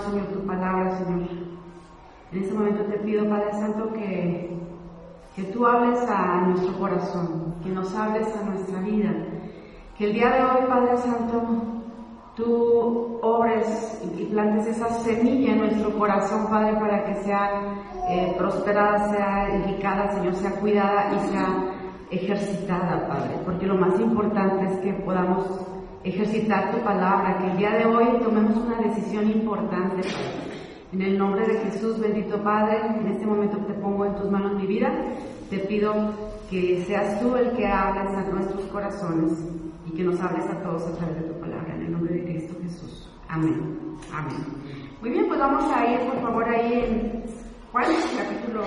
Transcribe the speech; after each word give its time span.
Señor, 0.00 0.26
tu 0.26 0.46
palabra, 0.46 0.96
Señor. 0.98 1.28
En 2.32 2.42
este 2.42 2.54
momento 2.54 2.84
te 2.84 2.98
pido, 2.98 3.28
Padre 3.28 3.52
Santo, 3.52 3.92
que, 3.92 4.56
que 5.34 5.42
tú 5.44 5.66
hables 5.66 5.98
a 6.08 6.42
nuestro 6.42 6.78
corazón, 6.78 7.54
que 7.62 7.70
nos 7.70 7.94
hables 7.94 8.28
a 8.36 8.44
nuestra 8.44 8.80
vida. 8.80 9.10
Que 9.96 10.06
el 10.06 10.12
día 10.12 10.30
de 10.30 10.42
hoy, 10.44 10.68
Padre 10.68 10.96
Santo, 10.98 11.42
tú 12.36 13.18
obres 13.22 14.00
y 14.16 14.24
plantes 14.26 14.66
esa 14.66 14.88
semilla 15.00 15.52
en 15.52 15.58
nuestro 15.58 15.98
corazón, 15.98 16.46
Padre, 16.48 16.74
para 16.74 17.04
que 17.04 17.14
sea 17.22 17.62
eh, 18.08 18.34
prosperada, 18.38 19.08
sea 19.10 19.54
edificada, 19.54 20.12
Señor, 20.12 20.34
sea 20.34 20.52
cuidada 20.52 21.12
y 21.14 21.28
sea 21.28 21.74
ejercitada, 22.10 23.08
Padre. 23.08 23.40
Porque 23.44 23.66
lo 23.66 23.76
más 23.76 23.98
importante 23.98 24.66
es 24.66 24.78
que 24.80 24.92
podamos 25.02 25.66
ejercitar 26.04 26.72
tu 26.72 26.78
palabra, 26.82 27.38
que 27.38 27.50
el 27.50 27.56
día 27.56 27.70
de 27.70 27.86
hoy 27.86 28.06
tomemos 28.22 28.56
una 28.56 28.78
decisión 28.78 29.30
importante, 29.30 30.08
En 30.92 31.02
el 31.02 31.18
nombre 31.18 31.46
de 31.46 31.58
Jesús, 31.58 31.98
bendito 32.00 32.42
Padre, 32.42 32.80
en 33.00 33.08
este 33.08 33.26
momento 33.26 33.58
te 33.58 33.74
pongo 33.74 34.06
en 34.06 34.14
tus 34.14 34.30
manos 34.30 34.54
mi 34.54 34.66
vida. 34.66 34.90
Te 35.50 35.58
pido 35.58 35.92
que 36.48 36.82
seas 36.86 37.20
tú 37.20 37.36
el 37.36 37.52
que 37.52 37.66
hables 37.66 38.14
a 38.16 38.22
nuestros 38.22 38.64
corazones 38.66 39.32
y 39.86 39.90
que 39.90 40.02
nos 40.02 40.18
hables 40.20 40.46
a 40.46 40.62
todos 40.62 40.86
a 40.86 40.96
través 40.96 41.16
de 41.16 41.28
tu 41.28 41.40
palabra. 41.40 41.74
En 41.74 41.82
el 41.82 41.92
nombre 41.92 42.14
de 42.14 42.24
Cristo 42.24 42.54
Jesús. 42.62 43.10
Amén. 43.28 43.96
Amén. 44.12 44.46
Muy 45.02 45.10
bien, 45.10 45.28
pues 45.28 45.38
vamos 45.38 45.70
a 45.72 45.86
ir, 45.92 46.00
por 46.00 46.20
favor, 46.22 46.48
ahí 46.48 46.72
en 46.72 47.24
Juan, 47.70 47.84
capítulo 48.16 48.62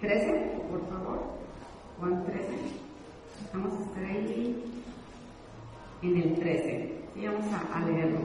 13, 0.00 0.60
por 0.70 0.80
favor. 0.88 1.22
Juan 1.98 2.24
13. 2.24 2.48
Vamos 3.52 3.74
a 3.74 3.82
estar 3.82 4.04
ahí 4.04 4.73
en 6.04 6.16
el 6.16 6.34
13. 6.34 6.94
Y 7.16 7.26
vamos 7.26 7.46
a, 7.74 7.80
leerlo. 7.80 8.18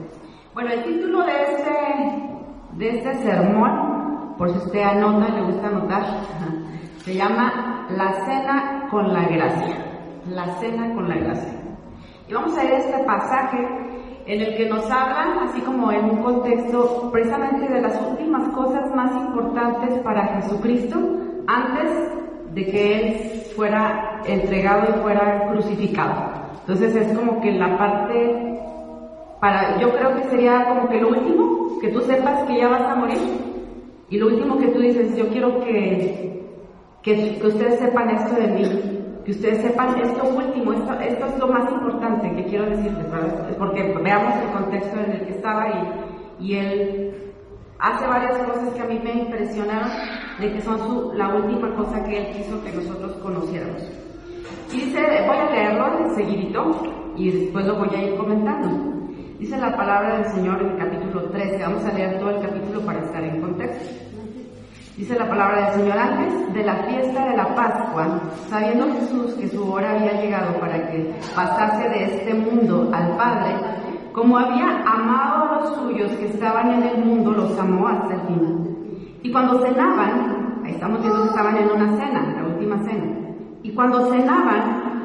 Bueno, 0.54 0.70
el 0.70 0.84
título 0.84 1.24
de 1.24 1.32
este, 1.42 1.72
de 2.72 2.88
este 2.98 3.14
sermón, 3.22 4.34
por 4.36 4.50
si 4.50 4.58
usted 4.58 4.82
anota, 4.82 5.28
le 5.28 5.42
gusta 5.42 5.68
anotar, 5.68 6.04
se 7.04 7.14
llama 7.14 7.86
La 7.96 8.12
cena 8.24 8.88
con 8.90 9.12
la 9.12 9.24
gracia. 9.28 9.76
La 10.28 10.46
cena 10.56 10.94
con 10.94 11.08
la 11.08 11.16
gracia. 11.16 11.60
Y 12.28 12.34
vamos 12.34 12.56
a 12.58 12.62
ver 12.62 12.74
este 12.74 13.04
pasaje 13.04 13.58
en 14.26 14.40
el 14.40 14.56
que 14.56 14.68
nos 14.68 14.84
hablan, 14.90 15.48
así 15.48 15.60
como 15.62 15.90
en 15.90 16.04
un 16.04 16.22
contexto 16.22 17.10
precisamente 17.10 17.72
de 17.72 17.80
las 17.80 18.00
últimas 18.00 18.48
cosas 18.50 18.94
más 18.94 19.10
importantes 19.12 19.98
para 20.00 20.40
Jesucristo 20.40 20.98
antes 21.46 21.90
de 22.54 22.66
que 22.66 22.94
Él 22.94 23.42
fuera 23.56 24.20
entregado 24.26 24.88
y 24.90 25.02
fuera 25.02 25.48
crucificado. 25.50 26.49
Entonces 26.60 26.94
es 26.94 27.16
como 27.16 27.40
que 27.40 27.52
la 27.52 27.78
parte, 27.78 28.60
para, 29.40 29.78
yo 29.80 29.90
creo 29.96 30.16
que 30.16 30.24
sería 30.24 30.66
como 30.68 30.88
que 30.88 31.00
lo 31.00 31.08
último, 31.08 31.78
que 31.80 31.88
tú 31.88 32.00
sepas 32.02 32.44
que 32.44 32.58
ya 32.58 32.68
vas 32.68 32.82
a 32.82 32.94
morir. 32.94 33.18
Y 34.10 34.18
lo 34.18 34.26
último 34.26 34.58
que 34.58 34.68
tú 34.68 34.80
dices, 34.80 35.16
yo 35.16 35.28
quiero 35.28 35.60
que, 35.60 36.42
que, 37.02 37.40
ustedes 37.44 37.78
sepan 37.78 38.10
esto 38.10 38.34
de 38.34 38.48
mí, 38.48 39.00
que 39.24 39.30
ustedes 39.30 39.62
sepan 39.62 39.98
esto 40.00 40.28
último, 40.28 40.72
esto, 40.72 40.92
esto 41.00 41.26
es 41.26 41.38
lo 41.38 41.48
más 41.48 41.70
importante 41.70 42.34
que 42.34 42.44
quiero 42.44 42.66
decirles, 42.66 43.06
porque 43.58 43.94
veamos 44.02 44.34
el 44.42 44.50
contexto 44.50 44.98
en 45.00 45.12
el 45.12 45.26
que 45.26 45.30
estaba 45.32 45.68
y, 46.38 46.46
y 46.46 46.54
él 46.56 47.14
hace 47.78 48.06
varias 48.06 48.38
cosas 48.38 48.74
que 48.74 48.80
a 48.80 48.86
mí 48.86 49.00
me 49.02 49.12
impresionaron 49.12 49.90
de 50.38 50.52
que 50.52 50.60
son 50.60 50.78
su, 50.78 51.12
la 51.14 51.34
última 51.34 51.74
cosa 51.76 52.04
que 52.04 52.18
él 52.18 52.36
quiso 52.36 52.62
que 52.62 52.72
nosotros 52.72 53.12
conociéramos. 53.22 53.82
Y 54.72 54.80
dice, 54.80 55.00
voy 55.26 55.36
a 55.36 55.50
leerlo 55.50 56.14
seguidito 56.14 56.82
y 57.16 57.30
después 57.30 57.66
lo 57.66 57.76
voy 57.76 57.88
a 57.94 58.02
ir 58.02 58.16
comentando. 58.16 59.00
Dice 59.38 59.56
la 59.56 59.74
palabra 59.74 60.18
del 60.18 60.26
Señor 60.26 60.60
en 60.60 60.70
el 60.72 60.76
capítulo 60.76 61.22
13, 61.30 61.62
vamos 61.62 61.84
a 61.84 61.92
leer 61.92 62.18
todo 62.18 62.30
el 62.30 62.42
capítulo 62.42 62.80
para 62.82 63.00
estar 63.00 63.24
en 63.24 63.40
contexto. 63.40 64.10
Dice 64.96 65.18
la 65.18 65.28
palabra 65.28 65.70
del 65.70 65.80
Señor 65.80 65.98
antes 65.98 66.52
de 66.52 66.62
la 66.62 66.74
fiesta 66.82 67.24
de 67.24 67.36
la 67.36 67.54
Pascua, 67.54 68.20
sabiendo 68.50 68.92
Jesús 68.92 69.32
que 69.34 69.48
su 69.48 69.72
hora 69.72 69.92
había 69.92 70.20
llegado 70.20 70.60
para 70.60 70.90
que 70.90 71.14
pasase 71.34 71.88
de 71.88 72.04
este 72.04 72.34
mundo 72.34 72.90
al 72.92 73.16
Padre, 73.16 73.54
como 74.12 74.36
había 74.36 74.82
amado 74.84 75.44
a 75.44 75.60
los 75.60 75.74
suyos 75.76 76.12
que 76.12 76.26
estaban 76.26 76.72
en 76.74 76.82
el 76.82 77.04
mundo, 77.04 77.30
los 77.30 77.58
amó 77.58 77.88
hasta 77.88 78.14
el 78.14 78.20
final. 78.20 78.76
Y 79.22 79.32
cuando 79.32 79.60
cenaban, 79.60 80.60
ahí 80.64 80.72
estamos 80.72 81.00
viendo 81.00 81.22
que 81.22 81.28
estaban 81.28 81.56
en 81.56 81.70
una 81.70 81.96
cena, 81.96 82.34
la 82.36 82.48
última 82.48 82.78
cena, 82.84 83.19
y 83.62 83.72
cuando 83.72 84.10
cenaban, 84.10 85.00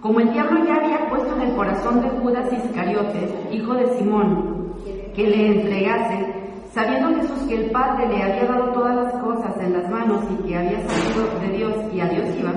como 0.00 0.20
el 0.20 0.32
diablo 0.32 0.64
ya 0.64 0.76
había 0.76 1.08
puesto 1.08 1.34
en 1.36 1.42
el 1.42 1.56
corazón 1.56 2.00
de 2.00 2.08
Judas 2.08 2.52
Iscariote, 2.52 3.48
hijo 3.52 3.74
de 3.74 3.88
Simón, 3.96 4.72
que 5.14 5.26
le 5.26 5.60
entregase, 5.60 6.34
sabiendo 6.72 7.20
Jesús 7.20 7.42
que 7.48 7.56
el 7.56 7.70
Padre 7.70 8.08
le 8.08 8.22
había 8.22 8.44
dado 8.46 8.72
todas 8.72 8.94
las 8.94 9.12
cosas 9.22 9.56
en 9.60 9.72
las 9.74 9.90
manos 9.90 10.22
y 10.30 10.46
que 10.46 10.56
había 10.56 10.80
salido 10.88 11.40
de 11.40 11.56
Dios 11.56 11.74
y 11.92 12.00
a 12.00 12.08
Dios 12.08 12.28
iba, 12.38 12.52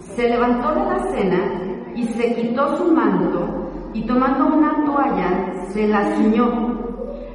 se 0.00 0.28
levantó 0.28 0.74
de 0.74 0.84
la 0.86 0.98
cena 1.12 1.92
y 1.94 2.04
se 2.04 2.34
quitó 2.34 2.76
su 2.76 2.92
manto 2.92 3.70
y 3.92 4.02
tomando 4.02 4.46
una 4.46 4.84
toalla 4.84 5.52
se 5.68 5.86
la 5.86 6.16
ciñó. 6.16 6.76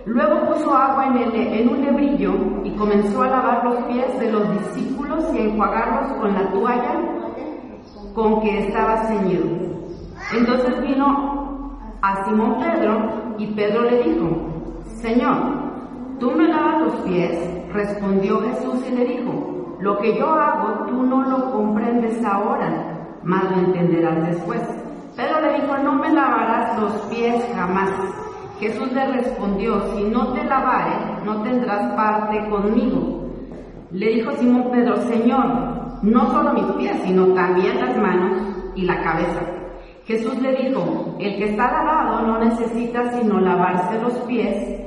Luego 0.05 0.47
puso 0.47 0.75
agua 0.75 1.07
en, 1.07 1.17
el, 1.17 1.35
en 1.35 1.69
un 1.69 1.81
lebrillo 1.81 2.33
y 2.63 2.71
comenzó 2.71 3.23
a 3.23 3.29
lavar 3.29 3.63
los 3.63 3.75
pies 3.85 4.19
de 4.19 4.31
los 4.31 4.51
discípulos 4.51 5.23
y 5.33 5.37
a 5.37 5.41
enjuagarlos 5.43 6.11
con 6.19 6.33
la 6.33 6.51
toalla 6.51 7.12
con 8.13 8.41
que 8.41 8.67
estaba 8.67 9.07
ceñido. 9.07 9.45
Entonces 10.35 10.81
vino 10.81 11.77
a 12.01 12.25
Simón 12.25 12.57
Pedro 12.59 13.35
y 13.37 13.47
Pedro 13.47 13.83
le 13.83 14.03
dijo, 14.03 14.29
Señor, 15.01 15.35
¿tú 16.19 16.31
me 16.31 16.47
lavas 16.47 16.81
los 16.81 16.93
pies? 17.01 17.37
Respondió 17.73 18.41
Jesús 18.41 18.85
y 18.87 18.95
le 18.95 19.05
dijo, 19.05 19.77
lo 19.79 19.97
que 19.97 20.17
yo 20.17 20.33
hago 20.33 20.85
tú 20.87 21.03
no 21.03 21.23
lo 21.23 21.51
comprendes 21.51 22.23
ahora, 22.23 23.19
mas 23.23 23.43
lo 23.51 23.57
entenderás 23.57 24.27
después. 24.27 24.61
Pedro 25.15 25.41
le 25.41 25.61
dijo, 25.61 25.77
no 25.77 25.93
me 25.93 26.09
lavarás 26.09 26.79
los 26.79 26.91
pies 27.07 27.43
jamás. 27.55 27.91
Jesús 28.59 28.91
le 28.93 29.05
respondió, 29.11 29.81
si 29.95 30.03
no 30.05 30.33
te 30.33 30.43
lavare, 30.43 31.23
no 31.25 31.41
tendrás 31.41 31.93
parte 31.95 32.47
conmigo. 32.49 33.29
Le 33.91 34.07
dijo 34.07 34.31
Simón 34.33 34.71
Pedro, 34.71 34.97
Señor, 35.03 35.72
no 36.03 36.31
solo 36.31 36.53
mis 36.53 36.65
pies, 36.73 37.01
sino 37.05 37.27
también 37.33 37.79
las 37.79 37.97
manos 37.97 38.41
y 38.75 38.83
la 38.83 39.01
cabeza. 39.01 39.41
Jesús 40.05 40.37
le 40.41 40.53
dijo, 40.55 41.15
el 41.19 41.37
que 41.37 41.45
está 41.45 41.71
lavado 41.71 42.27
no 42.27 42.39
necesita 42.39 43.09
sino 43.17 43.39
lavarse 43.39 43.99
los 44.01 44.13
pies, 44.27 44.81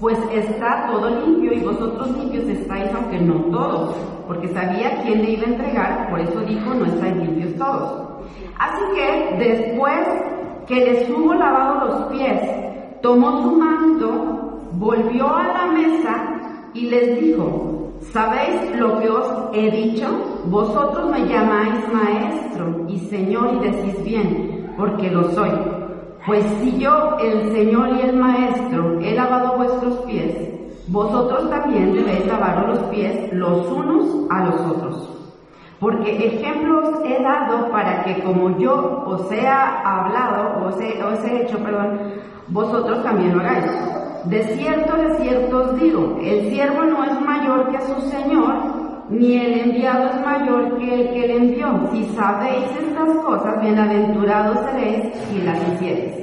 pues 0.00 0.18
está 0.32 0.86
todo 0.86 1.10
limpio 1.20 1.52
y 1.52 1.60
vosotros 1.60 2.16
limpios 2.16 2.48
estáis, 2.48 2.90
aunque 2.94 3.20
no 3.20 3.34
todos, 3.50 3.94
porque 4.26 4.48
sabía 4.48 5.02
quién 5.02 5.22
le 5.22 5.32
iba 5.32 5.42
a 5.42 5.50
entregar, 5.50 6.10
por 6.10 6.20
eso 6.20 6.40
dijo, 6.40 6.74
no 6.74 6.86
estáis 6.86 7.16
limpios 7.16 7.54
todos. 7.56 8.04
Así 8.58 8.82
que 8.94 9.36
después 9.38 10.08
que 10.66 10.76
les 10.76 11.10
hubo 11.10 11.34
lavado 11.34 11.86
los 11.86 12.02
pies, 12.12 12.40
tomó 13.02 13.42
su 13.42 13.52
manto, 13.52 14.60
volvió 14.72 15.28
a 15.28 15.46
la 15.46 15.66
mesa 15.66 16.70
y 16.72 16.88
les 16.88 17.20
dijo, 17.20 17.73
¿Sabéis 18.12 18.76
lo 18.76 19.00
que 19.00 19.08
os 19.08 19.28
he 19.52 19.70
dicho? 19.70 20.06
Vosotros 20.46 21.10
me 21.10 21.26
llamáis 21.26 21.92
maestro 21.92 22.84
y 22.88 22.98
señor 23.08 23.54
y 23.54 23.70
decís 23.70 24.04
bien, 24.04 24.74
porque 24.76 25.10
lo 25.10 25.30
soy. 25.30 25.50
Pues 26.26 26.44
si 26.60 26.78
yo, 26.78 27.16
el 27.20 27.52
señor 27.52 27.96
y 27.96 28.00
el 28.08 28.16
maestro, 28.16 28.98
he 29.00 29.14
lavado 29.14 29.56
vuestros 29.56 29.96
pies, 30.06 30.54
vosotros 30.88 31.50
también 31.50 31.94
debéis 31.94 32.26
lavaros 32.26 32.68
los 32.68 32.78
pies 32.90 33.32
los 33.32 33.66
unos 33.66 34.30
a 34.30 34.44
los 34.44 34.60
otros. 34.60 35.10
Porque 35.80 36.26
ejemplos 36.26 36.88
he 37.04 37.22
dado 37.22 37.70
para 37.70 38.04
que 38.04 38.22
como 38.22 38.56
yo 38.58 39.02
os 39.06 39.30
he 39.32 39.46
hablado, 39.46 40.66
os 40.66 40.80
he, 40.80 41.02
os 41.02 41.22
he 41.24 41.42
hecho, 41.42 41.58
perdón, 41.58 41.98
vosotros 42.48 43.02
también 43.02 43.36
lo 43.36 43.40
hagáis. 43.40 44.03
De 44.26 44.42
cierto, 44.56 44.96
de 44.96 45.18
cierto 45.18 45.58
os 45.58 45.80
digo, 45.80 46.18
el 46.22 46.48
siervo 46.48 46.84
no 46.84 47.04
es 47.04 47.20
mayor 47.20 47.70
que 47.70 47.80
su 47.82 48.00
Señor, 48.08 48.54
ni 49.10 49.36
el 49.36 49.60
enviado 49.60 50.06
es 50.06 50.24
mayor 50.24 50.78
que 50.78 50.94
el 50.94 51.08
que 51.12 51.26
le 51.28 51.36
envió. 51.36 51.90
Si 51.92 52.04
sabéis 52.16 52.64
estas 52.88 53.18
cosas, 53.22 53.60
bienaventurados 53.60 54.58
seréis 54.70 55.12
si 55.28 55.42
las 55.42 55.58
hiciereis. 55.68 56.14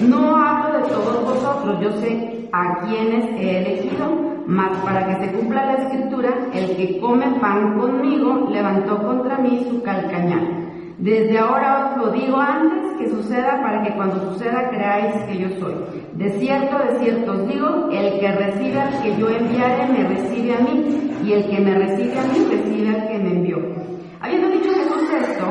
No 0.00 0.36
hablo 0.36 0.78
de 0.78 0.88
todos 0.88 1.24
vosotros, 1.24 1.80
yo 1.80 1.92
sé 2.00 2.48
a 2.52 2.86
quienes 2.86 3.24
he 3.40 3.58
elegido, 3.58 4.06
mas 4.46 4.76
para 4.78 5.06
que 5.06 5.24
se 5.24 5.32
cumpla 5.32 5.64
la 5.64 5.74
escritura, 5.74 6.30
el 6.52 6.76
que 6.76 6.98
come 6.98 7.26
pan 7.40 7.78
conmigo 7.78 8.48
levantó 8.50 8.98
contra 9.00 9.38
mí 9.38 9.64
su 9.70 9.80
calcañal. 9.82 10.67
Desde 10.98 11.38
ahora 11.38 11.92
os 11.94 11.96
lo 11.96 12.10
digo 12.10 12.36
antes 12.38 12.98
que 12.98 13.08
suceda 13.08 13.60
para 13.62 13.84
que 13.84 13.94
cuando 13.94 14.32
suceda 14.32 14.68
creáis 14.68 15.14
que 15.26 15.38
yo 15.38 15.48
soy. 15.60 15.74
De 16.14 16.28
cierto, 16.40 16.76
de 16.76 16.98
cierto 16.98 17.32
os 17.32 17.46
digo, 17.46 17.88
el 17.92 18.18
que 18.18 18.32
recibe 18.32 18.80
al 18.80 19.02
que 19.02 19.16
yo 19.16 19.28
enviaré 19.28 19.86
me 19.92 20.08
recibe 20.08 20.56
a 20.56 20.58
mí, 20.58 21.12
y 21.24 21.32
el 21.34 21.48
que 21.48 21.60
me 21.60 21.74
recibe 21.74 22.18
a 22.18 22.24
mí 22.24 22.46
recibe 22.50 22.88
al 22.88 23.08
que 23.08 23.18
me 23.18 23.30
envió. 23.30 23.58
Habiendo 24.20 24.48
dicho 24.48 24.70
Jesús 24.70 25.08
esto, 25.20 25.46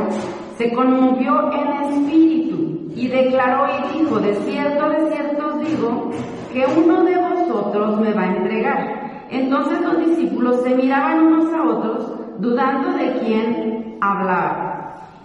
se 0.58 0.74
conmovió 0.74 1.50
en 1.54 1.92
espíritu 1.92 2.92
y 2.94 3.08
declaró 3.08 3.68
y 3.68 4.00
dijo, 4.00 4.20
de 4.20 4.34
cierto, 4.36 4.90
de 4.90 5.12
cierto 5.12 5.48
os 5.48 5.60
digo, 5.66 6.12
que 6.52 6.66
uno 6.66 7.06
de 7.06 7.16
vosotros 7.16 8.02
me 8.02 8.14
va 8.14 8.24
a 8.24 8.36
entregar. 8.36 9.28
Entonces 9.30 9.80
los 9.82 10.06
discípulos 10.06 10.62
se 10.64 10.76
miraban 10.76 11.26
unos 11.26 11.54
a 11.54 11.64
otros, 11.64 12.12
dudando 12.40 12.98
de 12.98 13.14
quién 13.20 13.98
hablaba. 14.02 14.67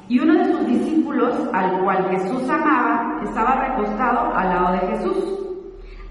Y 0.08 0.19
uno 0.19 0.34
de 0.34 0.52
sus 0.52 0.66
discípulos, 0.66 1.34
al 1.52 1.81
cual 1.82 2.08
Jesús 2.10 2.49
amaba, 2.49 3.20
estaba 3.25 3.66
recostado 3.66 4.34
al 4.34 4.49
lado 4.49 4.72
de 4.72 4.96
Jesús. 4.96 5.43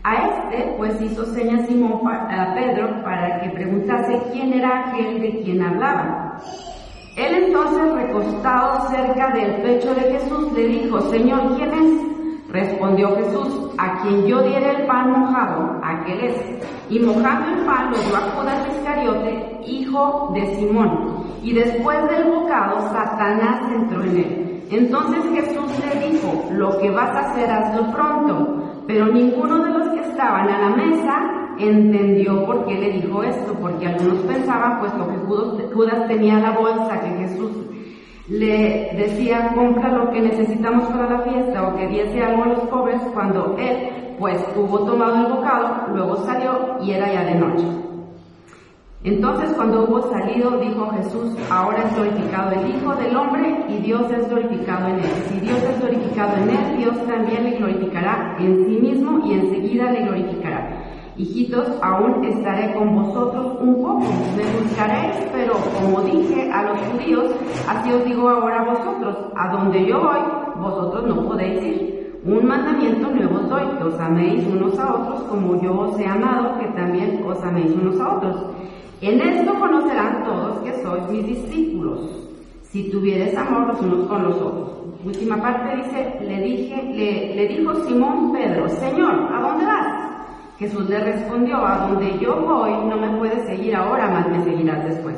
A 0.03 0.15
este, 0.15 0.73
pues 0.77 0.99
hizo 1.01 1.25
señas 1.25 1.67
Simón 1.67 2.07
a 2.07 2.55
Pedro 2.55 3.03
para 3.03 3.39
que 3.41 3.49
preguntase 3.49 4.19
quién 4.33 4.53
era 4.53 4.89
aquel 4.89 5.21
de 5.21 5.41
quien 5.43 5.61
hablaba. 5.61 6.39
Él 7.17 7.43
entonces, 7.43 7.93
recostado 7.93 8.89
cerca 8.89 9.31
del 9.33 9.61
pecho 9.61 9.93
de 9.93 10.01
Jesús, 10.01 10.51
le 10.53 10.67
dijo, 10.67 11.01
Señor, 11.01 11.55
¿quién 11.57 11.73
es? 11.73 12.11
Respondió 12.49 13.15
Jesús, 13.15 13.69
a 13.77 14.01
quien 14.01 14.25
yo 14.25 14.41
diera 14.41 14.71
el 14.71 14.87
pan 14.87 15.11
mojado, 15.11 15.79
aquel 15.83 16.21
es. 16.21 16.35
Y 16.89 16.99
mojando 16.99 17.59
el 17.59 17.65
pan 17.65 17.91
lo 17.91 17.97
dio 17.97 18.15
a 18.15 18.19
Judas 18.19 18.67
Iscariote, 18.75 19.59
hijo 19.67 20.31
de 20.33 20.55
Simón. 20.55 21.20
Y 21.41 21.53
después 21.53 21.97
del 22.09 22.25
bocado, 22.25 22.81
Satanás 22.91 23.71
entró 23.73 24.03
en 24.03 24.17
él. 24.17 24.63
Entonces 24.69 25.23
Jesús 25.33 25.71
le 25.83 26.09
dijo, 26.09 26.45
lo 26.51 26.77
que 26.77 26.89
vas 26.91 27.09
a 27.09 27.31
hacer, 27.31 27.49
hazlo 27.49 27.91
pronto. 27.91 28.83
Pero 28.87 29.07
ninguno 29.07 29.63
de 29.63 29.69
los 29.71 29.89
que 29.89 30.01
estaban 30.01 30.47
a 30.49 30.69
la 30.69 30.75
mesa 30.75 31.41
entendió 31.57 32.45
por 32.45 32.65
qué 32.65 32.75
le 32.75 32.91
dijo 32.93 33.23
esto, 33.23 33.53
porque 33.59 33.87
algunos 33.87 34.19
pensaban, 34.19 34.79
puesto 34.79 35.07
que 35.07 35.73
Judas 35.73 36.07
tenía 36.07 36.39
la 36.39 36.51
bolsa 36.51 37.01
que 37.01 37.09
Jesús 37.09 37.51
le 38.29 38.93
decía, 38.95 39.51
compra 39.53 39.89
lo 39.89 40.09
que 40.11 40.21
necesitamos 40.21 40.85
para 40.85 41.09
la 41.09 41.19
fiesta 41.19 41.67
o 41.67 41.75
que 41.75 41.87
diese 41.87 42.23
algo 42.23 42.43
a 42.43 42.47
los 42.47 42.59
pobres, 42.61 43.01
cuando 43.13 43.55
él, 43.59 44.15
pues, 44.17 44.41
hubo 44.55 44.79
tomado 44.85 45.25
el 45.25 45.33
bocado, 45.33 45.87
luego 45.93 46.15
salió 46.25 46.77
y 46.81 46.91
era 46.91 47.11
ya 47.11 47.25
de 47.25 47.35
noche. 47.35 47.90
Entonces 49.03 49.51
cuando 49.53 49.85
hubo 49.85 50.11
salido, 50.11 50.59
dijo 50.59 50.91
Jesús, 50.91 51.35
ahora 51.49 51.85
es 51.85 51.95
glorificado 51.95 52.51
el 52.51 52.69
Hijo 52.69 52.95
del 52.95 53.17
Hombre 53.17 53.65
y 53.67 53.77
Dios 53.77 54.03
es 54.11 54.29
glorificado 54.29 54.89
en 54.89 54.99
él. 54.99 55.11
Si 55.27 55.39
Dios 55.39 55.57
es 55.57 55.79
glorificado 55.79 56.37
en 56.37 56.49
él, 56.51 56.77
Dios 56.77 57.07
también 57.07 57.43
le 57.45 57.57
glorificará 57.57 58.35
en 58.39 58.63
sí 58.63 58.77
mismo 58.79 59.25
y 59.25 59.33
enseguida 59.33 59.91
le 59.91 60.05
glorificará. 60.05 60.69
Hijitos, 61.17 61.67
aún 61.81 62.23
estaré 62.25 62.75
con 62.75 62.95
vosotros 62.95 63.57
un 63.59 63.75
poco, 63.81 64.05
me 64.37 64.61
buscaréis, 64.61 65.15
pero 65.33 65.53
como 65.53 66.01
dije 66.01 66.51
a 66.51 66.63
los 66.63 66.77
judíos, 66.79 67.31
así 67.67 67.91
os 67.91 68.05
digo 68.05 68.29
ahora 68.29 68.61
a 68.61 68.65
vosotros, 68.65 69.17
a 69.35 69.51
donde 69.51 69.83
yo 69.83 69.99
voy, 69.99 70.19
vosotros 70.61 71.07
no 71.07 71.27
podéis 71.27 71.63
ir. 71.63 72.21
Un 72.23 72.45
mandamiento 72.45 73.09
nuevo 73.09 73.39
os 73.39 73.49
doy, 73.49 73.63
os 73.83 73.99
améis 73.99 74.45
unos 74.45 74.77
a 74.77 74.93
otros 74.93 75.23
como 75.23 75.59
yo 75.59 75.73
os 75.75 75.99
he 75.99 76.05
amado, 76.05 76.59
que 76.59 76.67
también 76.67 77.23
os 77.27 77.43
améis 77.43 77.71
unos 77.71 77.99
a 77.99 78.17
otros. 78.17 78.45
En 79.01 79.19
esto 79.19 79.59
conocerán 79.59 80.23
todos 80.23 80.59
que 80.59 80.73
sois 80.83 81.09
mis 81.09 81.25
discípulos, 81.25 82.29
si 82.61 82.91
tuvieres 82.91 83.35
amor 83.35 83.69
los 83.69 83.81
unos 83.81 84.07
con 84.07 84.23
los 84.23 84.35
otros. 84.35 84.69
Última 85.03 85.41
parte 85.41 85.75
dice, 85.77 86.19
le 86.21 86.39
dije, 86.39 86.83
le, 86.83 87.35
le 87.35 87.47
dijo 87.47 87.73
Simón 87.87 88.31
Pedro, 88.31 88.69
Señor, 88.69 89.27
¿a 89.33 89.41
dónde 89.41 89.65
vas? 89.65 90.11
Jesús 90.59 90.87
le 90.87 90.99
respondió, 90.99 91.57
a 91.65 91.87
donde 91.87 92.19
yo 92.19 92.35
voy 92.45 92.69
no 92.87 92.95
me 92.97 93.17
puedes 93.17 93.43
seguir 93.47 93.75
ahora, 93.75 94.07
más 94.07 94.29
me 94.29 94.43
seguirás 94.43 94.85
después. 94.85 95.17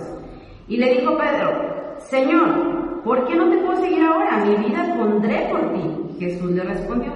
Y 0.70 0.78
le 0.78 0.94
dijo 0.94 1.18
Pedro, 1.18 1.52
Señor, 2.00 3.02
¿por 3.04 3.26
qué 3.26 3.36
no 3.36 3.50
te 3.50 3.58
puedo 3.58 3.82
seguir 3.82 4.02
ahora? 4.02 4.46
Mi 4.46 4.56
vida 4.66 4.96
pondré 4.98 5.50
por 5.52 5.74
ti. 5.74 6.16
Jesús 6.20 6.52
le 6.52 6.64
respondió, 6.64 7.12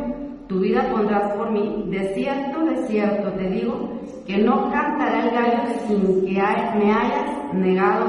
tu 0.49 0.59
vida 0.59 0.85
pondrás 0.91 1.31
por 1.37 1.49
mí. 1.49 1.85
De 1.87 2.13
cierto, 2.13 2.65
de 2.65 2.75
cierto 2.87 3.29
te 3.31 3.49
digo, 3.49 3.96
que 4.27 4.37
no 4.37 4.69
cantará 4.71 5.23
el 5.23 5.31
gallo 5.31 5.63
sin 5.87 6.25
que 6.25 6.33
me 6.33 6.93
hayas 6.93 7.53
negado 7.53 8.05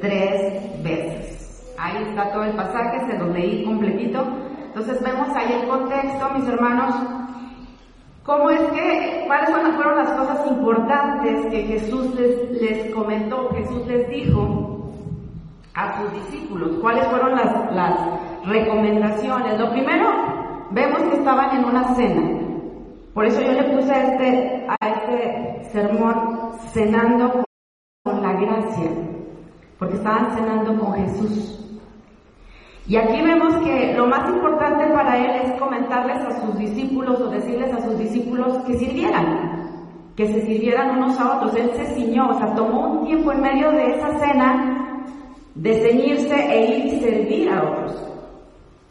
tres 0.00 0.82
veces. 0.82 1.74
Ahí 1.78 2.02
está 2.08 2.32
todo 2.32 2.44
el 2.44 2.52
pasaje, 2.52 3.06
se 3.06 3.18
lo 3.18 3.28
leí 3.28 3.64
completito. 3.64 4.24
Entonces 4.66 5.02
vemos 5.02 5.28
ahí 5.34 5.60
el 5.62 5.68
contexto, 5.68 6.30
mis 6.30 6.48
hermanos, 6.48 6.94
cómo 8.24 8.50
es 8.50 8.60
que, 8.72 9.24
cuáles 9.26 9.50
fueron 9.76 9.96
las 9.96 10.10
cosas 10.10 10.46
importantes 10.48 11.46
que 11.46 11.62
Jesús 11.62 12.14
les, 12.14 12.92
comentó, 12.92 13.50
Jesús 13.54 13.86
les 13.86 14.08
dijo 14.08 14.90
a 15.74 16.00
sus 16.00 16.12
discípulos, 16.12 16.72
cuáles 16.80 17.06
fueron 17.06 17.36
las 17.36 17.96
recomendaciones. 18.44 19.58
Lo 19.58 19.70
primero, 19.70 20.34
Vemos 20.74 21.02
que 21.02 21.16
estaban 21.16 21.56
en 21.56 21.64
una 21.66 21.94
cena. 21.94 22.43
Por 23.14 23.24
eso 23.26 23.40
yo 23.40 23.52
le 23.52 23.62
puse 23.72 23.92
a 23.92 24.02
este, 24.02 24.66
a 24.68 24.88
este 24.88 25.64
sermón 25.70 26.50
cenando 26.72 27.44
con 28.02 28.20
la 28.20 28.32
gracia, 28.32 28.90
porque 29.78 29.94
estaban 29.94 30.34
cenando 30.34 30.76
con 30.76 30.94
Jesús. 30.94 31.60
Y 32.88 32.96
aquí 32.96 33.22
vemos 33.22 33.54
que 33.58 33.94
lo 33.94 34.08
más 34.08 34.28
importante 34.28 34.92
para 34.92 35.16
él 35.16 35.42
es 35.44 35.60
comentarles 35.60 36.18
a 36.26 36.40
sus 36.40 36.58
discípulos 36.58 37.20
o 37.20 37.30
decirles 37.30 37.72
a 37.72 37.80
sus 37.82 37.96
discípulos 37.98 38.58
que 38.66 38.74
sirvieran, 38.74 39.70
que 40.16 40.26
se 40.26 40.44
sirvieran 40.44 40.98
unos 40.98 41.18
a 41.20 41.36
otros. 41.36 41.54
Él 41.54 41.70
se 41.76 41.86
ciñó, 41.94 42.30
o 42.30 42.34
sea, 42.34 42.52
tomó 42.54 42.98
un 42.98 43.06
tiempo 43.06 43.30
en 43.30 43.40
medio 43.40 43.70
de 43.70 43.92
esa 43.92 44.18
cena 44.18 45.04
de 45.54 45.72
ceñirse 45.72 46.34
e 46.34 46.78
ir 46.78 46.86
y 46.86 47.00
servir 47.00 47.48
a 47.48 47.62
otros. 47.62 48.10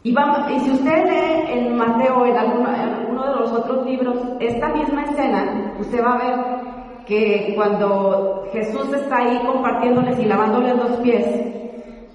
Y, 0.02 0.12
vamos, 0.12 0.50
y 0.50 0.60
si 0.60 0.70
usted 0.70 1.04
lee 1.04 1.52
en 1.52 1.76
Mateo, 1.76 2.26
en 2.26 3.03
alguno, 3.14 3.34
de 3.34 3.40
los 3.40 3.52
otros 3.52 3.86
libros, 3.86 4.16
esta 4.40 4.68
misma 4.68 5.04
escena, 5.04 5.74
usted 5.78 6.02
va 6.02 6.14
a 6.14 6.18
ver 6.18 7.04
que 7.06 7.52
cuando 7.54 8.46
Jesús 8.52 8.92
está 8.92 9.18
ahí 9.18 9.38
compartiéndoles 9.44 10.18
y 10.18 10.24
lavándoles 10.24 10.76
los 10.76 10.92
pies, 10.98 11.26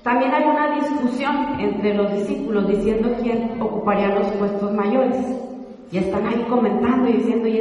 también 0.03 0.33
hay 0.33 0.43
una 0.43 0.75
discusión 0.75 1.59
entre 1.59 1.93
los 1.93 2.11
discípulos 2.13 2.67
diciendo 2.67 3.09
quién 3.21 3.61
ocuparía 3.61 4.15
los 4.15 4.27
puestos 4.33 4.71
mayores. 4.73 5.17
Y 5.91 5.97
están 5.97 6.25
ahí 6.27 6.45
comentando 6.47 7.09
y 7.09 7.13
diciendo, 7.13 7.47
y, 7.47 7.57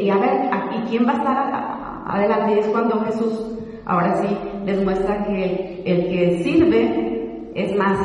y, 0.00 0.10
a 0.10 0.16
ver, 0.18 0.50
¿y 0.72 0.88
quién 0.88 1.06
va 1.06 1.12
a 1.12 1.16
estar 1.16 2.06
adelante? 2.06 2.54
Y 2.54 2.58
es 2.60 2.66
cuando 2.68 3.00
Jesús, 3.06 3.58
ahora 3.84 4.22
sí, 4.22 4.28
les 4.64 4.82
muestra 4.84 5.24
que 5.24 5.82
el 5.84 6.08
que 6.08 6.42
sirve 6.44 7.50
es 7.54 7.76
más 7.76 7.98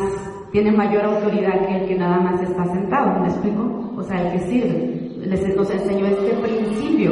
tiene 0.52 0.72
mayor 0.72 1.06
autoridad 1.06 1.66
que 1.66 1.78
el 1.78 1.88
que 1.88 1.96
nada 1.96 2.20
más 2.20 2.42
está 2.42 2.66
sentado, 2.66 3.20
¿me 3.20 3.28
explico? 3.28 3.81
O 4.02 4.04
sea, 4.04 4.20
el 4.20 4.32
que 4.34 4.40
sirve. 4.48 5.28
Les, 5.28 5.56
nos 5.56 5.70
enseñó 5.70 6.08
este 6.08 6.34
principio. 6.38 7.12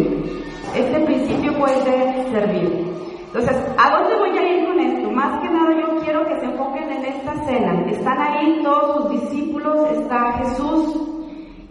Este 0.76 1.00
principio 1.02 1.54
puede 1.60 1.84
servir. 2.32 2.90
Entonces, 3.28 3.56
¿a 3.78 3.90
dónde 3.92 4.16
voy 4.18 4.36
a 4.36 4.58
ir 4.58 4.66
con 4.66 4.80
esto? 4.80 5.12
Más 5.12 5.40
que 5.40 5.50
nada 5.50 5.80
yo 5.80 6.00
quiero 6.04 6.26
que 6.26 6.40
se 6.40 6.46
enfoquen 6.46 6.92
en 6.92 7.06
esta 7.06 7.46
cena. 7.46 7.86
Están 7.92 8.20
ahí 8.20 8.60
todos 8.64 9.04
sus 9.04 9.22
discípulos, 9.22 9.78
está 9.92 10.34
Jesús, 10.40 11.00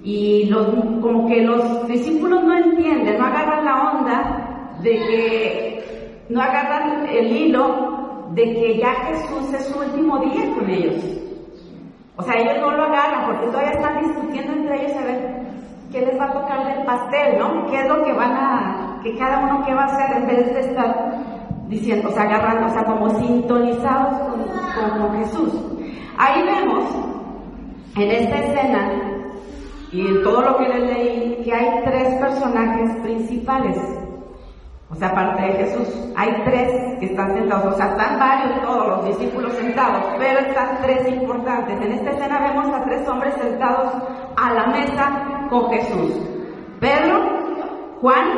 y 0.04 0.50
como 0.50 1.26
que 1.26 1.42
los 1.42 1.88
discípulos 1.88 2.44
no 2.44 2.56
entienden, 2.56 3.18
no 3.18 3.26
agarran 3.26 3.64
la 3.64 3.90
onda 3.90 4.78
de 4.82 4.90
que, 4.90 6.24
no 6.28 6.40
agarran 6.40 7.08
el 7.08 7.36
hilo 7.36 8.28
de 8.34 8.54
que 8.54 8.78
ya 8.78 8.94
Jesús 9.06 9.52
es 9.52 9.66
su 9.66 9.80
último 9.80 10.20
día 10.20 10.54
con 10.54 10.70
ellos. 10.70 11.27
O 12.18 12.22
sea, 12.22 12.34
ellos 12.34 12.58
no 12.60 12.72
lo 12.72 12.84
agarran 12.84 13.26
porque 13.26 13.46
todavía 13.46 13.70
están 13.70 14.00
discutiendo 14.00 14.52
entre 14.52 14.84
ellos 14.84 14.96
a 14.96 15.04
ver 15.04 15.48
qué 15.92 16.00
les 16.00 16.20
va 16.20 16.24
a 16.24 16.32
tocar 16.32 16.66
del 16.66 16.84
pastel, 16.84 17.38
¿no? 17.38 17.66
¿Qué 17.66 17.80
es 17.80 17.88
lo 17.88 18.04
que 18.04 18.12
van 18.12 18.32
a, 18.32 19.00
que 19.04 19.16
cada 19.16 19.38
uno 19.38 19.64
qué 19.64 19.72
va 19.72 19.82
a 19.82 19.86
hacer 19.86 20.16
en 20.16 20.26
vez 20.26 20.52
de 20.52 20.60
estar 20.60 21.14
diciendo, 21.68 22.08
o 22.08 22.12
sea, 22.12 22.24
agarrando, 22.24 22.66
o 22.66 22.70
sea, 22.70 22.84
como 22.84 23.08
sintonizados 23.20 24.18
con, 24.18 25.00
con 25.00 25.18
Jesús. 25.18 25.52
Ahí 26.16 26.42
vemos, 26.42 26.84
en 27.96 28.10
esta 28.10 28.36
escena, 28.36 28.90
y 29.92 30.06
en 30.06 30.22
todo 30.24 30.42
lo 30.42 30.56
que 30.56 30.68
les 30.68 30.82
leí, 30.90 31.42
que 31.44 31.54
hay 31.54 31.82
tres 31.84 32.14
personajes 32.20 32.96
principales. 33.02 33.76
O 34.90 34.94
sea, 34.94 35.08
aparte 35.08 35.42
de 35.42 35.52
Jesús, 35.52 35.88
hay 36.16 36.42
tres 36.44 36.98
que 36.98 37.06
están 37.06 37.34
sentados, 37.34 37.74
o 37.74 37.76
sea, 37.76 37.90
están 37.90 38.18
varios 38.18 38.62
todos 38.62 38.88
los 38.88 39.04
discípulos 39.06 39.52
sentados, 39.52 40.02
pero 40.18 40.38
están 40.40 40.78
tres 40.82 41.08
importantes. 41.08 41.78
En 41.80 41.92
esta 41.92 42.10
escena 42.10 42.40
vemos 42.40 42.74
a 42.74 42.84
tres 42.84 43.06
hombres 43.06 43.34
sentados 43.34 43.92
a 44.36 44.54
la 44.54 44.66
mesa 44.68 45.46
con 45.50 45.70
Jesús. 45.70 46.12
Pedro, 46.80 47.20
Juan 48.00 48.28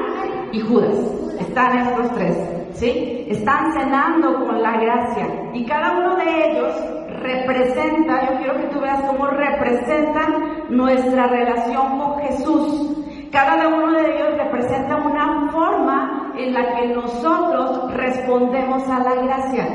y 0.51 0.61
Judas. 0.61 0.97
Están 1.39 1.79
estos 1.79 2.15
tres, 2.15 2.37
¿sí? 2.73 3.27
Están 3.29 3.73
cenando 3.73 4.45
con 4.45 4.61
la 4.61 4.73
gracia 4.73 5.27
y 5.53 5.65
cada 5.65 5.99
uno 5.99 6.17
de 6.17 6.51
ellos 6.51 6.75
representa, 7.21 8.29
yo 8.29 8.39
quiero 8.39 8.57
que 8.57 8.67
tú 8.75 8.81
veas 8.81 9.01
cómo 9.03 9.27
representan 9.27 10.65
nuestra 10.69 11.27
relación 11.29 11.99
con 11.99 12.21
Jesús. 12.21 12.97
Cada 13.31 13.69
uno 13.69 13.93
de 13.93 14.17
ellos 14.17 14.37
representa 14.37 14.97
una 14.97 15.51
forma 15.53 16.20
en 16.45 16.55
la 16.55 16.75
que 16.75 16.89
nosotros 16.89 17.93
respondemos 17.95 18.89
a 18.89 18.99
la 19.01 19.15
gracia. 19.23 19.67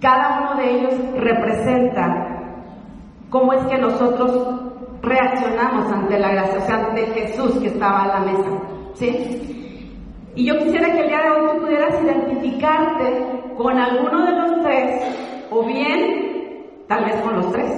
Cada 0.00 0.40
uno 0.40 0.60
de 0.60 0.70
ellos 0.70 0.94
representa 1.16 2.28
cómo 3.30 3.52
es 3.52 3.64
que 3.66 3.78
nosotros 3.78 4.62
reaccionamos 5.02 5.92
ante 5.92 6.18
la 6.18 6.32
gracia, 6.32 6.58
o 6.58 6.66
sea, 6.66 6.86
ante 6.86 7.06
Jesús 7.06 7.58
que 7.58 7.68
estaba 7.68 8.04
a 8.04 8.08
la 8.08 8.20
mesa? 8.20 8.50
¿Sí? 8.94 9.88
Y 10.34 10.46
yo 10.46 10.58
quisiera 10.58 10.92
que 10.92 11.00
el 11.00 11.08
día 11.08 11.22
de 11.22 11.30
hoy 11.30 11.50
tú 11.52 11.60
pudieras 11.62 12.02
identificarte 12.02 13.54
con 13.56 13.78
alguno 13.78 14.24
de 14.24 14.32
los 14.32 14.62
tres, 14.62 15.02
o 15.50 15.64
bien, 15.64 16.84
tal 16.88 17.04
vez 17.04 17.16
con 17.20 17.34
los 17.36 17.52
tres. 17.52 17.70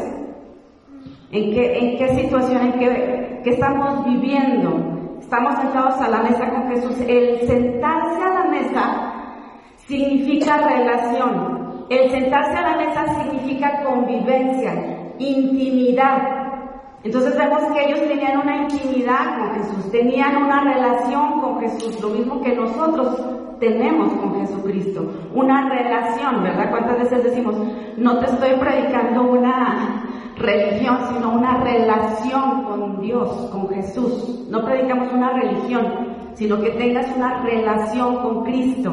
¿En 1.32 1.50
qué, 1.52 1.78
en 1.78 1.98
qué 1.98 2.08
situación, 2.22 2.62
en 2.62 2.72
qué, 2.78 3.40
qué 3.42 3.50
estamos 3.50 4.04
viviendo? 4.04 4.93
Estamos 5.24 5.54
sentados 5.58 5.94
a 6.02 6.08
la 6.08 6.22
mesa 6.22 6.50
con 6.50 6.68
Jesús. 6.68 7.00
El 7.08 7.48
sentarse 7.48 8.22
a 8.22 8.28
la 8.28 8.44
mesa 8.50 9.12
significa 9.86 10.58
relación. 10.58 11.86
El 11.88 12.10
sentarse 12.10 12.58
a 12.58 12.60
la 12.60 12.76
mesa 12.76 13.06
significa 13.22 13.82
convivencia, 13.84 14.74
intimidad. 15.18 16.18
Entonces 17.02 17.36
vemos 17.38 17.62
que 17.72 17.86
ellos 17.86 18.00
tenían 18.06 18.38
una 18.38 18.56
intimidad 18.64 19.38
con 19.38 19.54
Jesús, 19.54 19.90
tenían 19.90 20.36
una 20.42 20.60
relación 20.60 21.40
con 21.40 21.60
Jesús, 21.60 21.98
lo 22.02 22.10
mismo 22.10 22.42
que 22.42 22.54
nosotros 22.54 23.24
tenemos 23.58 24.12
con 24.12 24.40
Jesucristo, 24.40 25.10
una 25.34 25.70
relación, 25.70 26.42
¿verdad? 26.42 26.70
¿Cuántas 26.70 26.98
veces 26.98 27.24
decimos, 27.24 27.56
no 27.96 28.18
te 28.18 28.26
estoy 28.26 28.58
predicando 28.60 29.22
una 29.22 30.03
religión, 30.36 30.98
sino 31.12 31.32
una 31.32 31.58
relación 31.62 32.64
con 32.64 33.00
Dios, 33.00 33.30
con 33.52 33.68
Jesús? 33.68 34.46
No 34.50 34.64
predicamos 34.64 35.12
una 35.12 35.32
religión, 35.32 36.14
sino 36.34 36.60
que 36.60 36.70
tengas 36.70 37.06
una 37.16 37.42
relación 37.42 38.16
con 38.16 38.44
Cristo. 38.44 38.92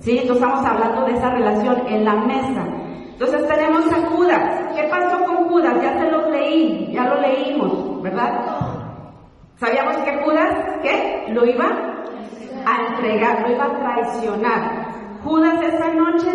¿Sí? 0.00 0.18
Entonces 0.18 0.42
estamos 0.42 0.64
hablando 0.64 1.04
de 1.04 1.12
esa 1.12 1.30
relación 1.30 1.86
en 1.86 2.04
la 2.04 2.14
mesa. 2.14 2.64
Entonces 3.12 3.46
tenemos 3.46 3.86
a 3.92 4.06
Judas. 4.06 4.74
¿Qué 4.74 4.84
pasó 4.84 5.24
con 5.26 5.48
Judas? 5.48 5.74
Ya 5.82 5.98
se 5.98 6.10
lo 6.10 6.30
leí, 6.30 6.90
ya 6.90 7.04
lo 7.04 7.20
leímos, 7.20 8.02
¿verdad? 8.02 8.46
Sabíamos 9.56 9.94
que 9.98 10.16
Judas, 10.24 10.54
¿qué? 10.82 11.26
Lo 11.28 11.44
iba 11.44 11.66
a 12.64 12.86
entregar, 12.88 13.42
lo 13.42 13.54
iba 13.54 13.64
a 13.66 13.78
traicionar. 13.78 14.90
Judas 15.22 15.62
esa 15.62 15.92
noche 15.92 16.32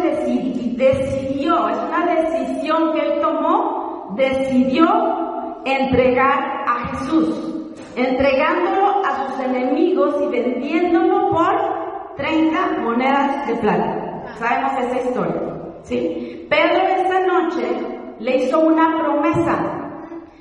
decidió, 0.78 1.70
es 1.70 1.78
una 1.88 2.06
decisión 2.06 2.94
que 2.94 3.00
él 3.00 3.22
tomó, 3.22 3.85
decidió 4.16 5.62
entregar 5.66 6.64
a 6.68 6.88
Jesús, 6.88 7.74
entregándolo 7.96 9.06
a 9.06 9.28
sus 9.28 9.40
enemigos 9.40 10.16
y 10.24 10.28
vendiéndolo 10.28 11.32
por 11.32 12.16
30 12.18 12.80
monedas 12.82 13.48
de 13.48 13.56
plata. 13.56 14.24
Sabemos 14.38 14.72
esa 14.80 15.08
historia, 15.08 15.42
¿sí? 15.84 16.48
Pedro 16.50 16.82
esa 16.88 17.20
noche 17.26 17.66
le 18.20 18.38
hizo 18.38 18.60
una 18.60 18.98
promesa, 19.00 19.58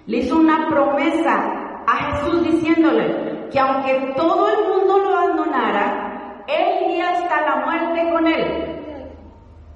le 0.06 0.18
hizo 0.18 0.36
una 0.36 0.68
promesa 0.68 1.82
a 1.86 1.96
Jesús 1.96 2.42
diciéndole 2.44 3.48
que 3.50 3.58
aunque 3.58 4.12
todo 4.16 4.48
el 4.48 4.68
mundo 4.68 4.98
lo 4.98 5.16
abandonara, 5.16 6.42
él 6.46 6.90
iría 6.90 7.10
hasta 7.10 7.40
la 7.40 7.56
muerte 7.64 8.10
con 8.12 8.26
él. 8.26 8.74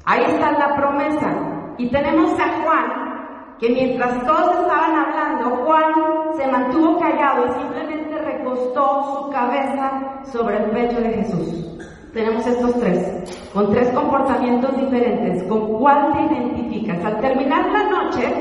Ahí 0.05 0.23
está 0.25 0.53
la 0.53 0.75
promesa. 0.77 1.75
Y 1.77 1.89
tenemos 1.91 2.33
a 2.41 2.63
Juan, 2.63 3.18
que 3.59 3.69
mientras 3.71 4.25
todos 4.25 4.61
estaban 4.61 4.95
hablando, 4.95 5.65
Juan 5.65 5.93
se 6.37 6.47
mantuvo 6.47 6.99
callado 6.99 7.47
y 7.47 7.51
simplemente 7.61 8.19
recostó 8.19 9.25
su 9.25 9.31
cabeza 9.31 10.23
sobre 10.31 10.59
el 10.59 10.71
pecho 10.71 11.01
de 11.01 11.11
Jesús. 11.11 11.79
Tenemos 12.13 12.47
estos 12.47 12.79
tres, 12.81 13.51
con 13.53 13.71
tres 13.71 13.91
comportamientos 13.91 14.77
diferentes. 14.77 15.43
¿Con 15.45 15.79
cuál 15.79 16.13
te 16.13 16.35
identificas? 16.35 17.05
Al 17.05 17.21
terminar 17.21 17.71
la 17.71 17.91
noche, 17.91 18.35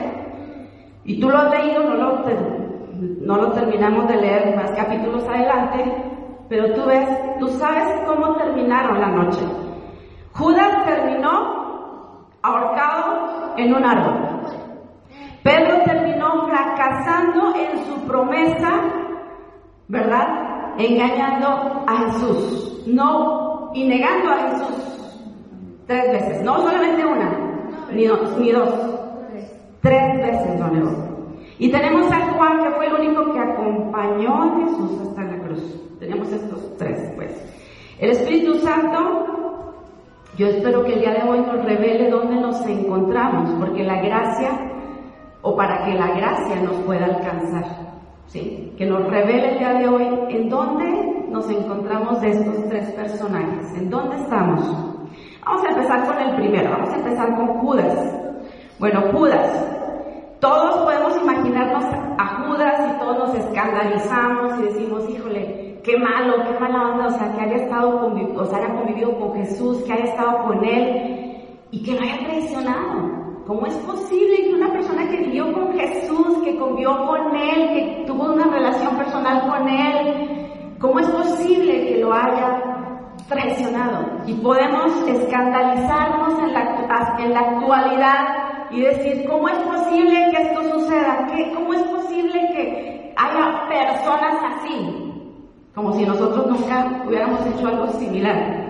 y 1.04 1.20
tú 1.20 1.30
lo 1.30 1.38
has 1.38 1.52
leído, 1.52 1.84
no 1.84 3.38
lo, 3.38 3.52
terminamos 3.52 4.08
de 4.08 4.16
leer 4.18 4.56
más 4.56 4.72
capítulos 4.72 5.24
adelante, 5.28 5.86
pero 6.50 6.74
tú 6.74 6.86
ves, 6.86 7.08
tú 7.40 7.48
sabes 7.50 8.02
cómo 8.06 8.36
terminaron 8.36 9.02
la 9.02 9.08
noche. 9.08 9.40
Judas 10.34 10.86
terminó 10.86 12.28
ahorcado 12.42 13.54
en 13.58 13.74
un 13.74 13.86
árbol. 13.86 14.38
Pedro 15.44 15.84
terminó 15.86 16.48
fracasando 16.48 17.54
en 17.56 17.86
su 17.86 18.08
promesa, 18.08 18.82
¿verdad? 19.88 20.74
Engañando 20.78 21.84
a 21.88 21.98
Jesús. 22.06 22.84
No 22.88 23.72
y 23.74 23.88
negando 23.88 24.32
a 24.32 24.38
Jesús 24.50 24.98
tres 25.88 26.12
veces, 26.12 26.44
no 26.44 26.58
solamente 26.60 27.06
una, 27.06 27.32
ni 27.92 28.06
dos, 28.06 28.38
ni 28.38 28.52
dos, 28.52 28.70
tres 29.82 30.18
veces 30.18 30.60
negó. 30.60 31.08
Y 31.60 31.72
tenemos 31.72 32.12
a 32.12 32.34
Juan, 32.34 32.64
que 32.64 32.72
fue 32.72 32.88
el 32.88 32.94
único 32.94 33.34
que 33.34 33.40
acompañó 33.40 34.44
a 34.44 34.60
Jesús 34.60 35.02
hasta 35.02 35.24
la 35.24 35.40
cruz. 35.40 35.98
Tenemos 36.00 36.32
estos 36.32 36.78
tres, 36.78 37.12
pues. 37.16 37.34
El 38.00 38.12
Espíritu 38.12 38.56
Santo, 38.60 39.74
yo 40.38 40.48
espero 40.48 40.84
que 40.84 40.94
el 40.94 41.00
día 41.00 41.14
de 41.14 41.28
hoy 41.28 41.40
nos 41.40 41.66
revele 41.66 42.12
dónde 42.12 42.36
nos 42.36 42.64
encontramos, 42.68 43.50
porque 43.60 43.84
la 43.84 44.02
gracia, 44.02 44.52
o 45.48 45.56
para 45.56 45.86
que 45.86 45.94
la 45.94 46.08
gracia 46.08 46.58
nos 46.62 46.76
pueda 46.82 47.06
alcanzar, 47.06 47.64
¿sí? 48.26 48.74
Que 48.78 48.86
nos 48.86 49.08
revele 49.08 49.54
el 49.54 49.60
día 49.60 49.74
de 49.76 49.88
hoy 49.88 50.06
en 50.28 50.50
dónde 50.50 51.26
nos 51.30 51.50
encontramos 51.50 52.20
de 52.20 52.32
estos 52.32 52.68
tres 52.68 52.92
personajes? 52.92 53.74
¿En 53.78 53.90
dónde 53.90 54.18
estamos? 54.18 54.60
Vamos 55.46 55.64
a 55.64 55.70
empezar 55.70 56.06
con 56.06 56.20
el 56.20 56.36
primero, 56.36 56.72
vamos 56.72 56.90
a 56.90 56.98
empezar 56.98 57.34
con 57.38 57.48
Judas. 57.60 57.98
Bueno, 58.78 59.04
Judas. 59.14 59.74
Todos 60.42 60.84
podemos 60.84 61.16
imaginarnos 61.22 61.86
a 62.18 62.26
Judas 62.44 62.92
y 62.92 63.00
todos 63.00 63.18
nos 63.18 63.36
escandalizamos 63.36 64.60
y 64.60 64.64
decimos, 64.64 65.10
híjole, 65.10 65.80
qué 65.84 65.98
malo, 65.98 66.44
qué 66.44 66.60
mala 66.60 66.92
onda, 66.92 67.08
o 67.08 67.12
sea, 67.12 67.32
que 67.34 67.42
haya 67.42 67.56
estado 67.56 68.02
convivido, 68.02 68.44
o 68.44 68.46
sea, 68.46 68.58
haya 68.58 68.76
convivido 68.76 69.18
con 69.18 69.34
Jesús, 69.34 69.82
que 69.84 69.94
haya 69.94 70.04
estado 70.04 70.44
con 70.44 70.64
Él 70.64 71.38
y 71.72 71.84
que 71.84 71.94
lo 71.94 72.02
haya 72.02 72.20
traicionado. 72.20 73.18
¿Cómo 73.48 73.66
es 73.66 73.76
posible 73.78 74.47
persona 74.88 75.10
que 75.10 75.18
vivió 75.18 75.52
con 75.52 75.78
Jesús, 75.78 76.44
que 76.44 76.58
convivió 76.58 77.06
con 77.06 77.36
Él, 77.36 77.70
que 77.74 78.04
tuvo 78.08 78.34
una 78.34 78.46
relación 78.46 78.96
personal 78.96 79.48
con 79.50 79.68
Él, 79.68 80.48
¿Cómo 80.80 81.00
es 81.00 81.08
posible 81.08 81.88
que 81.88 81.98
lo 82.02 82.14
haya 82.14 82.62
traicionado? 83.28 84.06
Y 84.28 84.34
podemos 84.36 84.92
escandalizarnos 85.08 86.38
en 86.38 86.54
la, 86.54 87.18
en 87.18 87.34
la 87.34 87.40
actualidad 87.40 88.28
y 88.70 88.82
decir, 88.82 89.28
¿cómo 89.28 89.50
es 89.50 89.58
posible 89.58 90.30
que 90.30 90.42
esto 90.44 90.62
suceda? 90.72 91.26
¿Qué, 91.34 91.52
¿Cómo 91.52 91.74
es 91.74 91.82
posible 91.82 92.40
que 92.54 93.12
haya 93.18 93.68
personas 93.68 94.36
así? 94.54 95.34
Como 95.74 95.94
si 95.94 96.06
nosotros 96.06 96.46
nunca 96.46 97.04
hubiéramos 97.08 97.44
hecho 97.48 97.68
algo 97.70 97.88
similar. 97.94 98.67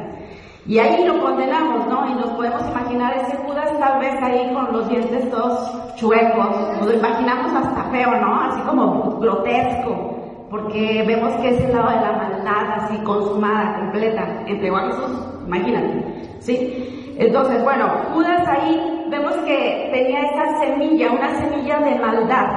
Y 0.68 0.80
ahí 0.80 1.06
lo 1.06 1.22
condenamos, 1.22 1.88
¿no? 1.88 2.08
Y 2.10 2.16
nos 2.16 2.30
podemos 2.32 2.62
imaginar 2.70 3.18
ese 3.18 3.38
Judas 3.38 3.72
tal 3.80 4.00
vez 4.00 4.14
ahí 4.22 4.54
con 4.54 4.74
los 4.74 4.90
dientes 4.90 5.30
todos 5.32 5.96
chuecos, 5.96 6.78
nos 6.78 6.88
lo 6.88 6.94
imaginamos 6.94 7.54
hasta 7.54 7.84
feo, 7.86 8.12
¿no? 8.20 8.42
Así 8.42 8.62
como 8.62 9.18
grotesco 9.20 10.18
porque 10.50 11.04
vemos 11.06 11.34
que 11.42 11.50
es 11.50 11.62
el 11.62 11.74
lado 11.74 11.90
de 11.90 12.02
la 12.02 12.12
maldad 12.14 12.72
así 12.76 12.98
consumada, 13.00 13.80
completa, 13.80 14.44
entregó 14.46 14.78
a 14.78 14.86
Jesús, 14.88 15.12
imagínate, 15.46 16.38
¿sí? 16.40 17.16
Entonces, 17.18 17.64
bueno, 17.64 17.88
Judas 18.14 18.48
ahí 18.48 19.06
vemos 19.10 19.34
que 19.46 19.90
tenía 19.92 20.22
esa 20.22 20.60
semilla, 20.60 21.12
una 21.12 21.36
semilla 21.40 21.80
de 21.80 22.00
maldad, 22.00 22.48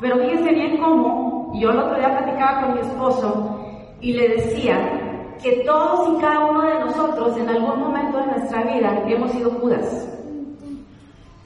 pero 0.00 0.18
fíjense 0.18 0.52
bien 0.52 0.76
cómo, 0.78 1.52
yo 1.54 1.70
el 1.70 1.78
otro 1.78 1.96
día 1.96 2.18
platicaba 2.18 2.62
con 2.62 2.74
mi 2.74 2.80
esposo 2.80 3.58
y 4.00 4.12
le 4.12 4.28
decía 4.28 5.03
que 5.44 5.62
todos 5.66 6.08
y 6.08 6.22
cada 6.22 6.46
uno 6.46 6.62
de 6.62 6.78
nosotros 6.80 7.36
en 7.36 7.46
algún 7.50 7.78
momento 7.78 8.16
de 8.16 8.26
nuestra 8.28 8.62
vida 8.62 9.04
hemos 9.06 9.30
sido 9.30 9.50
Judas, 9.50 10.08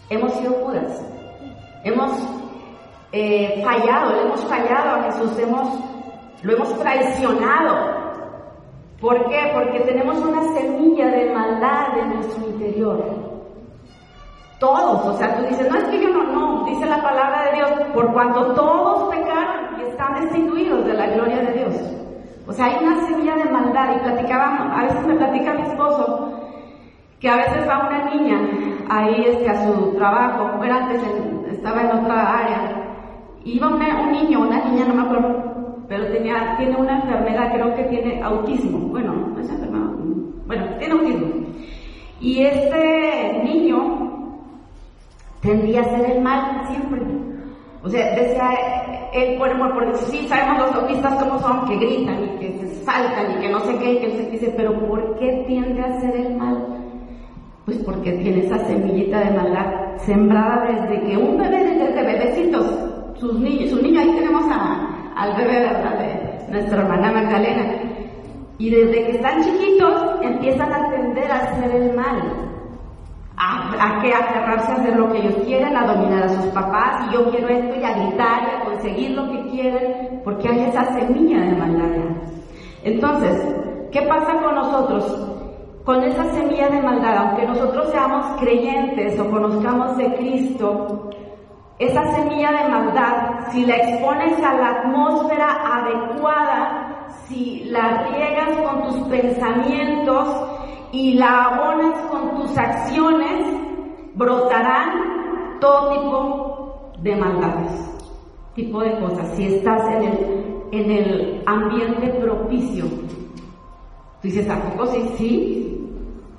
hemos 0.08 0.32
sido 0.34 0.52
Judas, 0.52 1.04
hemos 1.82 2.12
eh, 3.10 3.60
fallado, 3.64 4.14
le 4.14 4.22
hemos 4.22 4.44
fallado 4.44 4.90
a 4.90 5.02
Jesús, 5.02 5.36
hemos, 5.40 5.68
lo 6.42 6.52
hemos 6.52 6.78
traicionado. 6.78 7.98
¿Por 9.00 9.28
qué? 9.28 9.50
Porque 9.52 9.80
tenemos 9.80 10.16
una 10.18 10.42
semilla 10.54 11.06
de 11.08 11.34
maldad 11.34 11.98
en 11.98 12.14
nuestro 12.14 12.50
interior. 12.50 13.04
Todos, 14.60 15.06
o 15.06 15.18
sea, 15.18 15.36
tú 15.36 15.44
dices, 15.46 15.68
no 15.68 15.76
es 15.76 15.84
que 15.84 16.00
yo 16.00 16.10
no, 16.10 16.22
no, 16.22 16.64
dice 16.66 16.86
la 16.86 17.02
palabra 17.02 17.46
de 17.46 17.56
Dios, 17.56 17.70
por 17.94 18.12
cuanto 18.12 18.54
todos 18.54 19.12
pecaron 19.12 19.80
y 19.80 19.90
están 19.90 20.22
destituidos 20.22 20.84
de 20.84 20.94
la 20.94 21.06
gloria 21.08 21.38
de 21.38 21.52
Dios. 21.52 21.97
O 22.48 22.52
sea, 22.52 22.66
hay 22.66 22.82
una 22.82 23.06
semilla 23.06 23.36
de 23.36 23.50
maldad 23.50 23.96
y 23.96 23.98
platicábamos, 24.00 24.76
a 24.76 24.82
veces 24.84 25.06
me 25.06 25.14
platica 25.14 25.52
mi 25.52 25.62
esposo 25.62 26.32
que 27.20 27.28
a 27.28 27.36
veces 27.36 27.68
va 27.68 27.88
una 27.88 28.14
niña 28.14 28.38
ahí 28.88 29.24
este, 29.26 29.48
a 29.50 29.66
su 29.66 29.92
trabajo, 29.96 30.62
era 30.64 30.84
antes 30.84 31.02
estaba 31.50 31.82
en 31.82 31.98
otra 31.98 32.38
área, 32.38 32.88
Iba 33.44 33.68
un 33.68 34.12
niño, 34.12 34.40
una 34.40 34.62
niña, 34.64 34.84
no 34.86 34.94
me 34.94 35.02
acuerdo, 35.02 35.84
pero 35.88 36.06
tenía, 36.08 36.54
tiene 36.58 36.76
una 36.76 36.96
enfermedad, 37.00 37.52
creo 37.52 37.74
que 37.74 37.84
tiene 37.84 38.22
autismo. 38.22 38.78
Bueno, 38.88 39.14
no 39.14 39.40
es 39.40 39.48
enfermedad, 39.48 39.86
bueno, 40.46 40.66
tiene 40.78 40.92
autismo. 40.92 41.26
Y 42.20 42.42
este 42.42 43.42
niño 43.44 44.36
tendría 45.40 45.80
a 45.80 45.84
hacer 45.84 46.10
el 46.10 46.20
mal 46.20 46.66
siempre. 46.66 47.00
O 47.82 47.88
sea, 47.88 48.14
decía 48.14 48.50
él, 49.12 49.38
bueno, 49.38 49.70
porque 49.72 49.94
sí 49.98 50.26
sabemos 50.28 50.66
los 50.66 50.74
autistas 50.82 51.22
cómo 51.22 51.38
son, 51.38 51.68
que 51.68 51.76
gritan 51.76 52.24
y 52.24 52.38
que 52.38 52.58
se 52.58 52.84
saltan 52.84 53.32
y 53.32 53.40
que 53.40 53.48
no 53.50 53.60
sé 53.60 53.76
qué, 53.78 53.92
y 53.92 53.98
que 53.98 54.10
se 54.10 54.30
dice, 54.30 54.54
pero 54.56 54.74
¿por 54.88 55.18
qué 55.18 55.44
tiende 55.46 55.80
a 55.82 55.86
hacer 55.86 56.16
el 56.16 56.36
mal? 56.36 56.66
Pues 57.64 57.78
porque 57.84 58.12
tiene 58.12 58.46
esa 58.46 58.58
semillita 58.66 59.20
de 59.20 59.30
maldad 59.30 59.96
sembrada 59.98 60.66
desde 60.66 61.06
que 61.06 61.16
un 61.16 61.38
bebé, 61.38 61.64
desde 61.64 62.02
bebecitos, 62.02 62.66
sus 63.18 63.38
niños, 63.38 63.70
su 63.70 63.82
niño, 63.82 64.00
ahí 64.00 64.12
tenemos 64.12 64.44
al 65.16 65.36
bebé, 65.36 65.60
¿verdad? 65.60 65.98
De 65.98 66.52
nuestra 66.52 66.82
hermana 66.82 67.12
Magdalena. 67.12 67.64
Y 68.58 68.70
desde 68.70 69.04
que 69.04 69.10
están 69.12 69.42
chiquitos 69.42 70.02
empiezan 70.22 70.72
a 70.72 70.90
tender 70.90 71.30
a 71.30 71.36
hacer 71.36 71.70
el 71.76 71.94
mal 71.94 72.47
a, 73.38 74.00
que 74.02 74.12
aferrarse 74.12 74.72
a 74.72 74.74
hacer 74.76 74.96
lo 74.96 75.12
que 75.12 75.18
ellos 75.18 75.36
quieren, 75.44 75.76
a 75.76 75.86
dominar 75.86 76.24
a 76.24 76.28
sus 76.28 76.46
papás, 76.46 77.06
y 77.08 77.14
yo 77.14 77.30
quiero 77.30 77.48
esto, 77.48 77.80
y 77.80 77.84
a 77.84 77.94
gritar, 77.94 78.42
y 78.42 78.56
a 78.56 78.64
conseguir 78.64 79.10
lo 79.12 79.30
que 79.30 79.42
quieren, 79.50 80.20
porque 80.24 80.48
hay 80.48 80.60
esa 80.64 80.84
semilla 80.94 81.40
de 81.40 81.52
maldad. 81.52 81.88
Entonces, 82.82 83.56
¿qué 83.92 84.02
pasa 84.02 84.34
con 84.42 84.54
nosotros? 84.54 85.26
Con 85.84 86.02
esa 86.02 86.24
semilla 86.32 86.68
de 86.68 86.82
maldad, 86.82 87.16
aunque 87.16 87.46
nosotros 87.46 87.90
seamos 87.90 88.40
creyentes 88.40 89.18
o 89.18 89.30
conozcamos 89.30 89.96
de 89.96 90.14
Cristo, 90.16 91.10
esa 91.78 92.04
semilla 92.14 92.50
de 92.50 92.68
maldad, 92.68 93.50
si 93.52 93.64
la 93.64 93.76
expones 93.76 94.36
a 94.42 94.54
la 94.54 94.68
atmósfera 94.70 95.46
adecuada, 95.76 97.06
si 97.28 97.64
la 97.70 98.08
riegas 98.08 98.50
con 98.66 98.82
tus 98.82 98.96
pensamientos, 99.08 100.57
y 100.92 101.14
la 101.14 101.44
abonas 101.44 102.00
con 102.10 102.36
tus 102.36 102.56
acciones, 102.56 103.44
brotarán 104.14 105.58
todo 105.60 105.92
tipo 105.92 106.92
de 107.02 107.16
maldades, 107.16 108.00
tipo 108.54 108.80
de 108.80 108.98
cosas. 108.98 109.28
Si 109.36 109.46
estás 109.46 109.82
en 109.94 110.02
el, 110.02 110.64
en 110.72 110.90
el 110.90 111.42
ambiente 111.46 112.08
propicio, 112.20 112.86
tú 112.86 114.22
dices, 114.22 114.48
¿a 114.48 114.60
poco 114.62 114.86
sí? 114.86 115.10
Sí, 115.16 115.90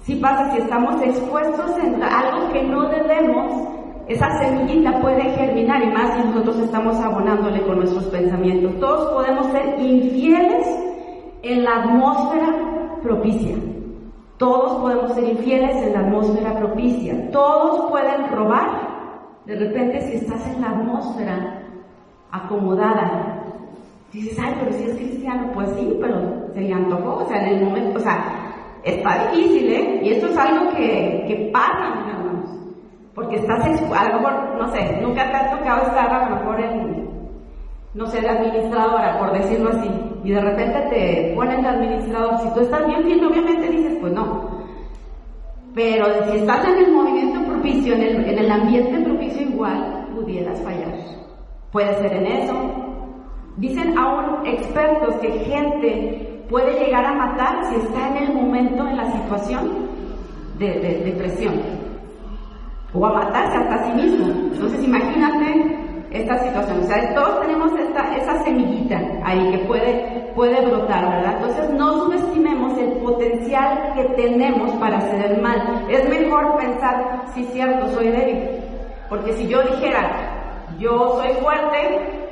sí 0.02 0.16
pasa, 0.16 0.52
si 0.52 0.62
estamos 0.62 1.02
expuestos 1.02 1.78
en 1.78 2.02
algo 2.02 2.52
que 2.52 2.64
no 2.64 2.90
debemos, 2.90 3.54
esa 4.08 4.28
semillita 4.40 5.00
puede 5.02 5.22
germinar 5.22 5.84
y 5.84 5.92
más 5.92 6.16
si 6.16 6.28
nosotros 6.28 6.58
estamos 6.58 6.98
abonándole 6.98 7.62
con 7.62 7.78
nuestros 7.78 8.06
pensamientos. 8.06 8.80
Todos 8.80 9.12
podemos 9.12 9.46
ser 9.52 9.80
infieles 9.80 10.68
en 11.44 11.64
la 11.64 11.84
atmósfera 11.84 13.00
propicia. 13.04 13.56
Todos 14.40 14.78
podemos 14.78 15.12
ser 15.14 15.26
infieles 15.26 15.76
en 15.84 15.92
la 15.92 16.00
atmósfera 16.00 16.58
propicia. 16.58 17.30
Todos 17.30 17.92
pueden 17.92 18.30
robar. 18.32 18.70
De 19.46 19.56
repente, 19.56 20.00
si 20.00 20.16
estás 20.16 20.48
en 20.48 20.62
la 20.62 20.70
atmósfera 20.70 21.62
acomodada, 22.32 23.44
dices, 24.14 24.40
ay, 24.42 24.56
pero 24.58 24.72
si 24.72 24.84
es 24.86 24.96
cristiano, 24.96 25.52
pues 25.54 25.70
sí, 25.78 25.94
pero 26.00 26.48
se 26.54 26.62
le 26.62 26.74
antojó. 26.74 27.18
O 27.18 27.28
sea, 27.28 27.46
en 27.46 27.58
el 27.58 27.66
momento, 27.66 28.00
o 28.00 28.02
sea, 28.02 28.24
está 28.84 29.30
difícil, 29.30 29.74
¿eh? 29.74 30.00
Y 30.04 30.12
esto 30.12 30.28
es 30.28 30.38
algo 30.38 30.72
que, 30.72 31.26
que 31.28 31.50
pasa, 31.52 32.06
hermanos. 32.10 32.50
Porque 33.14 33.36
estás, 33.36 33.60
a 33.66 34.04
lo 34.06 34.20
mejor, 34.20 34.56
no 34.58 34.70
sé, 34.70 35.02
nunca 35.02 35.30
te 35.30 35.36
ha 35.36 35.58
tocado 35.58 35.82
estar 35.88 36.14
a 36.14 36.30
lo 36.30 36.36
mejor 36.38 36.62
en, 36.62 37.10
no 37.94 38.06
sé, 38.08 38.22
de 38.22 38.30
administradora, 38.30 39.20
por 39.20 39.34
decirlo 39.34 39.72
así 39.72 39.90
y 40.24 40.32
de 40.32 40.42
repente 40.42 40.80
te 40.90 41.34
ponen 41.36 41.62
de 41.62 41.70
administrador, 41.70 42.38
si 42.40 42.54
tú 42.54 42.60
estás 42.62 42.86
bien, 42.86 43.06
bien, 43.06 43.24
obviamente 43.24 43.70
dices, 43.70 43.89
pues 44.10 44.16
no. 44.16 44.60
Pero 45.76 46.06
si 46.26 46.38
estás 46.38 46.68
en 46.68 46.78
el 46.86 46.92
movimiento 46.92 47.42
propicio, 47.46 47.94
en 47.94 48.02
el, 48.02 48.16
en 48.30 48.40
el 48.40 48.52
ambiente 48.52 49.00
propicio 49.02 49.42
igual, 49.42 50.08
pudieras 50.16 50.62
fallar. 50.62 50.94
Puede 51.72 51.94
ser 52.00 52.14
en 52.14 52.26
eso. 52.26 52.54
Dicen 53.58 53.98
aún 53.98 54.46
expertos 54.46 55.16
que 55.16 55.32
gente 55.32 56.44
puede 56.50 56.80
llegar 56.80 57.06
a 57.06 57.14
matar 57.14 57.66
si 57.66 57.76
está 57.76 58.08
en 58.10 58.24
el 58.24 58.34
momento, 58.34 58.88
en 58.88 58.98
la 58.98 59.12
situación 59.12 59.70
de, 60.58 60.68
de, 60.80 61.04
de 61.04 61.12
presión. 61.12 61.54
O 62.94 63.06
a 63.06 63.14
matarse 63.14 63.58
hasta 63.58 63.84
sí 63.86 63.92
mismo. 63.94 64.26
Entonces 64.52 64.84
imagínate 64.84 65.78
esta 66.12 66.38
situación. 66.40 66.80
O 66.80 66.88
sea, 66.88 67.14
todos 67.14 67.42
tenemos 67.42 67.72
esta, 67.78 68.18
esa 68.18 68.44
semillita 68.44 69.00
ahí 69.24 69.52
que 69.52 69.60
puede, 69.60 70.29
puede 70.36 70.66
brotar, 70.66 71.10
¿verdad? 71.10 71.36
Entonces 71.38 71.70
no 71.72 72.06
subestimemos 72.06 72.78
el 72.78 72.92
potencial 72.94 73.94
que 73.96 74.04
tenemos 74.16 74.72
para 74.74 74.98
hacer 74.98 75.32
el 75.32 75.42
mal. 75.42 75.86
Es 75.90 76.08
mejor 76.10 76.58
pensar, 76.58 77.24
sí, 77.34 77.44
cierto, 77.52 77.88
soy 77.90 78.10
débil. 78.10 78.50
Porque 79.10 79.34
si 79.34 79.48
yo 79.48 79.62
dijera, 79.64 80.10
yo 80.78 81.20
soy 81.20 81.34
fuerte, 81.42 82.30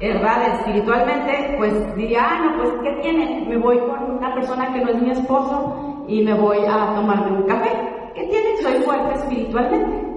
¿verdad? 0.00 0.54
Espiritualmente, 0.58 1.54
pues 1.58 1.96
diría, 1.96 2.26
ah, 2.28 2.38
no, 2.44 2.62
pues 2.62 2.72
¿qué 2.82 3.02
tiene? 3.02 3.46
Me 3.48 3.56
voy 3.56 3.78
con 3.78 4.16
una 4.16 4.34
persona 4.34 4.72
que 4.72 4.80
no 4.80 4.90
es 4.90 5.02
mi 5.02 5.10
esposo 5.10 6.04
y 6.08 6.22
me 6.22 6.34
voy 6.34 6.58
a 6.66 6.94
tomarme 6.94 7.36
un 7.36 7.42
café. 7.44 7.70
¿Qué 8.14 8.24
tiene? 8.24 8.56
Soy 8.62 8.82
fuerte 8.82 9.14
espiritualmente. 9.14 10.12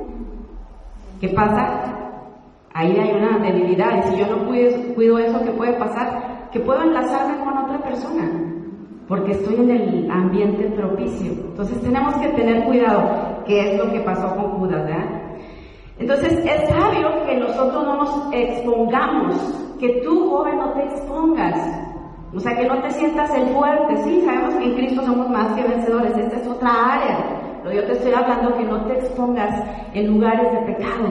¿Qué 1.21 1.29
pasa? 1.29 1.95
Ahí 2.73 2.97
hay 2.99 3.12
una 3.12 3.38
debilidad 3.39 3.99
y 3.99 4.10
si 4.10 4.17
yo 4.17 4.27
no 4.27 4.45
cuido, 4.45 5.17
eso 5.17 5.43
que 5.43 5.51
puede 5.51 5.73
pasar, 5.73 6.34
que 6.55 6.61
puedo 6.61 6.83
enlazarme 6.83 7.43
con 7.43 7.57
otra 7.57 7.79
persona, 7.79 8.31
porque 9.09 9.33
estoy 9.33 9.55
en 9.55 9.71
el 9.71 10.09
ambiente 10.09 10.63
propicio. 10.69 11.33
Entonces 11.33 11.81
tenemos 11.81 12.15
que 12.15 12.29
tener 12.29 12.63
cuidado, 12.63 13.43
que 13.45 13.59
es 13.59 13.77
lo 13.77 13.91
que 13.91 13.99
pasó 13.99 14.33
con 14.37 14.51
Judas, 14.51 14.85
¿verdad? 14.85 15.21
Entonces 15.99 16.31
es 16.45 16.69
sabio 16.69 17.09
que 17.25 17.35
nosotros 17.35 17.83
no 17.83 17.97
nos 17.97 18.29
expongamos, 18.31 19.35
que 19.81 20.01
tú 20.05 20.29
joven 20.29 20.57
no 20.59 20.71
te 20.71 20.83
expongas, 20.85 21.57
o 22.33 22.39
sea, 22.39 22.55
que 22.55 22.69
no 22.69 22.81
te 22.83 22.91
sientas 22.91 23.35
el 23.35 23.47
fuerte. 23.47 23.97
Sí, 24.05 24.21
sabemos 24.21 24.55
que 24.55 24.63
en 24.63 24.75
Cristo 24.75 25.01
somos 25.03 25.29
más 25.29 25.51
que 25.55 25.63
vencedores, 25.63 26.17
esta 26.17 26.37
es 26.37 26.47
otra 26.47 26.93
área, 26.93 27.17
pero 27.63 27.75
yo 27.75 27.83
te 27.83 27.91
estoy 27.91 28.13
hablando 28.13 28.55
que 28.55 28.63
no 28.63 28.85
te 28.85 28.93
expongas 28.93 29.61
en 29.93 30.07
lugares 30.07 30.53
de 30.53 30.73
pecado, 30.73 31.09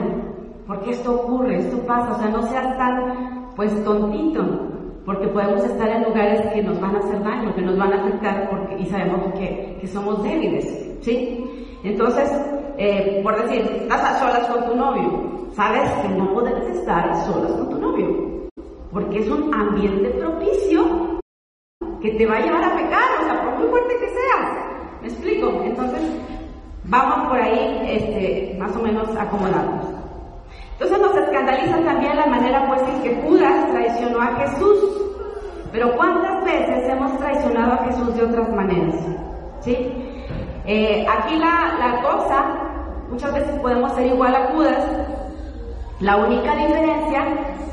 porque 0.65 0.89
esto 0.89 1.13
ocurre, 1.13 1.59
esto 1.59 1.77
pasa, 1.85 2.13
o 2.13 2.17
sea, 2.17 2.29
no 2.29 2.41
seas 2.47 2.75
tan, 2.79 3.53
pues, 3.55 3.83
tontito, 3.83 4.73
porque 5.05 5.27
podemos 5.27 5.63
estar 5.63 5.87
en 5.87 6.03
lugares 6.03 6.41
que 6.53 6.63
nos 6.63 6.79
van 6.81 6.95
a 6.95 6.99
hacer 6.99 7.23
daño, 7.23 7.53
que 7.53 7.61
nos 7.61 7.77
van 7.77 7.93
a 7.93 8.01
afectar, 8.01 8.49
y 8.79 8.85
sabemos 8.85 9.33
que, 9.35 9.77
que 9.79 9.87
somos 9.87 10.23
débiles, 10.23 10.65
¿sí? 11.01 11.45
Entonces, 11.83 12.31
eh, 12.77 13.21
por 13.23 13.39
decir, 13.43 13.61
estás 13.61 14.01
a 14.01 14.19
solas 14.19 14.47
con 14.47 14.65
tu 14.65 14.75
novio, 14.75 15.47
sabes 15.53 15.89
que 16.01 16.09
no 16.09 16.33
puedes 16.33 16.75
estar 16.75 17.15
solas 17.25 17.51
con 17.51 17.69
tu 17.69 17.79
novio, 17.79 18.49
porque 18.91 19.19
es 19.19 19.29
un 19.29 19.53
ambiente 19.53 20.09
propicio 20.09 21.19
que 22.01 22.11
te 22.11 22.25
va 22.25 22.37
a 22.37 22.41
llevar 22.41 22.63
a 22.63 22.75
pecar, 22.75 23.21
o 23.21 23.25
sea, 23.25 23.43
por 23.43 23.59
muy 23.59 23.69
fuerte 23.69 23.95
que 23.99 24.09
seas. 24.09 25.01
¿Me 25.01 25.07
explico? 25.07 25.61
Entonces, 25.63 26.01
vamos 26.85 27.29
por 27.29 27.39
ahí, 27.39 27.81
este, 27.87 28.55
más 28.59 28.75
o 28.75 28.81
menos 28.81 29.07
acomodados. 29.15 29.94
Entonces 30.77 30.99
nos 30.99 31.15
escandaliza 31.15 31.77
también 31.85 32.17
la 32.17 32.25
manera 32.25 32.67
pues 32.67 32.81
en 32.81 33.01
que 33.01 33.21
Judas 33.21 33.71
traicionó 33.71 34.21
a 34.21 34.35
Jesús. 34.35 34.79
Pero 35.71 35.95
¿cuántas 35.95 36.43
veces 36.43 36.89
hemos 36.89 37.17
traicionado 37.17 37.73
a 37.73 37.77
Jesús 37.85 38.15
de 38.15 38.23
otras 38.23 38.49
maneras? 38.53 38.95
¿Sí? 39.61 39.75
Eh, 40.65 41.05
aquí 41.07 41.37
la, 41.37 41.75
la 41.79 42.01
cosa, 42.01 42.45
muchas 43.09 43.33
veces 43.33 43.59
podemos 43.59 43.91
ser 43.93 44.07
igual 44.07 44.35
a 44.35 44.47
Judas. 44.47 44.85
La 46.01 46.17
única 46.17 46.55
diferencia 46.55 47.23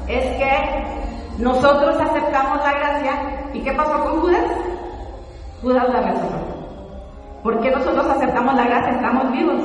es 0.06 0.24
que 0.36 1.42
nosotros 1.42 1.96
aceptamos 2.00 2.58
la 2.58 2.72
gracia. 2.72 3.12
¿Y 3.52 3.60
qué 3.62 3.72
pasó 3.72 4.00
con 4.04 4.20
Judas? 4.20 4.44
Judas 5.60 5.88
la 5.88 6.00
rechazó. 6.00 6.52
¿Por 7.42 7.60
qué 7.60 7.70
nosotros 7.70 8.06
aceptamos 8.06 8.54
la 8.54 8.64
gracia? 8.64 8.92
Estamos 8.92 9.32
vivos. 9.32 9.60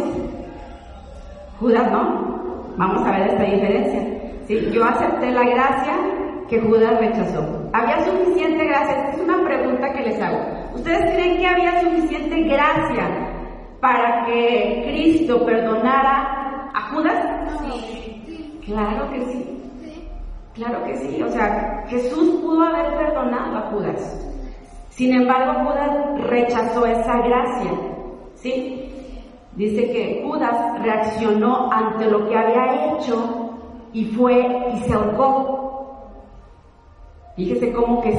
Judas 1.60 1.92
no. 1.92 2.38
Vamos 2.78 3.06
a 3.06 3.12
ver 3.12 3.28
esta 3.30 3.44
diferencia. 3.44 4.02
¿Sí? 4.48 4.70
Yo 4.72 4.86
acepté 4.86 5.32
la 5.32 5.44
gracia 5.44 5.96
que 6.48 6.62
Judas 6.62 7.00
rechazó. 7.00 7.70
¿Había 7.74 8.06
suficiente 8.06 8.66
gracia? 8.66 8.96
Esta 8.96 9.12
es 9.12 9.20
una 9.20 9.44
pregunta 9.44 9.92
que 9.94 10.02
les 10.04 10.22
hago. 10.22 10.40
¿Ustedes 10.76 11.14
creen 11.14 11.38
que 11.38 11.48
había 11.48 11.82
suficiente 11.82 12.44
gracia 12.44 13.10
para 13.82 14.26
que 14.26 14.84
Cristo 14.88 15.46
perdonara 15.46 16.70
a 16.74 16.82
Judas? 16.94 17.26
Sí. 17.62 18.62
Claro 18.66 19.10
que 19.10 19.26
sí. 19.26 19.58
Claro 20.54 20.84
que 20.86 20.96
sí. 20.98 21.22
O 21.22 21.30
sea, 21.30 21.84
Jesús 21.88 22.42
pudo 22.42 22.64
haber 22.64 22.96
perdonado 22.96 23.58
a 23.58 23.62
Judas. 23.72 24.24
Sin 24.90 25.14
embargo, 25.14 25.66
Judas 25.66 26.30
rechazó 26.30 26.86
esa 26.86 27.18
gracia. 27.18 27.72
¿Sí? 28.36 28.87
Dice 29.58 29.92
que 29.92 30.24
Judas 30.24 30.56
reaccionó 30.84 31.72
ante 31.72 32.06
lo 32.12 32.30
que 32.30 32.38
había 32.38 32.94
hecho 32.94 33.58
y 33.92 34.06
fue 34.06 34.46
y 34.72 34.78
se 34.84 34.94
ahorcó. 34.94 35.58
Fíjese 37.36 37.74
cómo 37.74 38.00
que, 38.02 38.12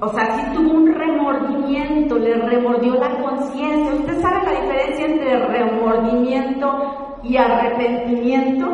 o 0.00 0.08
sea, 0.08 0.36
sí 0.36 0.56
tuvo 0.56 0.78
un 0.78 0.92
remordimiento, 0.92 2.18
le 2.18 2.34
remordió 2.34 2.94
la 2.96 3.22
conciencia. 3.22 3.94
¿Usted 3.94 4.20
sabe 4.20 4.52
la 4.52 4.60
diferencia 4.62 5.06
entre 5.06 5.46
remordimiento 5.46 7.18
y 7.22 7.36
arrepentimiento? 7.36 8.66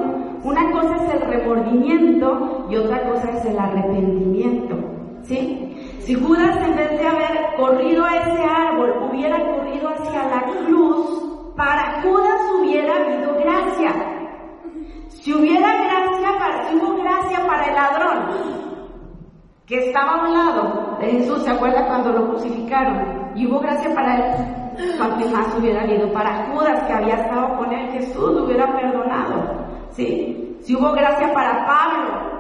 Una 0.43 0.71
cosa 0.71 0.97
es 0.97 1.15
el 1.15 1.21
remordimiento 1.21 2.67
y 2.71 2.77
otra 2.77 3.11
cosa 3.11 3.31
es 3.31 3.45
el 3.45 3.59
arrepentimiento. 3.59 4.77
¿Sí? 5.23 5.99
Si 5.99 6.15
Judas 6.15 6.57
en 6.67 6.77
vez 6.77 6.99
de 6.99 7.07
haber 7.07 7.57
corrido 7.59 8.05
a 8.07 8.17
ese 8.17 8.43
árbol 8.43 9.11
hubiera 9.11 9.37
corrido 9.45 9.91
hacia 9.91 10.29
la 10.29 10.43
cruz, 10.67 11.26
para 11.57 12.03
Judas 12.03 12.41
hubiera 12.59 12.97
habido 12.97 13.35
gracia. 13.35 13.93
Si 15.09 15.33
hubiera 15.33 15.73
gracia 15.73 16.39
para, 16.39 16.65
si 16.65 16.77
hubo 16.77 17.03
gracia 17.03 17.47
para 17.47 17.65
el 17.65 17.75
ladrón 17.75 18.67
que 19.67 19.87
estaba 19.87 20.13
a 20.13 20.25
un 20.25 20.33
lado 20.33 20.97
de 21.01 21.07
Jesús, 21.07 21.43
¿se 21.43 21.51
acuerda 21.51 21.87
cuando 21.87 22.13
lo 22.13 22.29
crucificaron? 22.29 23.33
Y 23.35 23.47
hubo 23.47 23.59
gracia 23.59 23.93
para 23.95 24.17
él, 24.17 24.97
cuanto 24.99 25.29
más 25.31 25.55
hubiera 25.59 25.83
habido 25.83 26.13
para 26.13 26.47
Judas 26.47 26.85
que 26.85 26.93
había 26.93 27.15
estado 27.15 27.57
con 27.57 27.73
él, 27.73 27.91
Jesús 27.91 28.33
lo 28.33 28.45
hubiera 28.45 28.73
perdonado. 28.77 29.67
¿Sí? 29.91 30.59
Si 30.61 30.77
hubo 30.77 30.93
gracia 30.93 31.33
para 31.33 31.67
Pablo, 31.67 32.37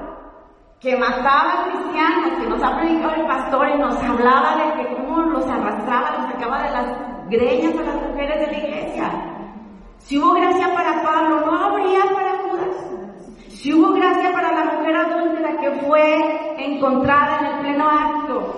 que 0.79 0.96
mataba 0.96 1.52
a 1.52 1.64
cristianos, 1.64 2.38
que 2.38 2.48
nos 2.48 2.62
ha 2.62 2.79
predicado 2.79 3.14
el 3.14 3.26
pastor 3.26 3.68
y 3.74 3.79
nos 3.79 3.96
hablaba 4.02 4.57
de 4.57 4.72
que 4.74 4.94
cómo 4.94 5.22
los 5.22 5.46
arrastraba, 5.46 6.18
los 6.18 6.33
sacaba 6.33 6.62
de 6.62 6.70
las 6.70 7.15
greñas 7.28 7.76
a 7.78 7.82
las 7.82 8.08
mujeres 8.08 8.40
de 8.40 8.46
la 8.46 8.58
iglesia. 8.58 9.10
Si 9.98 10.18
hubo 10.18 10.34
gracia 10.34 10.72
para 10.72 11.02
Pablo, 11.02 11.40
no 11.40 11.58
habría 11.58 12.04
para 12.14 12.38
Judas. 12.38 12.86
Si 13.48 13.72
hubo 13.72 13.92
gracia 13.92 14.32
para 14.32 14.52
la 14.52 14.64
mujer 14.72 14.96
adúltera 14.96 15.56
que 15.60 15.70
fue 15.86 16.54
encontrada 16.58 17.38
en 17.40 17.46
el 17.46 17.60
pleno 17.60 17.88
acto, 17.88 18.54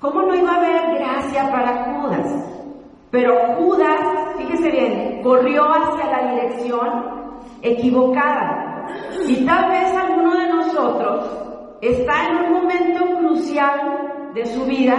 ¿cómo 0.00 0.22
no 0.22 0.34
iba 0.34 0.52
a 0.52 0.56
haber 0.56 0.98
gracia 0.98 1.50
para 1.50 1.84
Judas? 1.84 2.26
Pero 3.10 3.34
Judas, 3.56 4.00
fíjese 4.38 4.70
bien, 4.70 5.22
corrió 5.22 5.64
hacia 5.64 6.10
la 6.10 6.32
dirección 6.32 6.88
equivocada. 7.60 8.86
Y 9.28 9.44
tal 9.44 9.68
vez 9.70 9.94
alguno 9.94 10.34
de 10.34 10.48
nosotros 10.48 11.42
está 11.82 12.26
en 12.26 12.36
un 12.36 12.52
momento 12.52 13.04
crucial 13.18 14.21
de 14.34 14.46
su 14.46 14.64
vida, 14.64 14.96